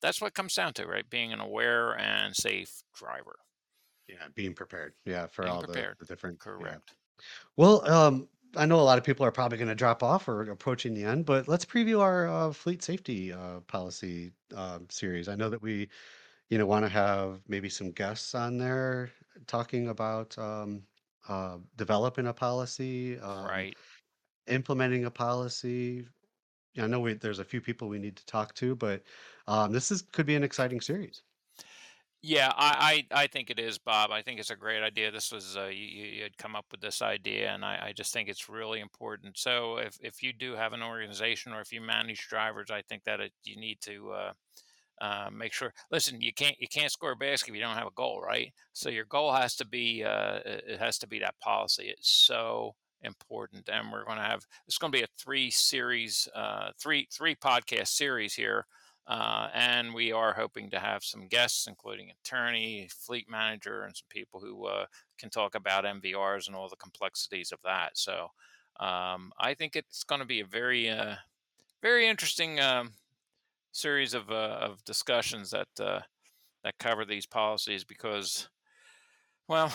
that's 0.00 0.20
what 0.20 0.28
it 0.28 0.34
comes 0.34 0.54
down 0.54 0.74
to, 0.74 0.86
right? 0.86 1.08
Being 1.08 1.32
an 1.32 1.40
aware 1.40 1.98
and 1.98 2.34
safe 2.36 2.82
driver, 2.94 3.36
Yeah, 4.08 4.28
being 4.34 4.54
prepared. 4.54 4.94
Yeah, 5.04 5.26
for 5.26 5.42
being 5.44 5.54
all 5.54 5.62
the 5.62 5.88
the 5.98 6.04
different 6.06 6.38
yeah. 6.60 6.78
Correct. 6.78 6.96
Well, 7.56 7.88
um, 7.90 8.28
I 8.56 8.66
know 8.66 8.80
a 8.80 8.82
lot 8.82 8.98
of 8.98 9.04
people 9.04 9.26
are 9.26 9.32
probably 9.32 9.58
gonna 9.58 9.74
drop 9.74 10.02
off 10.02 10.28
or 10.28 10.42
approaching 10.50 10.94
the 10.94 11.04
end, 11.04 11.26
but 11.26 11.48
let's 11.48 11.64
preview 11.64 12.00
our, 12.00 12.28
uh, 12.28 12.52
fleet 12.52 12.82
safety, 12.82 13.32
uh, 13.32 13.60
policy, 13.62 14.32
um, 14.54 14.88
series. 14.90 15.28
I 15.28 15.34
know 15.36 15.50
that 15.50 15.62
we, 15.62 15.88
you 16.50 16.58
know, 16.58 16.66
wanna 16.66 16.88
have 16.88 17.42
maybe 17.48 17.68
some 17.68 17.92
guests 17.92 18.34
on 18.34 18.58
there 18.58 19.12
talking 19.46 19.88
about, 19.88 20.36
um, 20.38 20.86
uh, 21.28 21.58
developing 21.76 22.26
a 22.26 22.34
policy, 22.34 23.18
um, 23.20 23.66
Right. 23.66 23.76
implementing 24.48 25.04
a 25.06 25.10
policy. 25.12 26.08
Yeah, 26.74 26.84
I 26.84 26.88
know 26.88 27.00
we 27.00 27.14
there's 27.14 27.40
a 27.40 27.44
few 27.44 27.60
people 27.62 27.88
we 27.88 27.98
need 28.00 28.16
to 28.18 28.26
talk 28.26 28.54
to, 28.56 28.76
but, 28.76 29.04
um, 29.48 29.72
this 29.72 29.90
is 29.92 30.02
could 30.02 30.26
be 30.26 30.36
an 30.36 30.44
exciting 30.44 30.80
series. 30.82 31.24
Yeah, 32.22 32.52
I, 32.56 33.04
I 33.12 33.24
I 33.24 33.26
think 33.26 33.50
it 33.50 33.58
is, 33.58 33.78
Bob. 33.78 34.10
I 34.10 34.22
think 34.22 34.40
it's 34.40 34.48
a 34.50 34.56
great 34.56 34.82
idea. 34.82 35.10
This 35.10 35.30
was 35.30 35.58
uh, 35.58 35.66
you, 35.66 35.84
you 35.84 36.04
you 36.06 36.22
had 36.22 36.38
come 36.38 36.56
up 36.56 36.66
with 36.70 36.80
this 36.80 37.02
idea, 37.02 37.50
and 37.52 37.62
I, 37.64 37.88
I 37.88 37.92
just 37.92 38.14
think 38.14 38.30
it's 38.30 38.48
really 38.48 38.80
important. 38.80 39.36
So 39.36 39.76
if 39.76 39.98
if 40.00 40.22
you 40.22 40.32
do 40.32 40.52
have 40.54 40.72
an 40.72 40.82
organization 40.82 41.52
or 41.52 41.60
if 41.60 41.70
you 41.70 41.82
manage 41.82 42.26
drivers, 42.28 42.70
I 42.70 42.80
think 42.82 43.04
that 43.04 43.20
it, 43.20 43.34
you 43.44 43.56
need 43.56 43.82
to 43.82 44.12
uh, 44.12 44.32
uh, 45.00 45.28
make 45.32 45.52
sure. 45.52 45.72
Listen, 45.90 46.20
you 46.20 46.32
can't 46.32 46.56
you 46.60 46.68
can't 46.68 46.92
score 46.92 47.12
a 47.12 47.16
basket 47.16 47.50
if 47.50 47.54
you 47.56 47.60
don't 47.60 47.76
have 47.76 47.86
a 47.86 47.96
goal, 47.96 48.20
right? 48.20 48.52
So 48.72 48.88
your 48.88 49.04
goal 49.06 49.32
has 49.32 49.56
to 49.56 49.66
be 49.66 50.04
uh, 50.04 50.40
it 50.44 50.78
has 50.78 50.98
to 50.98 51.06
be 51.06 51.18
that 51.20 51.38
policy. 51.40 51.86
It's 51.88 52.10
so 52.10 52.74
important, 53.02 53.68
and 53.68 53.90
we're 53.90 54.04
going 54.04 54.18
to 54.18 54.24
have 54.24 54.46
it's 54.66 54.78
going 54.78 54.92
to 54.92 54.98
be 54.98 55.02
a 55.04 55.08
three 55.18 55.50
series, 55.50 56.28
uh, 56.34 56.70
three 56.78 57.08
three 57.12 57.34
podcast 57.34 57.88
series 57.88 58.34
here, 58.34 58.66
uh, 59.08 59.48
and 59.52 59.92
we 59.92 60.12
are 60.12 60.32
hoping 60.32 60.70
to 60.70 60.78
have 60.78 61.02
some 61.02 61.26
guests, 61.26 61.66
including 61.66 62.10
attorney, 62.10 62.88
fleet 62.90 63.28
manager, 63.28 63.82
and 63.82 63.96
some 63.96 64.06
people 64.08 64.40
who 64.40 64.66
uh, 64.66 64.86
can 65.18 65.28
talk 65.28 65.54
about 65.56 65.84
MVRs 65.84 66.46
and 66.46 66.54
all 66.56 66.68
the 66.68 66.76
complexities 66.76 67.52
of 67.52 67.58
that. 67.64 67.96
So. 67.98 68.28
Um, 68.80 69.30
I 69.38 69.54
think 69.54 69.76
it's 69.76 70.02
going 70.02 70.20
to 70.20 70.26
be 70.26 70.40
a 70.40 70.44
very, 70.44 70.90
uh, 70.90 71.14
very 71.80 72.08
interesting 72.08 72.58
um, 72.58 72.90
series 73.74 74.14
of 74.14 74.30
uh, 74.30 74.58
of 74.60 74.84
discussions 74.84 75.50
that 75.50 75.68
uh, 75.80 76.00
that 76.62 76.78
cover 76.78 77.04
these 77.04 77.26
policies 77.26 77.84
because, 77.84 78.48
well, 79.48 79.72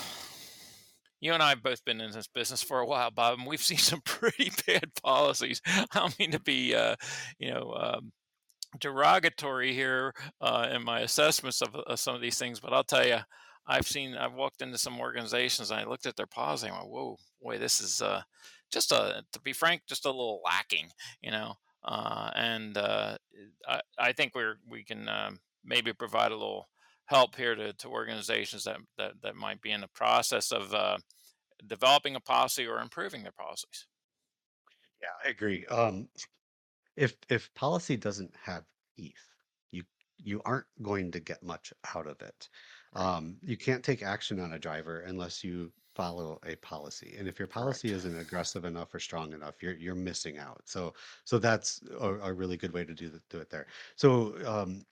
you 1.22 1.34
and 1.34 1.44
I 1.44 1.50
have 1.50 1.62
both 1.64 1.84
been 1.86 2.02
in 2.02 2.12
this 2.12 2.28
business 2.28 2.64
for 2.64 2.80
a 2.80 2.86
while, 2.86 3.12
Bob, 3.12 3.38
and 3.38 3.48
we've 3.48 3.62
seen 3.62 3.78
some 3.78 4.02
pretty 4.02 4.52
bad 4.66 4.92
policies. 5.04 5.62
I 5.68 5.86
don't 5.94 6.18
mean 6.20 6.32
to 6.32 6.40
be, 6.40 6.74
uh, 6.74 6.96
you 7.38 7.52
know, 7.52 7.74
um, 7.74 8.12
derogatory 8.80 9.74
here 9.74 10.14
uh, 10.42 10.68
in 10.72 10.84
my 10.84 11.02
assessments 11.02 11.62
of, 11.62 11.76
of 11.76 12.00
some 12.00 12.16
of 12.16 12.22
these 12.22 12.40
things, 12.40 12.60
but 12.60 12.74
I'll 12.74 12.84
tell 12.84 13.06
you, 13.06 13.20
I've 13.68 13.88
seen, 13.88 14.16
I've 14.16 14.34
walked 14.34 14.64
into 14.64 14.80
some 14.80 15.00
organizations 15.00 15.70
and 15.70 15.80
I 15.80 15.84
looked 15.84 16.08
at 16.08 16.16
their 16.16 16.26
policy 16.26 16.68
and 16.68 16.76
I 16.76 16.80
went, 16.80 16.90
whoa, 16.90 17.18
boy, 17.40 17.60
this 17.60 17.80
is 17.80 18.02
uh, 18.02 18.24
just 18.72 18.92
a, 18.92 19.24
to 19.32 19.42
be 19.42 19.54
frank, 19.54 19.82
just 19.88 20.06
a 20.06 20.10
little 20.10 20.42
lacking, 20.44 20.90
you 21.22 21.30
know. 21.30 21.54
Uh, 21.84 22.30
and 22.36 22.78
uh, 22.78 23.18
I, 23.68 23.82
I 23.98 24.12
think 24.12 24.36
we're 24.36 24.58
we 24.70 24.84
can 24.84 25.08
um, 25.08 25.40
maybe 25.64 25.94
provide 25.94 26.32
a 26.32 26.36
little 26.36 26.68
help 27.06 27.36
here 27.36 27.56
to, 27.56 27.74
to 27.74 27.88
organizations 27.88 28.64
that, 28.66 28.78
that 28.98 29.14
that 29.24 29.36
might 29.36 29.62
be 29.62 29.72
in 29.72 29.82
the 29.82 29.88
process 29.88 30.52
of 30.52 30.74
uh, 30.74 30.98
developing 31.68 32.16
a 32.16 32.20
policy 32.20 32.68
or 32.68 32.80
improving 32.80 33.24
their 33.24 33.32
policies. 33.32 33.88
Yeah, 35.02 35.08
I 35.26 35.30
agree. 35.30 35.66
Um, 35.68 36.10
if 36.98 37.16
if 37.30 37.54
policy 37.54 37.96
doesn't 37.96 38.34
have 38.44 38.64
teeth, 38.98 39.14
you 39.72 39.84
you 40.18 40.42
aren't 40.46 40.68
going 40.82 41.12
to 41.12 41.20
get 41.20 41.42
much 41.42 41.74
out 41.96 42.08
of 42.08 42.22
it. 42.22 42.50
Um, 42.94 43.38
you 43.42 43.56
can't 43.56 43.84
take 43.84 44.04
action 44.04 44.40
on 44.40 44.54
a 44.54 44.60
driver 44.60 45.02
unless 45.02 45.44
you 45.44 45.72
follow 46.00 46.40
a 46.46 46.56
policy. 46.58 47.16
And 47.18 47.28
if 47.28 47.40
your 47.40 47.48
policy 47.48 47.90
Correct. 47.90 47.98
isn't 47.98 48.18
aggressive 48.18 48.66
enough 48.66 48.94
or 48.94 49.00
strong 49.00 49.34
enough, 49.34 49.62
you're 49.64 49.76
you're 49.76 49.96
missing 49.96 50.38
out. 50.38 50.62
So 50.68 50.94
so 51.26 51.40
that's 51.40 51.82
a, 52.00 52.10
a 52.30 52.34
really 52.34 52.58
good 52.58 52.74
way 52.74 52.86
to 52.86 52.94
do 52.94 53.10
the, 53.10 53.22
do 53.30 53.40
it 53.40 53.50
there. 53.50 53.68
So 53.96 54.12
um, 54.48 54.86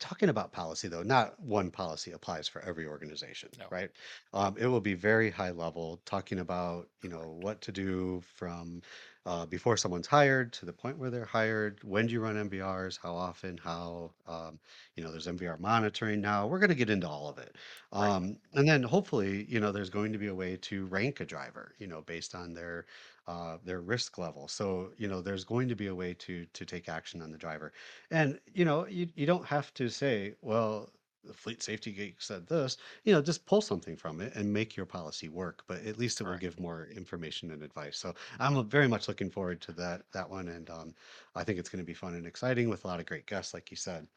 Talking 0.00 0.28
about 0.28 0.52
policy, 0.52 0.86
though, 0.86 1.02
not 1.02 1.40
one 1.40 1.72
policy 1.72 2.12
applies 2.12 2.46
for 2.46 2.60
every 2.62 2.86
organization, 2.86 3.50
No. 3.56 3.70
right? 3.70 3.90
Um, 4.32 4.56
it 4.56 4.66
will 4.68 4.80
be 4.80 4.94
very 4.94 5.28
high 5.30 5.50
level, 5.50 5.96
talking 6.04 6.38
about, 6.38 6.90
you 7.02 7.08
know, 7.08 7.32
what 7.42 7.60
to 7.62 7.72
do 7.72 8.20
from 8.20 8.82
uh, 9.26 9.46
before 9.46 9.76
someone's 9.76 10.06
hired 10.06 10.52
to 10.54 10.66
the 10.66 10.72
point 10.72 10.98
where 10.98 11.10
they're 11.10 11.24
hired. 11.24 11.82
When 11.84 12.06
do 12.06 12.12
you 12.12 12.20
run 12.20 12.36
MVRs? 12.36 12.98
How 13.02 13.14
often? 13.14 13.58
How, 13.58 14.14
um, 14.26 14.60
you 14.96 15.02
know, 15.02 15.10
there's 15.10 15.26
MVR 15.26 15.58
monitoring 15.58 16.20
now. 16.20 16.46
We're 16.46 16.58
going 16.60 16.70
to 16.70 16.74
get 16.76 16.90
into 16.90 17.08
all 17.08 17.28
of 17.28 17.38
it. 17.38 17.56
Right. 17.98 18.16
Um, 18.16 18.38
and 18.54 18.68
then 18.68 18.82
hopefully, 18.82 19.44
you 19.48 19.60
know, 19.60 19.72
there's 19.72 19.90
going 19.90 20.12
to 20.12 20.18
be 20.18 20.28
a 20.28 20.34
way 20.34 20.56
to 20.58 20.86
rank 20.86 21.20
a 21.20 21.26
driver, 21.26 21.74
you 21.78 21.86
know, 21.86 22.02
based 22.02 22.34
on 22.34 22.54
their 22.54 22.86
uh, 23.26 23.58
their 23.62 23.80
risk 23.80 24.18
level. 24.18 24.48
So, 24.48 24.92
you 24.96 25.08
know, 25.08 25.20
there's 25.20 25.44
going 25.44 25.68
to 25.68 25.76
be 25.76 25.86
a 25.88 25.94
way 25.94 26.14
to 26.14 26.46
to 26.46 26.64
take 26.66 26.88
action 26.88 27.20
on 27.22 27.30
the 27.30 27.38
driver. 27.38 27.72
And, 28.10 28.40
you 28.52 28.64
know, 28.64 28.86
you 28.86 29.08
you 29.14 29.26
don't 29.26 29.46
have 29.46 29.72
to 29.74 29.88
say, 29.88 30.34
well, 30.40 30.88
the 31.24 31.34
fleet 31.34 31.62
safety 31.62 31.92
geek 31.92 32.20
said 32.22 32.46
this, 32.46 32.76
you 33.04 33.12
know, 33.12 33.20
just 33.22 33.46
pull 33.46 33.60
something 33.60 33.96
from 33.96 34.20
it 34.20 34.34
and 34.34 34.52
make 34.52 34.76
your 34.76 34.86
policy 34.86 35.28
work, 35.28 35.64
but 35.66 35.84
at 35.84 35.98
least 35.98 36.20
it 36.20 36.24
will 36.24 36.34
Right. 36.34 36.38
give 36.38 36.58
more 36.60 36.86
information 36.86 37.50
and 37.50 37.62
advice. 37.62 37.98
So 37.98 38.14
I'm 38.38 38.68
very 38.68 38.88
much 38.88 39.08
looking 39.08 39.30
forward 39.30 39.60
to 39.62 39.72
that 39.72 40.10
that 40.12 40.28
one. 40.30 40.48
And 40.48 40.68
um, 40.70 40.94
I 41.34 41.44
think 41.44 41.58
it's 41.58 41.68
going 41.68 41.82
to 41.82 41.86
be 41.86 41.94
fun 41.94 42.14
and 42.14 42.26
exciting 42.26 42.68
with 42.68 42.84
a 42.84 42.88
lot 42.88 43.00
of 43.00 43.06
great 43.06 43.26
guests, 43.26 43.54
like 43.54 43.70
you 43.70 43.76
said. 43.76 44.08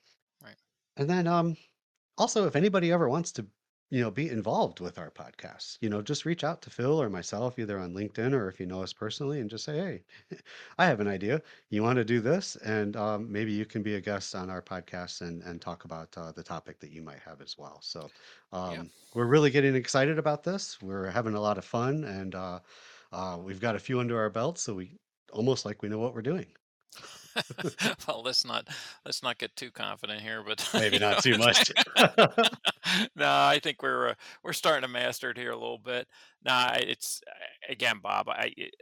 Right. 0.42 0.58
And 0.98 1.10
then 1.10 1.28
um, 1.28 1.58
also, 2.18 2.48
if 2.48 2.56
anybody 2.56 2.92
ever 2.92 3.10
wants 3.10 3.32
to, 3.34 3.48
you 3.92 4.02
know, 4.02 4.12
be 4.12 4.30
involved 4.30 4.80
with 4.82 4.98
our 5.00 5.12
podcast, 5.12 5.78
you 5.82 5.90
know, 5.90 6.02
just 6.02 6.26
reach 6.26 6.44
out 6.44 6.62
to 6.64 6.72
Phil 6.72 7.02
or 7.02 7.10
myself, 7.10 7.60
either 7.60 7.80
on 7.80 7.94
LinkedIn 7.94 8.34
or 8.34 8.50
if 8.50 8.60
you 8.60 8.68
know 8.68 8.84
us 8.84 8.94
personally, 8.94 9.40
and 9.42 9.50
just 9.52 9.66
say, 9.66 9.78
hey, 9.78 10.38
I 10.80 10.88
have 10.88 11.02
an 11.02 11.08
idea. 11.08 11.44
You 11.70 11.84
want 11.84 11.98
to 11.98 12.06
do 12.06 12.22
this, 12.22 12.56
and 12.58 12.96
um, 12.98 13.32
maybe 13.32 13.54
you 13.54 13.66
can 13.66 13.84
be 13.84 13.96
a 13.96 14.02
guest 14.02 14.36
on 14.36 14.50
our 14.50 14.64
podcast 14.64 15.22
and 15.22 15.44
and 15.44 15.62
talk 15.62 15.86
about 15.86 16.18
uh, 16.18 16.32
the 16.32 16.44
topic 16.44 16.80
that 16.82 16.92
you 16.92 17.04
might 17.04 17.20
have 17.22 17.42
as 17.42 17.58
well. 17.58 17.82
So 17.82 18.12
Yeah. 18.70 18.84
um, 18.84 18.92
we're 19.14 19.28
really 19.28 19.52
getting 19.52 19.76
excited 19.76 20.18
about 20.20 20.44
this. 20.44 20.82
We're 20.82 21.10
having 21.12 21.36
a 21.36 21.42
lot 21.42 21.58
of 21.60 21.66
fun, 21.66 22.04
and 22.06 22.36
uh, 22.36 22.60
uh, 23.12 23.38
we've 23.42 23.62
got 23.62 23.76
a 23.76 23.80
few 23.80 24.00
under 24.00 24.20
our 24.20 24.30
belts, 24.30 24.62
so 24.64 24.76
we 24.76 25.00
almost 25.34 25.66
like 25.66 25.82
we 25.84 25.90
know 25.90 26.00
what 26.00 26.14
we're 26.16 26.22
doing. 26.22 26.48
well, 28.08 28.22
let's 28.24 28.46
not 28.46 28.68
let's 29.06 29.24
not 29.24 29.38
get 29.38 29.56
too 29.56 29.72
confident 29.72 30.22
here, 30.22 30.44
but 30.46 30.68
Maybe 30.74 31.00
not 31.00 31.26
know, 31.26 31.32
too 31.32 31.38
much. 31.38 31.72
no, 33.16 33.26
I 33.26 33.60
think 33.62 33.82
we're 33.82 34.10
uh, 34.10 34.14
we're 34.44 34.54
starting 34.54 34.82
to 34.84 34.88
master 34.88 35.32
it 35.32 35.38
here 35.38 35.52
a 35.52 35.58
little 35.58 35.78
bit. 35.80 36.08
Nah, 36.44 36.76
it's 36.76 37.22
again, 37.70 38.00
Bob. 38.02 38.30
I 38.30 38.54
it, 38.58 38.74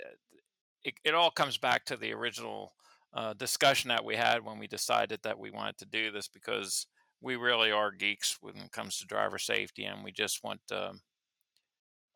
it, 0.83 0.93
it 1.03 1.13
all 1.13 1.31
comes 1.31 1.57
back 1.57 1.85
to 1.85 1.97
the 1.97 2.13
original 2.13 2.73
uh, 3.13 3.33
discussion 3.33 3.89
that 3.89 4.05
we 4.05 4.15
had 4.15 4.43
when 4.43 4.59
we 4.59 4.67
decided 4.67 5.19
that 5.23 5.39
we 5.39 5.51
wanted 5.51 5.77
to 5.77 5.85
do 5.85 6.11
this 6.11 6.27
because 6.27 6.87
we 7.21 7.35
really 7.35 7.71
are 7.71 7.91
geeks 7.91 8.37
when 8.41 8.55
it 8.57 8.71
comes 8.71 8.97
to 8.99 9.05
driver 9.05 9.37
safety, 9.37 9.85
and 9.85 10.03
we 10.03 10.11
just 10.11 10.43
want 10.43 10.61
um, 10.71 11.01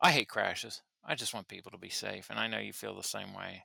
I 0.00 0.12
hate 0.12 0.28
crashes. 0.28 0.82
I 1.04 1.14
just 1.14 1.34
want 1.34 1.48
people 1.48 1.70
to 1.72 1.78
be 1.78 1.90
safe, 1.90 2.30
and 2.30 2.38
I 2.38 2.46
know 2.48 2.58
you 2.58 2.72
feel 2.72 2.94
the 2.96 3.02
same 3.02 3.34
way. 3.34 3.64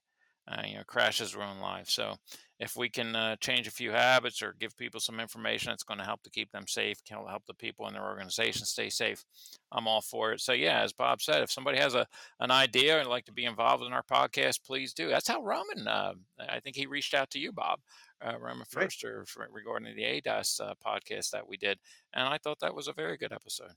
Uh, 0.50 0.64
you 0.66 0.76
know, 0.76 0.84
crashes 0.88 1.36
ruin 1.36 1.60
lives. 1.60 1.94
So, 1.94 2.16
if 2.60 2.76
we 2.76 2.90
can 2.90 3.16
uh, 3.16 3.36
change 3.38 3.68
a 3.68 3.72
few 3.72 3.92
habits 3.92 4.42
or 4.42 4.56
give 4.60 4.76
people 4.76 5.00
some 5.00 5.20
information 5.20 5.70
that's 5.70 5.84
going 5.84 6.00
to 6.00 6.06
help 6.06 6.24
to 6.24 6.30
keep 6.32 6.52
them 6.52 6.66
safe, 6.68 7.04
can 7.06 7.20
help 7.28 7.44
the 7.46 7.54
people 7.54 7.88
in 7.88 7.94
their 7.94 8.06
organization 8.06 8.66
stay 8.66 8.90
safe, 8.90 9.24
I'm 9.72 9.88
all 9.88 10.02
for 10.02 10.34
it. 10.34 10.42
So, 10.42 10.54
yeah, 10.54 10.82
as 10.82 10.92
Bob 10.92 11.22
said, 11.22 11.44
if 11.44 11.52
somebody 11.52 11.78
has 11.78 11.94
a 11.94 12.08
an 12.40 12.52
idea 12.52 13.00
and 13.00 13.08
like 13.08 13.26
to 13.26 13.32
be 13.32 13.46
involved 13.46 13.84
in 13.84 13.94
our 13.94 14.04
podcast, 14.04 14.66
please 14.66 14.94
do. 14.94 15.08
That's 15.08 15.28
how 15.28 15.42
Roman. 15.44 15.88
Uh, 15.88 16.14
I 16.50 16.60
think 16.60 16.76
he 16.76 16.88
reached 16.88 17.14
out 17.14 17.30
to 17.32 17.40
you, 17.40 17.52
Bob. 17.52 17.80
Uh, 18.22 18.34
Roman 18.34 18.66
Right. 18.76 18.92
First, 18.92 19.06
regarding 19.52 19.96
the 19.96 20.04
ADAS 20.04 20.60
uh, 20.60 20.74
podcast 20.86 21.30
that 21.32 21.48
we 21.48 21.58
did, 21.58 21.80
and 22.14 22.28
I 22.28 22.38
thought 22.38 22.60
that 22.60 22.76
was 22.76 22.88
a 22.88 22.94
very 22.94 23.18
good 23.18 23.32
episode. 23.32 23.72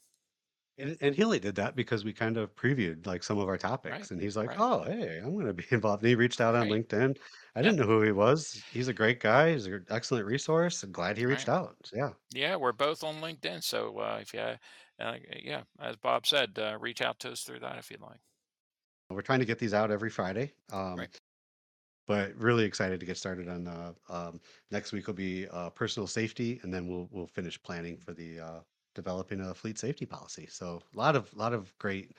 And 0.78 0.96
and 1.00 1.14
he 1.14 1.22
only 1.24 1.38
did 1.38 1.54
that 1.56 1.76
because 1.76 2.04
we 2.04 2.12
kind 2.12 2.36
of 2.38 2.54
previewed, 2.54 3.06
like, 3.06 3.22
some 3.22 3.38
of 3.38 3.48
our 3.48 3.58
Right. 3.88 4.08
topics, 4.08 4.10
and 4.10 4.20
he's 4.20 4.36
like, 4.36 4.52
Right. 4.52 4.58
"Oh, 4.58 4.84
hey, 4.84 5.18
I'm 5.18 5.36
gonna 5.36 5.52
be 5.54 5.64
involved." 5.70 6.02
And 6.02 6.08
he 6.08 6.14
reached 6.14 6.40
out 6.40 6.54
on 6.54 6.68
Right. 6.68 6.68
LinkedIn. 6.68 7.18
I 7.54 7.62
didn't 7.62 7.76
know 7.76 7.86
who 7.86 8.02
he 8.02 8.12
was. 8.12 8.64
He's 8.70 8.88
a 8.88 8.94
great 8.94 9.20
guy. 9.20 9.52
He's 9.52 9.66
an 9.66 9.84
excellent 9.90 10.26
resource. 10.26 10.82
I'm 10.82 10.92
glad 10.92 11.16
he 11.18 11.26
reached 11.26 11.48
Right. 11.48 11.48
out. 11.48 11.76
So, 11.84 11.96
yeah. 11.96 12.12
Yeah, 12.34 12.56
we're 12.56 12.72
both 12.72 13.04
on 13.04 13.16
LinkedIn, 13.22 13.62
so 13.64 13.98
uh, 14.00 14.18
if 14.22 14.34
you, 14.34 14.40
uh, 14.40 14.58
uh, 15.00 15.18
yeah, 15.36 15.64
as 15.80 15.96
Bob 15.96 16.26
said, 16.26 16.58
uh, 16.58 16.78
reach 16.80 17.00
out 17.02 17.20
to 17.20 17.32
us 17.32 17.44
through 17.44 17.60
that 17.60 17.78
if 17.78 17.90
you'd 17.90 18.00
like. 18.02 18.20
We're 19.10 19.22
trying 19.22 19.40
to 19.40 19.44
get 19.46 19.58
these 19.58 19.74
out 19.74 19.90
every 19.90 20.10
Friday. 20.10 20.54
Um, 20.70 20.98
Right. 20.98 21.20
but 22.06 22.34
really 22.36 22.64
excited 22.64 23.00
to 23.00 23.06
get 23.06 23.16
started 23.16 23.48
on 23.48 23.66
uh, 23.68 23.94
um, 24.08 24.40
next 24.70 24.92
week 24.92 25.06
will 25.06 25.14
be 25.14 25.48
uh, 25.48 25.70
personal 25.70 26.06
safety, 26.06 26.60
and 26.62 26.72
then 26.74 26.88
we'll 26.88 27.08
we'll 27.12 27.26
finish 27.28 27.62
planning 27.62 27.98
for 27.98 28.12
the 28.14 28.40
uh, 28.40 28.60
developing 28.94 29.40
a 29.40 29.54
fleet 29.54 29.78
safety 29.78 30.06
policy. 30.06 30.46
So 30.50 30.82
a 30.94 30.98
lot 30.98 31.16
of 31.16 31.32
lot 31.36 31.52
of 31.52 31.76
great 31.78 32.12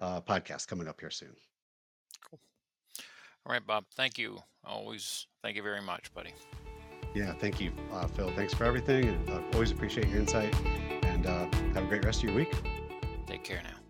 uh, 0.00 0.20
podcasts 0.20 0.66
coming 0.66 0.88
up 0.88 1.00
here 1.00 1.10
soon. 1.10 1.34
Cool. 2.28 2.40
All 3.46 3.52
right, 3.52 3.66
Bob. 3.66 3.84
Thank 3.94 4.18
you. 4.18 4.38
Always. 4.64 5.26
Thank 5.42 5.56
you 5.56 5.62
very 5.62 5.82
much, 5.82 6.12
buddy. 6.14 6.32
Yeah, 7.14 7.32
thank 7.34 7.60
you, 7.60 7.70
uh, 7.92 8.08
Phil. 8.08 8.30
Thanks 8.34 8.52
for 8.54 8.64
everything, 8.64 9.08
and 9.08 9.30
uh, 9.30 9.40
always 9.52 9.70
appreciate 9.70 10.08
your 10.08 10.18
insight. 10.18 10.54
And 11.02 11.26
uh, 11.26 11.46
have 11.74 11.84
a 11.84 11.86
great 11.86 12.04
rest 12.04 12.24
of 12.24 12.30
your 12.30 12.36
week. 12.36 12.52
Take 13.26 13.44
care 13.44 13.62
now. 13.62 13.83